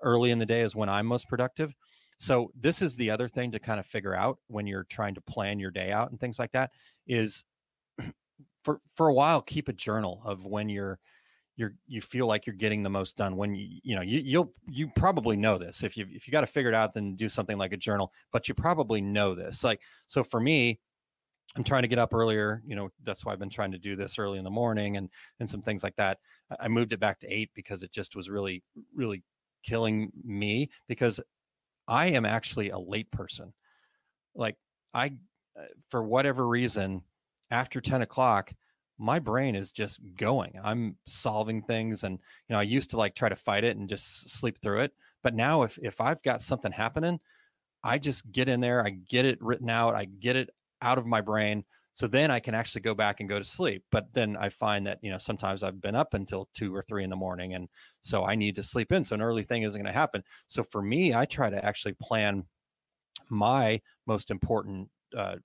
early 0.02 0.30
in 0.30 0.38
the 0.38 0.46
day 0.46 0.60
is 0.60 0.76
when 0.76 0.90
I'm 0.90 1.06
most 1.06 1.28
productive. 1.28 1.72
So 2.18 2.52
this 2.60 2.82
is 2.82 2.94
the 2.94 3.10
other 3.10 3.28
thing 3.28 3.50
to 3.52 3.58
kind 3.58 3.80
of 3.80 3.86
figure 3.86 4.14
out 4.14 4.38
when 4.48 4.66
you're 4.66 4.86
trying 4.90 5.14
to 5.14 5.20
plan 5.22 5.58
your 5.58 5.70
day 5.70 5.90
out 5.90 6.10
and 6.10 6.20
things 6.20 6.38
like 6.38 6.52
that 6.52 6.70
is 7.06 7.44
for 8.62 8.80
for 8.94 9.08
a 9.08 9.14
while 9.14 9.40
keep 9.40 9.68
a 9.68 9.72
journal 9.72 10.22
of 10.24 10.44
when 10.44 10.68
you're 10.68 11.00
you're 11.56 11.74
you 11.86 12.00
feel 12.00 12.26
like 12.26 12.46
you're 12.46 12.56
getting 12.56 12.82
the 12.82 12.90
most 12.90 13.16
done 13.16 13.36
when 13.36 13.54
you 13.54 13.80
you 13.82 13.94
know 13.94 14.02
you 14.02 14.20
you'll 14.20 14.52
you 14.68 14.90
probably 14.96 15.36
know 15.36 15.58
this 15.58 15.82
if 15.82 15.96
you 15.96 16.06
if 16.10 16.26
you 16.26 16.32
got 16.32 16.40
to 16.40 16.46
figure 16.46 16.70
it 16.70 16.74
out 16.74 16.94
then 16.94 17.14
do 17.14 17.28
something 17.28 17.58
like 17.58 17.72
a 17.72 17.76
journal 17.76 18.12
but 18.32 18.48
you 18.48 18.54
probably 18.54 19.00
know 19.00 19.34
this 19.34 19.62
like 19.62 19.80
so 20.06 20.24
for 20.24 20.40
me 20.40 20.78
i'm 21.56 21.64
trying 21.64 21.82
to 21.82 21.88
get 21.88 21.98
up 21.98 22.14
earlier 22.14 22.62
you 22.66 22.74
know 22.74 22.88
that's 23.02 23.24
why 23.24 23.32
i've 23.32 23.38
been 23.38 23.50
trying 23.50 23.72
to 23.72 23.78
do 23.78 23.94
this 23.96 24.18
early 24.18 24.38
in 24.38 24.44
the 24.44 24.50
morning 24.50 24.96
and 24.96 25.08
and 25.40 25.48
some 25.48 25.62
things 25.62 25.82
like 25.82 25.96
that. 25.96 26.18
I 26.60 26.68
moved 26.68 26.92
it 26.92 27.00
back 27.00 27.18
to 27.20 27.28
eight 27.28 27.50
because 27.54 27.82
it 27.82 27.92
just 27.92 28.16
was 28.16 28.30
really 28.30 28.62
really 28.94 29.22
killing 29.62 30.10
me 30.24 30.70
because 30.88 31.20
i 31.86 32.06
am 32.08 32.24
actually 32.24 32.70
a 32.70 32.78
late 32.78 33.10
person. 33.10 33.52
Like 34.34 34.56
i 34.94 35.12
uh, 35.58 35.64
for 35.90 36.02
whatever 36.02 36.48
reason 36.48 37.02
after 37.50 37.80
10 37.80 38.02
o'clock 38.02 38.52
my 38.98 39.18
brain 39.18 39.54
is 39.54 39.72
just 39.72 40.00
going. 40.16 40.54
I'm 40.62 40.96
solving 41.06 41.62
things 41.62 42.04
and 42.04 42.18
you 42.48 42.54
know, 42.54 42.60
I 42.60 42.62
used 42.62 42.90
to 42.90 42.96
like 42.96 43.14
try 43.14 43.28
to 43.28 43.36
fight 43.36 43.64
it 43.64 43.76
and 43.76 43.88
just 43.88 44.30
sleep 44.30 44.58
through 44.62 44.82
it. 44.82 44.92
But 45.22 45.34
now 45.34 45.62
if 45.62 45.78
if 45.82 46.00
I've 46.00 46.22
got 46.22 46.42
something 46.42 46.72
happening, 46.72 47.18
I 47.82 47.98
just 47.98 48.30
get 48.30 48.48
in 48.48 48.60
there, 48.60 48.84
I 48.84 48.90
get 48.90 49.24
it 49.24 49.42
written 49.42 49.70
out, 49.70 49.94
I 49.94 50.04
get 50.04 50.36
it 50.36 50.50
out 50.80 50.98
of 50.98 51.06
my 51.06 51.20
brain. 51.20 51.64
So 51.94 52.06
then 52.06 52.30
I 52.30 52.40
can 52.40 52.54
actually 52.54 52.80
go 52.80 52.94
back 52.94 53.20
and 53.20 53.28
go 53.28 53.38
to 53.38 53.44
sleep. 53.44 53.84
But 53.90 54.06
then 54.14 54.36
I 54.36 54.48
find 54.48 54.86
that, 54.86 54.98
you 55.02 55.10
know, 55.10 55.18
sometimes 55.18 55.62
I've 55.62 55.80
been 55.80 55.94
up 55.94 56.14
until 56.14 56.48
two 56.54 56.74
or 56.74 56.82
three 56.88 57.04
in 57.04 57.10
the 57.10 57.16
morning. 57.16 57.54
And 57.54 57.68
so 58.00 58.24
I 58.24 58.34
need 58.34 58.56
to 58.56 58.62
sleep 58.62 58.92
in. 58.92 59.04
So 59.04 59.14
an 59.14 59.20
early 59.20 59.42
thing 59.42 59.64
isn't 59.64 59.78
going 59.78 59.92
to 59.92 59.98
happen. 59.98 60.22
So 60.48 60.62
for 60.62 60.80
me, 60.80 61.14
I 61.14 61.26
try 61.26 61.50
to 61.50 61.62
actually 61.62 61.94
plan 62.00 62.44
my 63.28 63.80
most 64.06 64.30
important 64.30 64.88
uh, 65.16 65.36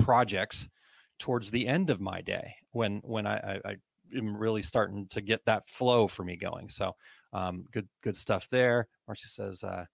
projects 0.00 0.68
towards 1.18 1.50
the 1.50 1.66
end 1.66 1.90
of 1.90 2.00
my 2.00 2.20
day 2.20 2.54
when 2.72 3.00
when 3.04 3.26
I, 3.26 3.36
I, 3.36 3.60
I 3.70 3.76
am 4.16 4.36
really 4.36 4.62
starting 4.62 5.06
to 5.08 5.20
get 5.20 5.44
that 5.46 5.68
flow 5.68 6.08
for 6.08 6.24
me 6.24 6.36
going. 6.36 6.68
So 6.68 6.94
um, 7.32 7.64
good 7.72 7.88
good 8.02 8.16
stuff 8.16 8.48
there. 8.50 8.88
Marcia 9.06 9.28
says 9.28 9.62
uh, 9.64 9.84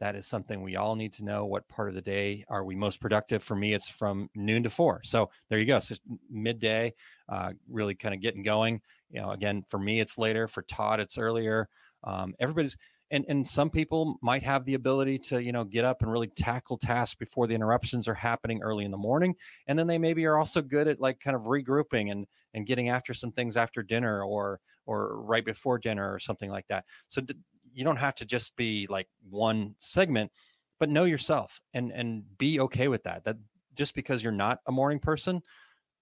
that 0.00 0.16
is 0.16 0.26
something 0.26 0.62
we 0.62 0.76
all 0.76 0.94
need 0.94 1.12
to 1.14 1.24
know. 1.24 1.46
What 1.46 1.68
part 1.68 1.88
of 1.88 1.94
the 1.94 2.02
day 2.02 2.44
are 2.48 2.64
we 2.64 2.74
most 2.74 3.00
productive? 3.00 3.42
For 3.42 3.56
me, 3.56 3.74
it's 3.74 3.88
from 3.88 4.28
noon 4.34 4.62
to 4.64 4.70
four. 4.70 5.00
So 5.04 5.30
there 5.48 5.58
you 5.58 5.66
go. 5.66 5.80
So 5.80 5.94
midday, 6.30 6.94
uh, 7.28 7.52
really 7.68 7.94
kind 7.94 8.14
of 8.14 8.20
getting 8.20 8.42
going. 8.42 8.80
You 9.10 9.22
know, 9.22 9.30
again, 9.30 9.64
for 9.68 9.78
me, 9.78 10.00
it's 10.00 10.18
later. 10.18 10.48
For 10.48 10.62
Todd, 10.62 11.00
it's 11.00 11.18
earlier. 11.18 11.68
Um, 12.04 12.34
everybody's 12.38 12.76
and 13.10 13.24
and 13.28 13.46
some 13.46 13.70
people 13.70 14.18
might 14.22 14.42
have 14.42 14.64
the 14.64 14.74
ability 14.74 15.18
to 15.18 15.42
you 15.42 15.52
know 15.52 15.64
get 15.64 15.84
up 15.84 16.02
and 16.02 16.10
really 16.10 16.28
tackle 16.28 16.76
tasks 16.76 17.14
before 17.14 17.46
the 17.46 17.54
interruptions 17.54 18.08
are 18.08 18.14
happening 18.14 18.60
early 18.62 18.84
in 18.84 18.90
the 18.90 18.96
morning 18.96 19.34
and 19.66 19.78
then 19.78 19.86
they 19.86 19.98
maybe 19.98 20.24
are 20.26 20.38
also 20.38 20.60
good 20.60 20.88
at 20.88 21.00
like 21.00 21.20
kind 21.20 21.36
of 21.36 21.42
regrouping 21.42 22.10
and 22.10 22.26
and 22.54 22.66
getting 22.66 22.88
after 22.88 23.14
some 23.14 23.30
things 23.30 23.56
after 23.56 23.82
dinner 23.82 24.24
or 24.24 24.58
or 24.86 25.20
right 25.22 25.44
before 25.44 25.78
dinner 25.78 26.12
or 26.12 26.18
something 26.18 26.50
like 26.50 26.66
that. 26.68 26.84
So 27.08 27.20
d- 27.20 27.34
you 27.72 27.84
don't 27.84 27.96
have 27.96 28.14
to 28.16 28.24
just 28.24 28.56
be 28.56 28.86
like 28.88 29.08
one 29.28 29.74
segment 29.78 30.32
but 30.78 30.88
know 30.88 31.04
yourself 31.04 31.60
and 31.74 31.92
and 31.92 32.24
be 32.38 32.60
okay 32.60 32.88
with 32.88 33.02
that. 33.04 33.24
That 33.24 33.36
just 33.74 33.94
because 33.94 34.22
you're 34.22 34.32
not 34.32 34.60
a 34.66 34.72
morning 34.72 34.98
person 34.98 35.42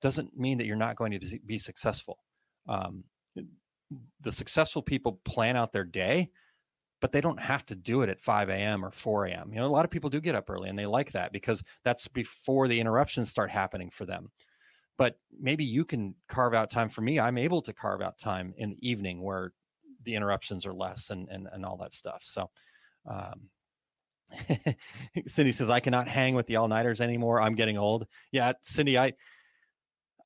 doesn't 0.00 0.36
mean 0.36 0.58
that 0.58 0.66
you're 0.66 0.76
not 0.76 0.96
going 0.96 1.12
to 1.12 1.38
be 1.46 1.58
successful. 1.58 2.18
Um, 2.68 3.04
the 4.22 4.32
successful 4.32 4.82
people 4.82 5.20
plan 5.24 5.56
out 5.56 5.72
their 5.72 5.84
day 5.84 6.30
but 7.04 7.12
they 7.12 7.20
don't 7.20 7.38
have 7.38 7.66
to 7.66 7.74
do 7.74 8.00
it 8.00 8.08
at 8.08 8.18
5 8.18 8.48
a.m. 8.48 8.82
or 8.82 8.90
4 8.90 9.26
a.m. 9.26 9.50
You 9.52 9.58
know, 9.60 9.66
a 9.66 9.68
lot 9.68 9.84
of 9.84 9.90
people 9.90 10.08
do 10.08 10.22
get 10.22 10.34
up 10.34 10.48
early 10.48 10.70
and 10.70 10.78
they 10.78 10.86
like 10.86 11.12
that 11.12 11.34
because 11.34 11.62
that's 11.84 12.08
before 12.08 12.66
the 12.66 12.80
interruptions 12.80 13.28
start 13.28 13.50
happening 13.50 13.90
for 13.90 14.06
them. 14.06 14.30
But 14.96 15.18
maybe 15.38 15.66
you 15.66 15.84
can 15.84 16.14
carve 16.30 16.54
out 16.54 16.70
time 16.70 16.88
for 16.88 17.02
me. 17.02 17.20
I'm 17.20 17.36
able 17.36 17.60
to 17.60 17.74
carve 17.74 18.00
out 18.00 18.16
time 18.16 18.54
in 18.56 18.70
the 18.70 18.88
evening 18.88 19.22
where 19.22 19.52
the 20.06 20.14
interruptions 20.14 20.64
are 20.64 20.72
less 20.72 21.10
and 21.10 21.28
and, 21.28 21.46
and 21.52 21.66
all 21.66 21.76
that 21.76 21.92
stuff. 21.92 22.22
So 22.24 22.48
um 23.06 23.50
Cindy 25.28 25.52
says 25.52 25.68
I 25.68 25.80
cannot 25.80 26.08
hang 26.08 26.34
with 26.34 26.46
the 26.46 26.56
all 26.56 26.68
nighters 26.68 27.02
anymore. 27.02 27.38
I'm 27.38 27.54
getting 27.54 27.76
old. 27.76 28.06
Yeah, 28.32 28.54
Cindy, 28.62 28.96
I 28.96 29.12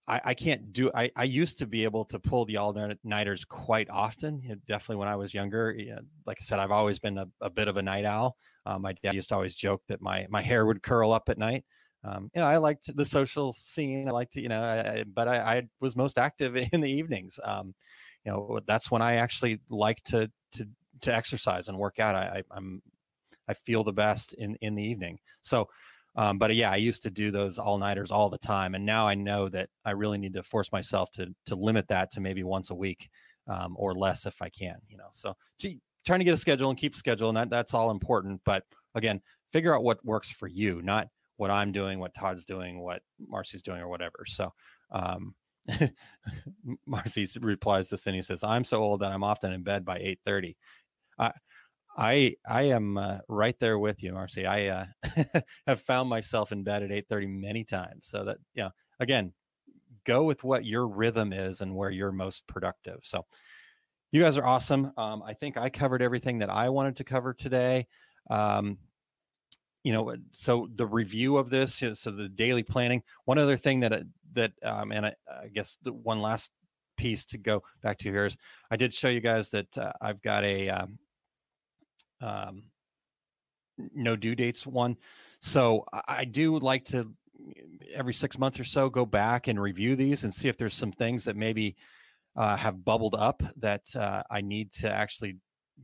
I, 0.09 0.21
I 0.25 0.35
can't 0.35 0.73
do. 0.73 0.91
I, 0.95 1.11
I 1.15 1.25
used 1.25 1.59
to 1.59 1.67
be 1.67 1.85
able 1.85 2.07
to 2.07 2.19
pull 2.19 2.47
the 2.47 2.57
all 2.57 2.75
nighters 3.05 3.45
quite 3.45 3.91
often. 3.91 4.41
You 4.43 4.51
know, 4.51 4.55
definitely 4.67 4.97
when 4.97 5.09
I 5.09 5.17
was 5.17 5.35
younger. 5.35 5.75
You 5.77 5.97
know, 5.97 6.01
like 6.27 6.39
I 6.41 6.45
said, 6.45 6.59
I've 6.59 6.71
always 6.71 6.99
been 6.99 7.19
a, 7.19 7.27
a 7.43 7.51
bit 7.51 7.69
of 7.69 7.77
a 7.77 7.83
night 7.83 8.07
owl. 8.07 8.37
Um, 8.65 8.83
my 8.83 8.95
dad 9.03 9.15
used 9.15 9.29
to 9.29 9.35
always 9.35 9.55
joke 9.55 9.83
that 9.89 10.01
my 10.01 10.27
my 10.31 10.41
hair 10.41 10.65
would 10.65 10.83
curl 10.83 11.13
up 11.13 11.29
at 11.29 11.37
night. 11.37 11.65
Um, 12.05 12.31
you 12.35 12.41
know, 12.41 12.47
I 12.47 12.57
liked 12.57 12.95
the 12.97 13.05
social 13.05 13.53
scene. 13.53 14.09
I 14.09 14.13
liked 14.13 14.33
to, 14.35 14.41
you 14.41 14.49
know, 14.49 14.63
I, 14.63 15.05
but 15.13 15.29
I, 15.29 15.39
I, 15.39 15.63
was 15.81 15.97
most 15.97 16.17
active 16.17 16.57
in 16.73 16.81
the 16.81 16.91
evenings. 16.91 17.41
Um, 17.43 17.75
you 18.25 18.33
know, 18.33 18.61
that's 18.67 18.91
when 18.91 19.03
I 19.03 19.15
actually 19.17 19.61
like 19.69 20.03
to 20.05 20.31
to 20.53 20.69
to 21.03 21.15
exercise 21.15 21.69
and 21.69 21.79
work 21.79 21.99
out. 21.99 22.15
I, 22.15 22.21
I 22.21 22.43
I'm 22.51 22.83
I 23.47 23.55
feel 23.55 23.85
the 23.85 23.93
best 23.93 24.33
in 24.35 24.57
in 24.63 24.75
the 24.75 24.83
evening. 24.83 25.19
So 25.43 25.69
Um, 26.19 26.37
but 26.37 26.53
yeah, 26.53 26.73
I 26.73 26.77
used 26.77 27.05
to 27.05 27.11
do 27.11 27.31
those 27.31 27.59
all 27.59 27.79
nighters 27.79 28.11
all 28.11 28.29
the 28.29 28.39
time, 28.39 28.75
and 28.75 28.85
now 28.85 29.07
I 29.07 29.15
know 29.15 29.49
that 29.51 29.69
I 29.85 29.93
really 29.93 30.19
need 30.19 30.33
to 30.33 30.43
force 30.43 30.71
myself 30.73 31.13
to 31.13 31.33
to 31.47 31.55
limit 31.55 31.87
that 31.89 32.11
to 32.13 32.21
maybe 32.21 32.43
once 32.43 32.71
a 32.71 32.75
week 32.75 33.09
um, 33.47 33.77
or 33.79 33.95
less 33.95 34.27
if 34.27 34.43
I 34.43 34.49
can. 34.49 34.79
You 34.89 34.99
know, 34.99 35.07
so 35.13 35.37
gee, 35.61 35.79
trying 36.05 36.19
to 36.19 36.25
get 36.25 36.35
a 36.35 36.39
schedule 36.39 36.71
and 36.71 36.79
keep 36.79 36.97
schedule, 36.97 37.29
and 37.29 37.37
that 37.39 37.51
that's 37.51 37.73
all 37.73 37.93
important. 37.93 38.41
But 38.45 38.65
again, 38.97 39.21
figure 39.53 39.73
out 39.73 39.85
what 39.85 40.05
works 40.05 40.29
for 40.29 40.49
you, 40.49 40.83
not 40.83 41.07
what 41.37 41.53
I'm 41.53 41.71
doing, 41.71 42.01
what 42.01 42.15
Todd's 42.15 42.45
doing, 42.45 42.81
what 42.81 43.01
Marcy's 43.21 43.63
doing, 43.63 43.81
or 43.81 43.89
whatever. 43.89 44.25
So. 44.27 44.53
Um, 44.91 45.35
Marcy 46.87 47.29
replies 47.41 47.91
to 47.91 47.99
Cindy 47.99 48.23
says, 48.23 48.43
"I'm 48.43 48.65
so 48.65 48.83
old 48.83 49.01
that 49.01 49.13
I'm 49.13 49.23
often 49.23 49.53
in 49.53 49.63
bed 49.63 49.85
by 49.85 49.99
8:30." 49.99 50.57
I 51.19 51.33
I 51.99 52.37
I 52.47 52.63
am 52.63 52.97
uh, 52.97 53.19
right 53.29 53.59
there 53.59 53.79
with 53.79 54.03
you, 54.05 54.13
Marcy. 54.13 54.47
I 54.47 54.67
uh, 54.69 54.87
have 55.67 55.81
found 55.81 56.09
myself 56.09 56.53
in 56.53 56.63
bed 56.63 56.85
at 56.85 56.91
8:30 56.91 57.29
many 57.29 57.65
times. 57.65 58.07
So 58.09 58.25
that 58.25 58.39
yeah, 58.55 58.71
again, 59.01 59.33
go 60.05 60.23
with 60.23 60.45
what 60.45 60.65
your 60.65 60.87
rhythm 60.87 61.33
is 61.33 61.61
and 61.61 61.75
where 61.75 61.91
you're 61.91 62.13
most 62.13 62.47
productive. 62.47 63.01
So 63.03 63.27
you 64.13 64.23
guys 64.23 64.37
are 64.37 64.47
awesome. 64.47 64.93
Um, 64.97 65.25
I 65.25 65.35
think 65.35 65.57
I 65.57 65.69
covered 65.69 66.01
everything 66.01 66.39
that 66.39 66.51
I 66.51 66.69
wanted 66.69 66.97
to 66.99 67.05
cover 67.05 67.35
today. 67.35 67.89
Um, 68.31 68.79
you 69.83 69.93
know, 69.93 70.15
so 70.33 70.69
the 70.77 70.87
review 70.87 71.37
of 71.37 71.51
this, 71.51 71.83
so 71.95 72.11
the 72.13 72.29
daily 72.29 72.63
planning. 72.63 73.03
One 73.25 73.39
other 73.39 73.57
thing 73.57 73.81
that 73.81 73.93
uh, 73.93 74.01
that 74.35 74.53
um, 74.63 74.93
and 74.93 75.07
I, 75.07 75.15
I 75.29 75.49
guess 75.49 75.79
the 75.83 75.93
one 75.93 76.23
last 76.23 76.53
piece 76.97 77.25
to 77.27 77.39
go 77.39 77.65
back 77.83 77.99
to 77.99 78.11
here 78.11 78.25
is 78.25 78.37
I 78.71 78.77
did 78.77 78.95
show 78.95 79.09
you 79.09 79.21
guys 79.21 79.49
that 79.51 79.77
uh, 79.77 79.93
I've 80.01 80.23
got 80.23 80.45
a 80.45 80.69
um, 80.69 80.99
um, 82.21 82.65
no 83.95 84.17
due 84.17 84.35
dates 84.35 84.67
one. 84.67 84.97
So 85.41 85.85
I 86.07 86.25
do 86.25 86.59
like 86.59 86.85
to 86.87 87.13
every 87.95 88.15
six 88.15 88.39
months 88.39 88.59
or 88.59 88.65
so 88.65 88.91
go 88.91 89.07
back 89.07 89.47
and 89.47 89.61
review 89.61 89.97
these 89.97 90.25
and 90.25 90.35
see 90.35 90.49
if 90.49 90.57
there's 90.57 90.75
some 90.75 90.93
things 90.93 91.25
that 91.25 91.37
maybe 91.37 91.77
uh, 92.37 92.57
have 92.57 92.85
bubbled 92.85 93.15
up 93.15 93.43
that 93.57 93.83
uh, 93.97 94.23
I 94.31 94.41
need 94.41 94.73
to 94.73 94.93
actually 94.93 95.37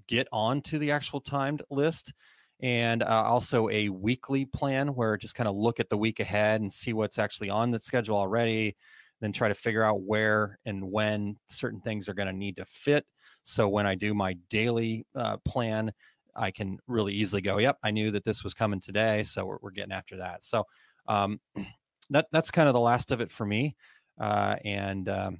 get 0.08 0.28
onto 0.32 0.78
the 0.78 0.90
actual 0.90 1.20
timed 1.20 1.62
list. 1.70 2.12
And 2.60 3.02
uh, 3.02 3.24
also 3.26 3.68
a 3.70 3.88
weekly 3.88 4.44
plan 4.44 4.88
where 4.88 5.16
just 5.16 5.34
kind 5.34 5.48
of 5.48 5.56
look 5.56 5.80
at 5.80 5.88
the 5.88 5.98
week 5.98 6.20
ahead 6.20 6.60
and 6.60 6.72
see 6.72 6.92
what's 6.92 7.18
actually 7.18 7.50
on 7.50 7.70
the 7.70 7.80
schedule 7.80 8.16
already, 8.16 8.76
then 9.20 9.32
try 9.32 9.48
to 9.48 9.54
figure 9.54 9.82
out 9.82 10.02
where 10.02 10.58
and 10.64 10.82
when 10.82 11.36
certain 11.48 11.80
things 11.80 12.08
are 12.08 12.14
going 12.14 12.28
to 12.28 12.32
need 12.32 12.56
to 12.56 12.64
fit. 12.64 13.04
So 13.42 13.68
when 13.68 13.86
I 13.86 13.94
do 13.94 14.14
my 14.14 14.34
daily 14.48 15.06
uh, 15.14 15.36
plan, 15.44 15.92
I 16.36 16.50
can 16.50 16.78
really 16.86 17.14
easily 17.14 17.42
go, 17.42 17.58
yep, 17.58 17.78
I 17.82 17.90
knew 17.90 18.10
that 18.12 18.24
this 18.24 18.44
was 18.44 18.54
coming 18.54 18.80
today, 18.80 19.24
so 19.24 19.44
we're, 19.44 19.58
we're 19.62 19.70
getting 19.70 19.92
after 19.92 20.16
that. 20.18 20.44
So 20.44 20.64
um, 21.08 21.40
that 22.10 22.26
that's 22.32 22.50
kind 22.50 22.68
of 22.68 22.74
the 22.74 22.80
last 22.80 23.10
of 23.10 23.20
it 23.20 23.30
for 23.30 23.46
me. 23.46 23.76
Uh, 24.20 24.56
and 24.64 25.08
um, 25.08 25.38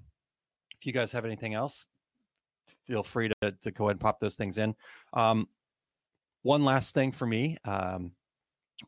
if 0.79 0.87
you 0.87 0.93
guys 0.93 1.13
have 1.13 1.25
anything 1.25 1.55
else, 1.55 1.87
feel 2.87 3.03
free 3.03 3.31
to, 3.41 3.53
to 3.63 3.71
go 3.71 3.85
ahead 3.85 3.93
and 3.93 4.01
pop 4.01 4.21
those 4.21 4.37
things 4.37 4.59
in. 4.59 4.75
Um, 5.13 5.49
one 6.43 6.65
last 6.65 6.95
thing 6.95 7.13
for 7.13 7.27
me, 7.27 7.57
um, 7.65 8.13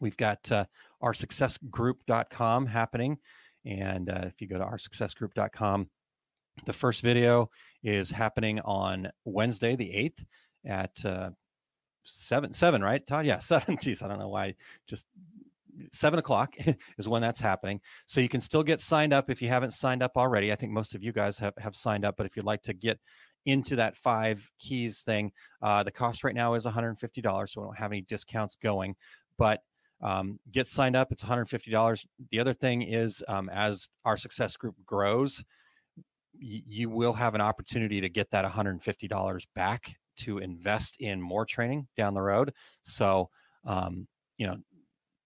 we've 0.01 0.17
got 0.17 0.51
uh, 0.53 0.65
our 1.01 1.13
successgroup.com 1.13 2.67
happening. 2.67 3.19
And 3.65 4.11
uh, 4.11 4.25
if 4.25 4.41
you 4.41 4.47
go 4.47 4.59
to 4.59 4.65
our 4.65 4.77
successgroup.com, 4.77 5.89
the 6.65 6.73
first 6.73 7.03
video 7.03 7.51
is 7.83 8.11
happening 8.11 8.61
on 8.61 9.11
Wednesday, 9.25 9.77
the 9.77 9.89
8th 9.89 10.25
at 10.67 11.05
uh, 11.05 11.31
seven 12.07 12.55
seven 12.55 12.83
right 12.83 13.07
todd? 13.07 13.27
Yeah 13.27 13.39
seven 13.41 13.77
geez 13.81 14.03
i 14.03 14.09
don't 14.09 14.19
know 14.19 14.29
why 14.29 14.55
just 14.87 15.07
seven 15.93 16.19
o'clock 16.19 16.55
is 16.99 17.09
when 17.09 17.23
that's 17.23 17.41
happening. 17.41 17.81
So 18.07 18.21
you 18.21 18.29
can 18.29 18.41
still 18.41 18.63
get 18.63 18.81
signed 18.81 19.13
up 19.13 19.31
if 19.31 19.43
you 19.43 19.49
haven't 19.49 19.75
signed 19.75 20.03
up 20.03 20.13
already. 20.17 20.53
I 20.53 20.57
think 20.57 20.73
most 20.73 20.95
of 20.95 21.03
you 21.03 21.13
guys 21.13 21.39
have, 21.39 21.55
have 21.59 21.77
signed 21.77 22.05
up 22.05 22.17
but 22.17 22.27
if 22.27 22.37
you'd 22.37 22.47
like 22.47 22.63
to 22.63 22.73
get 22.73 22.99
into 23.47 23.77
that 23.77 23.97
five 23.97 24.45
keys 24.59 25.03
thing 25.03 25.31
uh, 25.63 25.83
the 25.83 25.91
cost 25.91 26.25
right 26.25 26.35
now 26.35 26.55
is 26.55 26.65
$150 26.65 27.49
so 27.49 27.61
we 27.61 27.65
don't 27.67 27.79
have 27.79 27.93
any 27.93 28.03
discounts 28.03 28.57
going 28.61 28.95
but 29.39 29.61
um, 30.03 30.39
get 30.51 30.69
signed 30.69 30.97
up 30.97 31.13
it's 31.13 31.25
$150 31.25 32.07
the 32.31 32.41
other 32.41 32.53
thing 32.53 32.83
is 32.83 33.23
um, 33.29 33.49
as 33.51 33.89
our 34.05 34.17
success 34.17 34.57
group 34.57 34.75
grows 34.85 35.45
y- 36.35 36.63
you 36.67 36.91
will 36.91 37.13
have 37.13 37.35
an 37.35 37.41
opportunity 37.41 38.01
to 38.01 38.09
get 38.09 38.31
that 38.33 38.45
$150 38.45 39.47
back 39.55 39.95
to 40.17 40.39
invest 40.39 40.97
in 41.01 41.21
more 41.21 41.45
training 41.45 41.87
down 41.97 42.15
the 42.15 42.23
road. 42.23 42.53
So, 42.83 43.31
um, 43.65 44.07
you 44.39 44.47
know, 44.47 44.57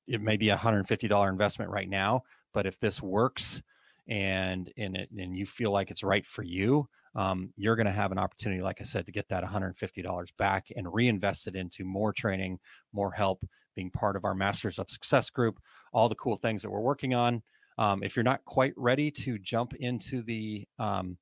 it 0.07 0.21
may 0.21 0.37
be 0.37 0.49
a 0.49 0.57
hundred 0.57 0.87
fifty 0.89 1.09
dollar 1.09 1.31
investment 1.31 1.71
right 1.71 1.89
now, 1.89 2.23
but 2.53 2.67
if 2.67 2.79
this 2.81 3.03
works 3.03 3.63
and 4.09 4.73
and 4.77 4.97
it, 4.97 5.11
and 5.17 5.37
you 5.37 5.47
feel 5.47 5.71
like 5.71 5.91
it's 5.91 6.03
right 6.03 6.27
for 6.27 6.43
you, 6.43 6.89
um, 7.15 7.53
you're 7.57 7.77
going 7.77 7.87
to 7.87 7.93
have 7.93 8.13
an 8.13 8.19
opportunity, 8.19 8.63
like 8.63 8.81
I 8.81 8.85
said, 8.85 9.07
to 9.07 9.13
get 9.13 9.29
that 9.29 9.45
$150 9.45 10.37
back 10.37 10.67
and 10.77 10.93
reinvest 10.93 11.49
it 11.49 11.57
into 11.57 11.85
more 11.85 12.13
training, 12.13 12.59
more 12.93 13.11
help, 13.11 13.45
being 13.75 13.91
part 13.91 14.17
of 14.17 14.25
our 14.25 14.35
Masters 14.35 14.79
of 14.79 14.91
Success 14.91 15.31
group, 15.31 15.59
all 15.93 16.09
the 16.09 16.15
cool 16.15 16.37
things 16.37 16.63
that 16.63 16.71
we're 16.71 16.81
working 16.81 17.15
on. 17.15 17.43
Um, 17.79 18.03
if 18.03 18.15
you're 18.15 18.23
not 18.23 18.45
quite 18.45 18.75
ready 18.77 19.11
to 19.13 19.39
jump 19.39 19.75
into 19.75 20.23
the 20.23 20.67
um, 20.79 21.17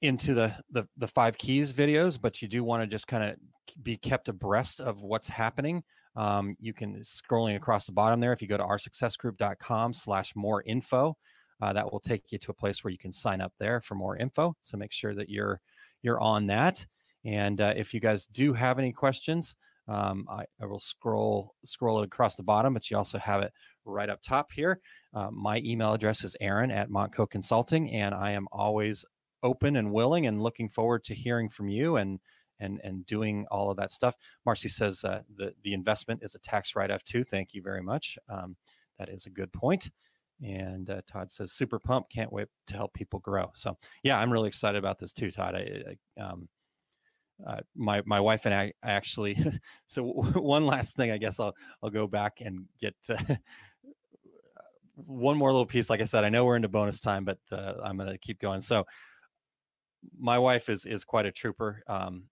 into 0.00 0.34
the, 0.34 0.54
the 0.70 0.86
the 0.96 1.08
five 1.08 1.36
keys 1.36 1.72
videos 1.72 2.20
but 2.20 2.40
you 2.40 2.48
do 2.48 2.62
want 2.62 2.82
to 2.82 2.86
just 2.86 3.08
kind 3.08 3.24
of 3.24 3.36
be 3.82 3.96
kept 3.96 4.28
abreast 4.28 4.80
of 4.80 5.02
what's 5.02 5.28
happening. 5.28 5.82
Um, 6.14 6.56
you 6.60 6.74
can 6.74 7.00
scrolling 7.00 7.56
across 7.56 7.86
the 7.86 7.92
bottom 7.92 8.20
there 8.20 8.32
if 8.32 8.42
you 8.42 8.48
go 8.48 8.58
to 8.58 8.64
oursuccessgroup.com 8.64 9.94
slash 9.94 10.32
more 10.36 10.62
info 10.66 11.16
uh, 11.62 11.72
that 11.72 11.90
will 11.90 12.00
take 12.00 12.30
you 12.30 12.38
to 12.38 12.50
a 12.50 12.54
place 12.54 12.84
where 12.84 12.90
you 12.90 12.98
can 12.98 13.12
sign 13.12 13.40
up 13.40 13.52
there 13.58 13.80
for 13.80 13.94
more 13.94 14.16
info. 14.16 14.54
So 14.60 14.76
make 14.76 14.92
sure 14.92 15.14
that 15.14 15.30
you're 15.30 15.60
you're 16.02 16.20
on 16.20 16.46
that. 16.48 16.84
And 17.24 17.60
uh, 17.60 17.72
if 17.76 17.94
you 17.94 18.00
guys 18.00 18.26
do 18.26 18.52
have 18.52 18.78
any 18.78 18.92
questions 18.92 19.54
um, 19.88 20.26
I, 20.30 20.44
I, 20.60 20.66
will 20.66 20.80
scroll 20.80 21.54
scroll 21.64 22.00
it 22.02 22.04
across 22.04 22.36
the 22.36 22.42
bottom 22.42 22.74
but 22.74 22.90
you 22.90 22.96
also 22.96 23.18
have 23.18 23.42
it 23.42 23.52
right 23.84 24.08
up 24.08 24.22
top 24.22 24.52
here. 24.52 24.80
Uh, 25.14 25.28
my 25.30 25.58
email 25.64 25.92
address 25.92 26.24
is 26.24 26.36
aaron 26.40 26.70
at 26.70 26.88
montco 26.88 27.28
consulting 27.28 27.90
and 27.92 28.14
i 28.14 28.30
am 28.30 28.46
always 28.52 29.04
open 29.42 29.76
and 29.76 29.92
willing 29.92 30.26
and 30.26 30.42
looking 30.42 30.68
forward 30.68 31.04
to 31.04 31.14
hearing 31.14 31.48
from 31.48 31.68
you 31.68 31.96
and 31.96 32.20
and 32.60 32.80
and 32.84 33.04
doing 33.06 33.46
all 33.50 33.70
of 33.70 33.76
that 33.76 33.92
stuff. 33.92 34.14
Marcy 34.46 34.68
says 34.68 35.04
uh, 35.04 35.20
the 35.36 35.52
the 35.64 35.74
investment 35.74 36.20
is 36.22 36.34
a 36.34 36.38
tax 36.38 36.74
write 36.74 36.90
off 36.90 37.02
too. 37.04 37.24
Thank 37.24 37.54
you 37.54 37.62
very 37.62 37.82
much. 37.82 38.16
Um, 38.28 38.56
that 38.98 39.08
is 39.08 39.26
a 39.26 39.30
good 39.30 39.52
point. 39.52 39.90
And 40.42 40.90
uh, 40.90 41.02
Todd 41.10 41.30
says 41.30 41.52
super 41.52 41.78
pump. 41.78 42.06
Can't 42.10 42.32
wait 42.32 42.48
to 42.68 42.76
help 42.76 42.94
people 42.94 43.20
grow. 43.20 43.50
So 43.54 43.76
yeah, 44.02 44.18
I'm 44.18 44.32
really 44.32 44.48
excited 44.48 44.78
about 44.78 44.98
this 44.98 45.12
too, 45.12 45.30
Todd. 45.30 45.54
I, 45.54 45.82
I, 46.18 46.22
um, 46.22 46.48
uh, 47.46 47.60
my 47.76 48.02
my 48.06 48.20
wife 48.20 48.46
and 48.46 48.54
I 48.54 48.72
actually. 48.82 49.36
so 49.88 50.04
one 50.34 50.66
last 50.66 50.96
thing, 50.96 51.10
I 51.10 51.18
guess 51.18 51.40
I'll 51.40 51.54
I'll 51.82 51.90
go 51.90 52.06
back 52.06 52.40
and 52.40 52.66
get. 52.80 52.94
one 54.94 55.38
more 55.38 55.50
little 55.50 55.66
piece 55.66 55.88
like 55.88 56.02
i 56.02 56.04
said 56.04 56.22
i 56.22 56.28
know 56.28 56.44
we're 56.44 56.54
into 56.54 56.68
bonus 56.68 57.00
time 57.00 57.24
but 57.24 57.38
uh, 57.50 57.72
i'm 57.82 57.96
going 57.96 58.08
to 58.08 58.18
keep 58.18 58.38
going 58.38 58.60
so 58.60 58.84
my 60.18 60.38
wife 60.38 60.68
is 60.68 60.84
is 60.84 61.04
quite 61.04 61.26
a 61.26 61.32
trooper. 61.32 61.82
Um, 61.86 62.24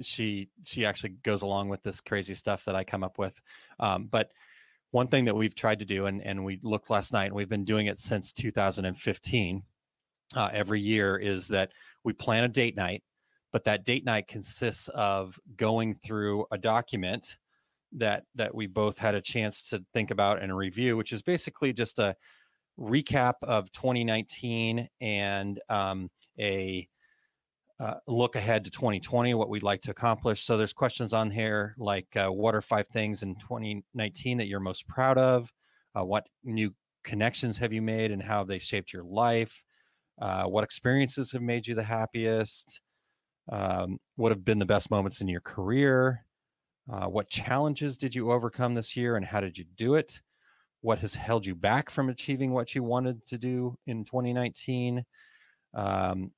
she 0.00 0.48
she 0.64 0.84
actually 0.84 1.10
goes 1.22 1.42
along 1.42 1.68
with 1.68 1.82
this 1.82 2.00
crazy 2.00 2.34
stuff 2.34 2.64
that 2.64 2.74
I 2.74 2.84
come 2.84 3.04
up 3.04 3.18
with. 3.18 3.40
Um, 3.78 4.06
but 4.06 4.30
one 4.92 5.08
thing 5.08 5.24
that 5.26 5.36
we've 5.36 5.54
tried 5.54 5.78
to 5.80 5.84
do, 5.84 6.06
and 6.06 6.22
and 6.22 6.44
we 6.44 6.60
looked 6.62 6.90
last 6.90 7.12
night, 7.12 7.26
and 7.26 7.34
we've 7.34 7.48
been 7.48 7.64
doing 7.64 7.86
it 7.86 7.98
since 7.98 8.32
2015. 8.32 9.62
Uh, 10.36 10.48
every 10.52 10.80
year 10.80 11.16
is 11.16 11.48
that 11.48 11.72
we 12.04 12.12
plan 12.12 12.44
a 12.44 12.48
date 12.48 12.76
night, 12.76 13.02
but 13.52 13.64
that 13.64 13.84
date 13.84 14.04
night 14.04 14.28
consists 14.28 14.88
of 14.88 15.38
going 15.56 15.94
through 16.04 16.46
a 16.52 16.58
document 16.58 17.36
that 17.92 18.24
that 18.36 18.54
we 18.54 18.66
both 18.66 18.96
had 18.96 19.14
a 19.14 19.20
chance 19.20 19.62
to 19.62 19.84
think 19.92 20.10
about 20.10 20.42
and 20.42 20.56
review, 20.56 20.96
which 20.96 21.12
is 21.12 21.22
basically 21.22 21.72
just 21.72 21.98
a 21.98 22.14
recap 22.78 23.34
of 23.42 23.70
2019 23.72 24.88
and 25.00 25.60
um, 25.68 26.08
a 26.38 26.88
uh, 27.80 27.94
look 28.06 28.36
ahead 28.36 28.64
to 28.64 28.70
2020, 28.70 29.34
what 29.34 29.48
we'd 29.48 29.62
like 29.62 29.80
to 29.82 29.90
accomplish. 29.90 30.44
So 30.44 30.58
there's 30.58 30.72
questions 30.72 31.12
on 31.12 31.30
here 31.30 31.74
like 31.78 32.14
uh, 32.14 32.28
what 32.28 32.54
are 32.54 32.60
five 32.60 32.86
things 32.88 33.22
in 33.22 33.34
2019 33.36 34.38
that 34.38 34.48
you're 34.48 34.60
most 34.60 34.86
proud 34.86 35.16
of? 35.16 35.50
Uh, 35.98 36.04
what 36.04 36.26
new 36.44 36.74
connections 37.04 37.56
have 37.56 37.72
you 37.72 37.80
made 37.80 38.10
and 38.10 38.22
how 38.22 38.38
have 38.38 38.48
they 38.48 38.58
shaped 38.58 38.92
your 38.92 39.04
life? 39.04 39.62
Uh, 40.20 40.44
what 40.44 40.64
experiences 40.64 41.32
have 41.32 41.40
made 41.40 41.66
you 41.66 41.74
the 41.74 41.82
happiest? 41.82 42.80
Um, 43.50 43.98
what 44.16 44.30
have 44.30 44.44
been 44.44 44.58
the 44.58 44.66
best 44.66 44.90
moments 44.90 45.22
in 45.22 45.28
your 45.28 45.40
career? 45.40 46.24
Uh, 46.92 47.06
what 47.06 47.30
challenges 47.30 47.96
did 47.96 48.14
you 48.14 48.30
overcome 48.30 48.74
this 48.74 48.94
year 48.94 49.16
and 49.16 49.24
how 49.24 49.40
did 49.40 49.56
you 49.56 49.64
do 49.76 49.94
it? 49.94 50.20
What 50.82 50.98
has 50.98 51.14
held 51.14 51.46
you 51.46 51.54
back 51.54 51.88
from 51.88 52.10
achieving 52.10 52.50
what 52.50 52.74
you 52.74 52.82
wanted 52.82 53.26
to 53.28 53.38
do 53.38 53.76
in 53.86 54.04
2019? 54.04 55.02
Um, 55.72 56.30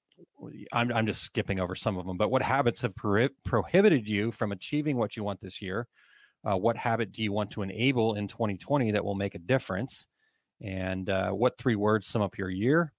I'm, 0.73 0.93
I'm 0.93 1.07
just 1.07 1.23
skipping 1.23 1.61
over 1.61 1.75
some 1.75 1.99
of 1.99 2.07
them, 2.07 2.17
but 2.17 2.31
what 2.31 2.43
habits 2.43 2.83
have 2.83 2.95
pro- 2.95 3.29
prohibited 3.45 4.09
you 4.09 4.33
from 4.33 4.53
achieving 4.53 4.97
what 4.97 5.17
you 5.17 5.25
want 5.25 5.41
this 5.41 5.63
year? 5.63 5.87
Uh, 6.45 6.57
what 6.57 6.77
habit 6.77 7.13
do 7.13 7.23
you 7.23 7.33
want 7.33 7.51
to 7.53 7.63
enable 7.63 8.15
in 8.15 8.27
2020 8.27 8.91
that 8.91 9.05
will 9.05 9.15
make 9.15 9.35
a 9.35 9.39
difference? 9.39 10.09
And 10.61 11.09
uh, 11.09 11.31
what 11.31 11.59
three 11.59 11.77
words 11.77 12.07
sum 12.07 12.23
up 12.23 12.37
your 12.39 12.51
year? 12.51 12.93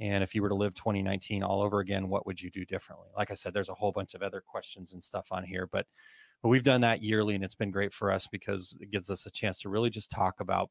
And 0.00 0.22
if 0.22 0.34
you 0.34 0.42
were 0.42 0.48
to 0.48 0.54
live 0.54 0.74
2019 0.74 1.42
all 1.42 1.60
over 1.60 1.80
again, 1.80 2.08
what 2.08 2.24
would 2.26 2.40
you 2.40 2.50
do 2.50 2.64
differently? 2.64 3.08
Like 3.16 3.30
I 3.30 3.34
said, 3.34 3.52
there's 3.52 3.68
a 3.68 3.74
whole 3.74 3.92
bunch 3.92 4.14
of 4.14 4.22
other 4.22 4.42
questions 4.46 4.92
and 4.92 5.02
stuff 5.02 5.26
on 5.30 5.44
here, 5.44 5.68
but 5.70 5.86
but 6.42 6.50
we've 6.50 6.62
done 6.62 6.82
that 6.82 7.02
yearly, 7.02 7.34
and 7.34 7.42
it's 7.42 7.56
been 7.56 7.72
great 7.72 7.92
for 7.92 8.12
us 8.12 8.28
because 8.30 8.76
it 8.80 8.92
gives 8.92 9.10
us 9.10 9.26
a 9.26 9.30
chance 9.30 9.58
to 9.60 9.68
really 9.68 9.90
just 9.90 10.10
talk 10.10 10.38
about 10.40 10.70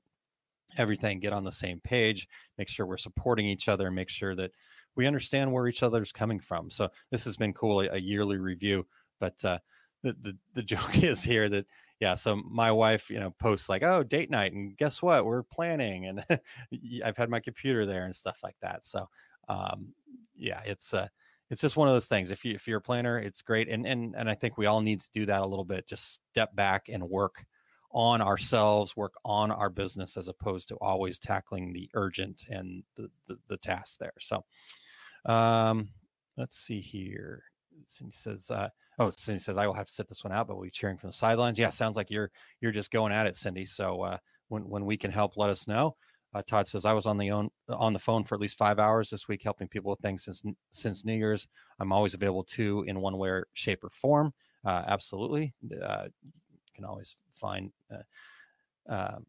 everything, 0.78 1.20
get 1.20 1.34
on 1.34 1.44
the 1.44 1.52
same 1.52 1.80
page, 1.82 2.28
make 2.58 2.70
sure 2.70 2.86
we're 2.86 2.98
supporting 2.98 3.46
each 3.46 3.68
other, 3.68 3.92
make 3.92 4.10
sure 4.10 4.36
that 4.36 4.52
we 4.98 5.08
understand 5.08 5.52
where 5.52 5.68
each 5.68 5.84
other's 5.84 6.12
coming 6.12 6.40
from. 6.40 6.70
So 6.70 6.90
this 7.12 7.24
has 7.24 7.38
been 7.38 7.54
cool, 7.54 7.82
a, 7.82 7.98
yearly 7.98 8.38
review. 8.38 8.86
But 9.20 9.44
uh, 9.46 9.60
the, 10.04 10.16
the 10.22 10.38
the 10.56 10.64
joke 10.76 11.04
is 11.04 11.22
here 11.22 11.50
that 11.50 11.66
yeah 12.00 12.16
so 12.16 12.36
my 12.36 12.72
wife 12.72 13.10
you 13.10 13.20
know 13.20 13.32
posts 13.40 13.70
like 13.70 13.84
oh 13.84 14.04
date 14.04 14.30
night 14.30 14.54
and 14.54 14.78
guess 14.78 15.02
what 15.02 15.26
we're 15.26 15.44
planning 15.44 16.06
and 16.08 16.26
i've 17.04 17.18
had 17.18 17.30
my 17.30 17.40
computer 17.40 17.86
there 17.86 18.06
and 18.06 18.16
stuff 18.16 18.38
like 18.44 18.56
that 18.62 18.86
so 18.86 19.08
um 19.50 19.88
yeah 20.36 20.62
it's 20.66 20.94
uh 20.94 21.08
it's 21.50 21.62
just 21.62 21.78
one 21.78 21.88
of 21.88 21.94
those 21.94 22.08
things 22.08 22.30
if 22.30 22.44
you 22.44 22.54
if 22.54 22.68
you're 22.68 22.80
a 22.80 22.82
planner 22.82 23.20
it's 23.20 23.42
great 23.42 23.70
and 23.70 23.88
and 23.88 24.16
and 24.16 24.30
i 24.30 24.36
think 24.36 24.58
we 24.58 24.66
all 24.66 24.82
need 24.82 25.00
to 25.00 25.10
do 25.14 25.26
that 25.26 25.42
a 25.42 25.48
little 25.48 25.66
bit 25.66 25.88
just 25.88 26.22
step 26.32 26.56
back 26.56 26.90
and 26.90 27.04
work 27.04 27.46
on 27.92 28.22
ourselves 28.22 28.96
work 28.96 29.14
on 29.24 29.50
our 29.50 29.70
business 29.70 30.18
as 30.18 30.28
opposed 30.28 30.68
to 30.68 30.76
always 30.76 31.18
tackling 31.18 31.72
the 31.72 31.90
urgent 31.94 32.46
and 32.50 32.84
the 32.96 33.10
the, 33.28 33.38
the 33.48 33.58
tasks 33.58 33.98
there 33.98 34.14
so 34.20 34.44
um 35.28 35.90
let's 36.38 36.58
see 36.58 36.82
here 36.82 37.44
Cindy 37.88 38.14
says, 38.16 38.50
uh, 38.52 38.70
"Oh, 39.00 39.10
Cindy 39.10 39.40
says 39.40 39.58
I 39.58 39.68
will 39.68 39.74
have 39.74 39.88
to 39.88 39.94
sit 39.94 40.08
this 40.08 40.24
one 40.24 40.34
out, 40.34 40.48
but 40.48 40.56
we'll 40.56 40.66
be 40.66 40.72
cheering 40.72 40.98
from 40.98 41.10
the 41.10 41.14
sidelines." 41.14 41.58
Yeah, 41.58 41.70
sounds 41.70 41.96
like 41.96 42.10
you're 42.10 42.32
you're 42.62 42.72
just 42.72 42.92
going 42.92 43.14
at 43.14 43.28
it, 43.28 43.36
Cindy. 43.36 43.66
So 43.66 44.02
uh, 44.02 44.18
when 44.50 44.68
when 44.68 44.86
we 44.86 44.98
can 44.98 45.12
help, 45.12 45.38
let 45.38 45.50
us 45.50 45.68
know. 45.68 45.96
Uh, 46.34 46.42
Todd 46.46 46.68
says 46.68 46.86
I 46.86 46.94
was 46.94 47.06
on 47.06 47.18
the 47.18 47.32
own 47.32 47.50
on 47.70 47.94
the 47.94 48.00
phone 48.00 48.24
for 48.24 48.36
at 48.36 48.42
least 48.42 48.58
five 48.58 48.80
hours 48.80 49.10
this 49.10 49.28
week, 49.28 49.42
helping 49.44 49.68
people 49.68 49.92
with 49.92 50.00
things 50.00 50.26
since 50.26 50.44
since 50.72 51.06
New 51.06 51.16
Year's. 51.16 51.48
I'm 51.80 51.92
always 51.92 52.14
available 52.14 52.44
too 52.44 52.84
in 52.88 53.00
one 53.00 53.18
way, 53.18 53.42
shape, 53.54 53.84
or 53.84 53.90
form. 53.90 54.34
Uh, 54.66 54.84
absolutely, 54.88 55.54
uh, 55.84 56.06
you 56.06 56.74
can 56.76 56.86
always 56.86 57.16
find. 57.34 57.72
Uh, 57.92 58.94
um, 58.94 59.26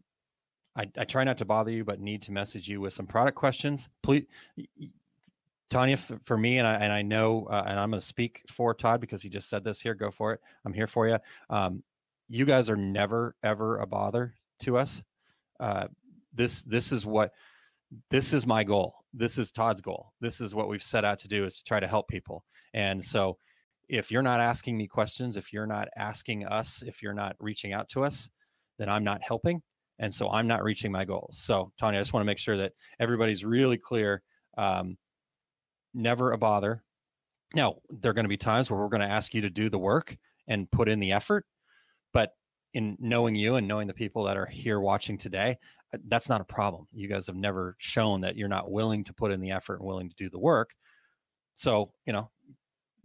I, 0.77 0.89
I, 0.97 1.05
try 1.05 1.25
not 1.25 1.39
to 1.39 1.45
bother 1.45 1.73
you, 1.73 1.85
but 1.85 1.99
need 1.99 2.23
to 2.23 2.33
message 2.33 2.69
you 2.69 2.81
with 2.81 2.93
some 2.93 3.07
product 3.07 3.37
questions. 3.37 3.89
Please, 4.05 4.27
Tanya, 5.71 5.97
for, 5.97 6.19
for 6.25 6.39
me, 6.39 6.59
and 6.59 6.67
I 6.67 6.75
and 6.75 6.93
I 6.93 7.03
know, 7.03 7.47
uh, 7.51 7.65
and 7.67 7.79
I'm 7.79 7.91
going 7.91 8.01
to 8.01 8.07
speak 8.07 8.43
for 8.49 8.75
Todd 8.75 9.01
because 9.01 9.23
he 9.23 9.29
just 9.29 9.51
said 9.51 9.65
this 9.65 9.81
here. 9.81 9.95
Go 9.95 10.11
for 10.11 10.33
it. 10.33 10.41
I'm 10.65 10.73
here 10.73 10.87
for 10.87 11.09
you. 11.09 11.19
Um, 11.51 11.83
you 12.29 12.45
guys 12.45 12.71
are 12.71 12.77
never 12.77 13.37
ever 13.43 13.79
a 13.79 13.87
bother 13.87 14.35
to 14.61 14.79
us. 14.79 15.03
Uh, 15.61 15.89
this 16.35 16.63
this 16.63 16.93
is 16.93 17.05
what 17.05 17.33
this 18.11 18.33
is 18.33 18.47
my 18.47 18.65
goal. 18.65 18.95
This 19.13 19.39
is 19.39 19.51
Todd's 19.51 19.81
goal. 19.81 20.13
This 20.21 20.41
is 20.41 20.55
what 20.55 20.69
we've 20.69 20.83
set 20.83 21.05
out 21.05 21.19
to 21.21 21.29
do 21.29 21.45
is 21.45 21.57
to 21.57 21.65
try 21.65 21.81
to 21.81 21.87
help 21.87 22.09
people. 22.09 22.45
And 22.75 23.05
so, 23.05 23.39
if 23.89 24.11
you're 24.11 24.23
not 24.23 24.41
asking 24.41 24.77
me 24.77 24.87
questions, 24.87 25.37
if 25.37 25.53
you're 25.53 25.67
not 25.67 25.89
asking 25.97 26.47
us, 26.47 26.83
if 26.87 27.03
you're 27.03 27.15
not 27.15 27.37
reaching 27.41 27.73
out 27.73 27.89
to 27.91 28.05
us, 28.05 28.29
then 28.79 28.89
I'm 28.89 29.05
not 29.05 29.23
helping, 29.23 29.63
and 29.99 30.15
so 30.15 30.31
I'm 30.31 30.47
not 30.47 30.63
reaching 30.63 30.93
my 30.93 31.05
goals. 31.05 31.39
So, 31.43 31.73
Tanya, 31.79 31.99
I 31.99 32.03
just 32.03 32.13
want 32.13 32.23
to 32.23 32.27
make 32.27 32.39
sure 32.39 32.57
that 32.59 32.73
everybody's 33.01 33.45
really 33.45 33.79
clear. 33.79 34.23
Um, 34.57 34.97
never 35.99 36.33
a 36.33 36.39
bother. 36.39 36.83
Now, 37.55 37.77
there 37.91 38.11
are 38.11 38.15
going 38.15 38.25
to 38.25 38.29
be 38.29 38.37
times 38.37 38.71
where 38.71 38.79
we're 38.79 38.89
going 38.89 39.03
to 39.03 39.11
ask 39.11 39.35
you 39.35 39.43
to 39.43 39.51
do 39.51 39.69
the 39.69 39.79
work 39.79 40.17
and 40.47 40.71
put 40.71 40.89
in 40.89 41.01
the 41.01 41.13
effort, 41.13 41.45
but 42.13 42.33
in 42.75 42.97
knowing 43.01 43.35
you 43.35 43.57
and 43.57 43.67
knowing 43.67 43.87
the 43.87 43.95
people 43.95 44.25
that 44.25 44.37
are 44.37 44.47
here 44.47 44.81
watching 44.81 45.19
today, 45.19 45.59
uh, 45.95 45.99
that's 46.09 46.29
not 46.29 46.41
a 46.41 46.45
problem. 46.45 46.87
You 46.93 47.09
guys 47.09 47.27
have 47.27 47.37
never 47.37 47.77
shown 47.79 48.21
that 48.23 48.37
you're 48.37 48.49
not 48.49 48.71
willing 48.71 49.05
to 49.05 49.15
put 49.15 49.33
in 49.33 49.41
the 49.41 49.51
effort 49.51 49.77
and 49.77 49.87
willing 49.87 50.11
to 50.11 50.17
do 50.17 50.29
the 50.29 50.39
work. 50.39 50.71
So, 51.55 51.93
you 52.07 52.13
know, 52.13 52.31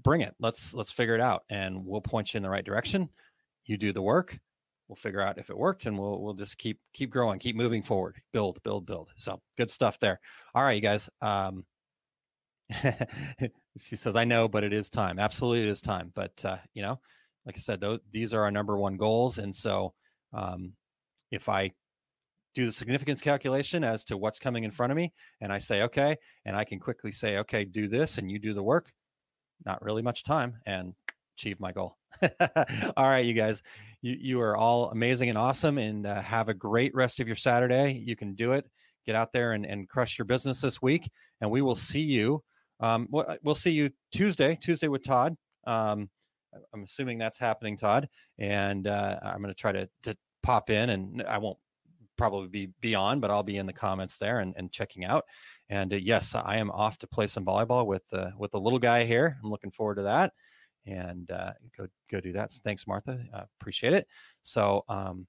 bring 0.03 0.21
it. 0.21 0.35
Let's 0.39 0.73
let's 0.73 0.91
figure 0.91 1.15
it 1.15 1.21
out 1.21 1.43
and 1.49 1.85
we'll 1.85 2.01
point 2.01 2.33
you 2.33 2.37
in 2.37 2.43
the 2.43 2.49
right 2.49 2.65
direction. 2.65 3.09
You 3.65 3.77
do 3.77 3.93
the 3.93 4.01
work. 4.01 4.37
We'll 4.87 4.97
figure 4.97 5.21
out 5.21 5.37
if 5.37 5.49
it 5.49 5.57
worked 5.57 5.85
and 5.85 5.97
we'll 5.97 6.21
we'll 6.21 6.33
just 6.33 6.57
keep 6.57 6.79
keep 6.93 7.09
growing, 7.09 7.39
keep 7.39 7.55
moving 7.55 7.81
forward, 7.81 8.17
build, 8.33 8.61
build, 8.63 8.85
build. 8.85 9.09
So 9.15 9.41
good 9.57 9.71
stuff 9.71 9.97
there. 9.99 10.19
All 10.53 10.63
right, 10.63 10.73
you 10.73 10.81
guys. 10.81 11.09
Um, 11.21 11.65
she 13.78 13.95
says, 13.95 14.16
I 14.16 14.26
know, 14.26 14.47
but 14.47 14.64
it 14.64 14.74
is 14.74 14.89
time. 14.89 15.20
Absolutely, 15.20 15.66
it 15.66 15.72
is 15.72 15.82
time. 15.82 16.11
But, 16.16 16.43
uh, 16.45 16.57
you 16.74 16.82
know, 16.82 16.99
like 17.45 17.55
I 17.55 17.59
said, 17.59 17.82
those, 17.82 17.99
these 18.11 18.34
are 18.34 18.41
our 18.41 18.51
number 18.51 18.78
one 18.78 18.97
goals. 18.97 19.38
And 19.38 19.53
so 19.53 19.93
um, 20.34 20.74
if 21.32 21.49
I 21.49 21.72
do 22.55 22.66
the 22.66 22.72
significance 22.72 23.22
calculation 23.22 23.84
as 23.84 24.03
to 24.05 24.18
what's 24.18 24.39
coming 24.39 24.64
in 24.64 24.72
front 24.72 24.91
of 24.91 24.97
me 24.97 25.11
and 25.41 25.51
I 25.51 25.59
say, 25.59 25.82
okay, 25.84 26.16
and 26.45 26.55
I 26.55 26.64
can 26.64 26.80
quickly 26.80 27.11
say, 27.11 27.38
okay, 27.39 27.66
do 27.66 27.88
this 27.88 28.18
and 28.18 28.30
you 28.30 28.39
do 28.39 28.53
the 28.53 28.64
work, 28.64 28.91
not 29.66 29.82
really 29.82 30.01
much 30.01 30.24
time 30.24 30.55
and 30.66 30.93
achieve 31.36 31.59
my 31.59 31.72
goal. 31.72 31.97
all 32.22 33.09
right, 33.09 33.26
you 33.26 33.34
guys, 33.34 33.61
you, 34.01 34.16
you 34.20 34.41
are 34.41 34.55
all 34.55 34.91
amazing 34.91 35.30
and 35.30 35.38
awesome 35.38 35.78
and 35.78 36.05
uh, 36.05 36.22
have 36.22 36.49
a 36.49 36.53
great 36.53 36.93
rest 36.93 37.20
of 37.20 37.28
your 37.28 37.36
Saturday. 37.36 38.03
You 38.05 38.16
can 38.16 38.36
do 38.36 38.51
it. 38.51 38.70
Get 39.05 39.16
out 39.16 39.34
there 39.34 39.53
and, 39.53 39.66
and 39.66 39.89
crush 39.89 40.18
your 40.18 40.26
business 40.26 40.61
this 40.61 40.82
week. 40.82 41.09
And 41.41 41.49
we 41.49 41.61
will 41.61 41.76
see 41.76 42.01
you 42.01 42.43
um, 42.84 43.07
uh, 43.13 43.38
we'll 43.43 43.55
see 43.55 43.71
you 43.71 43.89
Tuesday, 44.11 44.59
Tuesday 44.61 44.89
with 44.89 45.03
Todd. 45.03 45.38
Um, 45.65 46.09
I'm 46.73 46.84
assuming 46.84 47.17
that's 47.17 47.39
happening, 47.39 47.77
Todd. 47.77 48.09
And 48.38 48.88
uh, 48.88 49.19
I'm 49.23 49.41
going 49.41 49.53
to 49.53 49.59
try 49.59 49.71
to, 49.71 49.89
to 50.03 50.17
pop 50.43 50.69
in, 50.69 50.89
and 50.89 51.23
I 51.23 51.38
won't 51.38 51.57
probably 52.17 52.49
be 52.49 52.73
beyond, 52.81 53.21
but 53.21 53.31
I'll 53.31 53.41
be 53.41 53.57
in 53.57 53.65
the 53.65 53.73
comments 53.73 54.17
there 54.17 54.39
and, 54.39 54.53
and 54.57 54.69
checking 54.69 55.05
out. 55.05 55.23
And 55.69 55.93
uh, 55.93 55.97
yes, 55.97 56.36
I 56.36 56.57
am 56.57 56.69
off 56.71 56.97
to 56.99 57.07
play 57.07 57.25
some 57.27 57.45
volleyball 57.45 57.86
with 57.86 58.03
uh, 58.11 58.31
with 58.38 58.51
the 58.51 58.59
little 58.59 58.79
guy 58.79 59.05
here. 59.05 59.38
I'm 59.41 59.49
looking 59.49 59.71
forward 59.71 59.95
to 59.95 60.03
that, 60.03 60.34
and 60.86 61.31
uh, 61.31 61.53
go 61.77 61.88
go 62.11 62.19
do 62.19 62.34
that. 62.34 62.51
Thanks, 62.65 62.86
Martha. 62.86 63.17
appreciate 63.61 63.93
it. 63.93 64.07
So 64.41 64.84
um, 64.89 65.25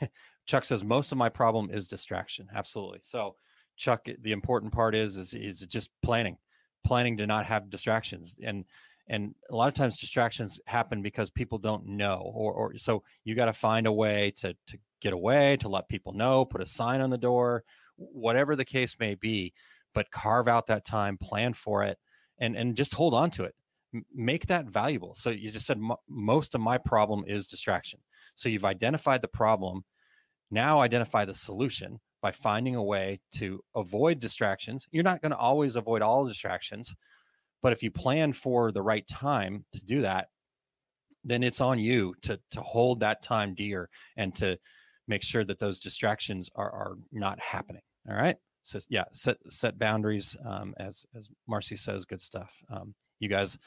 Chuck 0.46 0.64
says 0.64 0.82
most 0.82 1.12
of 1.12 1.18
my 1.18 1.28
problem 1.28 1.70
is 1.72 1.86
distraction. 1.86 2.48
Absolutely. 2.52 2.98
So 3.02 3.36
Chuck, 3.80 4.06
the 4.20 4.32
important 4.32 4.72
part 4.72 4.94
is 4.94 5.16
is 5.16 5.32
is 5.32 5.60
just 5.60 5.88
planning, 6.02 6.36
planning 6.84 7.16
to 7.16 7.26
not 7.26 7.46
have 7.46 7.70
distractions, 7.70 8.36
and 8.44 8.66
and 9.08 9.34
a 9.50 9.56
lot 9.56 9.68
of 9.68 9.74
times 9.74 9.98
distractions 9.98 10.60
happen 10.66 11.00
because 11.00 11.30
people 11.30 11.56
don't 11.58 11.86
know, 11.86 12.30
or 12.34 12.52
or 12.52 12.76
so 12.76 13.02
you 13.24 13.34
got 13.34 13.46
to 13.46 13.54
find 13.54 13.86
a 13.86 13.92
way 13.92 14.32
to 14.36 14.54
to 14.66 14.78
get 15.00 15.14
away, 15.14 15.56
to 15.56 15.68
let 15.70 15.88
people 15.88 16.12
know, 16.12 16.44
put 16.44 16.60
a 16.60 16.66
sign 16.66 17.00
on 17.00 17.08
the 17.08 17.16
door, 17.16 17.64
whatever 17.96 18.54
the 18.54 18.66
case 18.66 18.96
may 19.00 19.14
be, 19.14 19.54
but 19.94 20.10
carve 20.10 20.46
out 20.46 20.66
that 20.66 20.84
time, 20.84 21.16
plan 21.16 21.54
for 21.54 21.82
it, 21.82 21.98
and 22.38 22.54
and 22.56 22.76
just 22.76 22.92
hold 22.92 23.14
on 23.14 23.30
to 23.30 23.44
it, 23.44 23.54
make 24.14 24.46
that 24.46 24.66
valuable. 24.66 25.14
So 25.14 25.30
you 25.30 25.50
just 25.50 25.66
said 25.66 25.80
most 26.06 26.54
of 26.54 26.60
my 26.60 26.76
problem 26.76 27.24
is 27.26 27.46
distraction. 27.46 28.00
So 28.34 28.50
you've 28.50 28.66
identified 28.66 29.22
the 29.22 29.28
problem, 29.28 29.84
now 30.50 30.80
identify 30.80 31.24
the 31.24 31.34
solution 31.34 31.98
by 32.22 32.32
finding 32.32 32.76
a 32.76 32.82
way 32.82 33.20
to 33.32 33.62
avoid 33.74 34.20
distractions. 34.20 34.86
You're 34.90 35.04
not 35.04 35.22
going 35.22 35.32
to 35.32 35.38
always 35.38 35.76
avoid 35.76 36.02
all 36.02 36.26
distractions, 36.26 36.94
but 37.62 37.72
if 37.72 37.82
you 37.82 37.90
plan 37.90 38.32
for 38.32 38.72
the 38.72 38.82
right 38.82 39.06
time 39.08 39.64
to 39.72 39.84
do 39.84 40.02
that, 40.02 40.28
then 41.24 41.42
it's 41.42 41.60
on 41.60 41.78
you 41.78 42.14
to 42.22 42.40
to 42.50 42.60
hold 42.62 43.00
that 43.00 43.22
time 43.22 43.54
dear 43.54 43.90
and 44.16 44.34
to 44.36 44.58
make 45.06 45.22
sure 45.22 45.44
that 45.44 45.58
those 45.58 45.80
distractions 45.80 46.48
are 46.54 46.70
are 46.70 46.96
not 47.12 47.38
happening. 47.40 47.82
All 48.08 48.16
right. 48.16 48.36
So 48.62 48.78
yeah, 48.88 49.04
set 49.12 49.36
set 49.50 49.78
boundaries. 49.78 50.36
Um, 50.46 50.74
as 50.78 51.04
as 51.16 51.28
Marcy 51.46 51.76
says, 51.76 52.04
good 52.04 52.22
stuff. 52.22 52.62
Um, 52.70 52.94
you 53.18 53.28
guys 53.28 53.58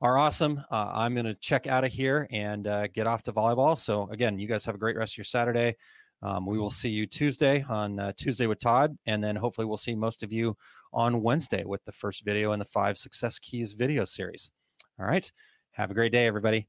are 0.00 0.16
awesome. 0.16 0.64
Uh, 0.70 0.90
I'm 0.94 1.14
going 1.14 1.26
to 1.26 1.34
check 1.34 1.66
out 1.66 1.84
of 1.84 1.92
here 1.92 2.26
and 2.30 2.66
uh, 2.66 2.86
get 2.88 3.06
off 3.06 3.22
to 3.24 3.32
volleyball. 3.32 3.76
So 3.76 4.08
again, 4.10 4.38
you 4.38 4.48
guys 4.48 4.64
have 4.64 4.74
a 4.74 4.78
great 4.78 4.96
rest 4.96 5.14
of 5.14 5.18
your 5.18 5.26
Saturday. 5.26 5.76
Um, 6.22 6.46
we 6.46 6.58
will 6.58 6.70
see 6.70 6.88
you 6.88 7.06
Tuesday 7.06 7.64
on 7.68 7.98
uh, 7.98 8.12
Tuesday 8.16 8.46
with 8.46 8.60
Todd, 8.60 8.96
and 9.06 9.22
then 9.22 9.36
hopefully 9.36 9.66
we'll 9.66 9.76
see 9.76 9.94
most 9.94 10.22
of 10.22 10.32
you 10.32 10.56
on 10.92 11.22
Wednesday 11.22 11.64
with 11.64 11.84
the 11.84 11.92
first 11.92 12.24
video 12.24 12.52
in 12.52 12.58
the 12.58 12.64
five 12.64 12.96
success 12.96 13.38
keys 13.38 13.72
video 13.72 14.04
series. 14.04 14.50
All 14.98 15.06
right. 15.06 15.30
Have 15.72 15.90
a 15.90 15.94
great 15.94 16.12
day, 16.12 16.26
everybody. 16.26 16.68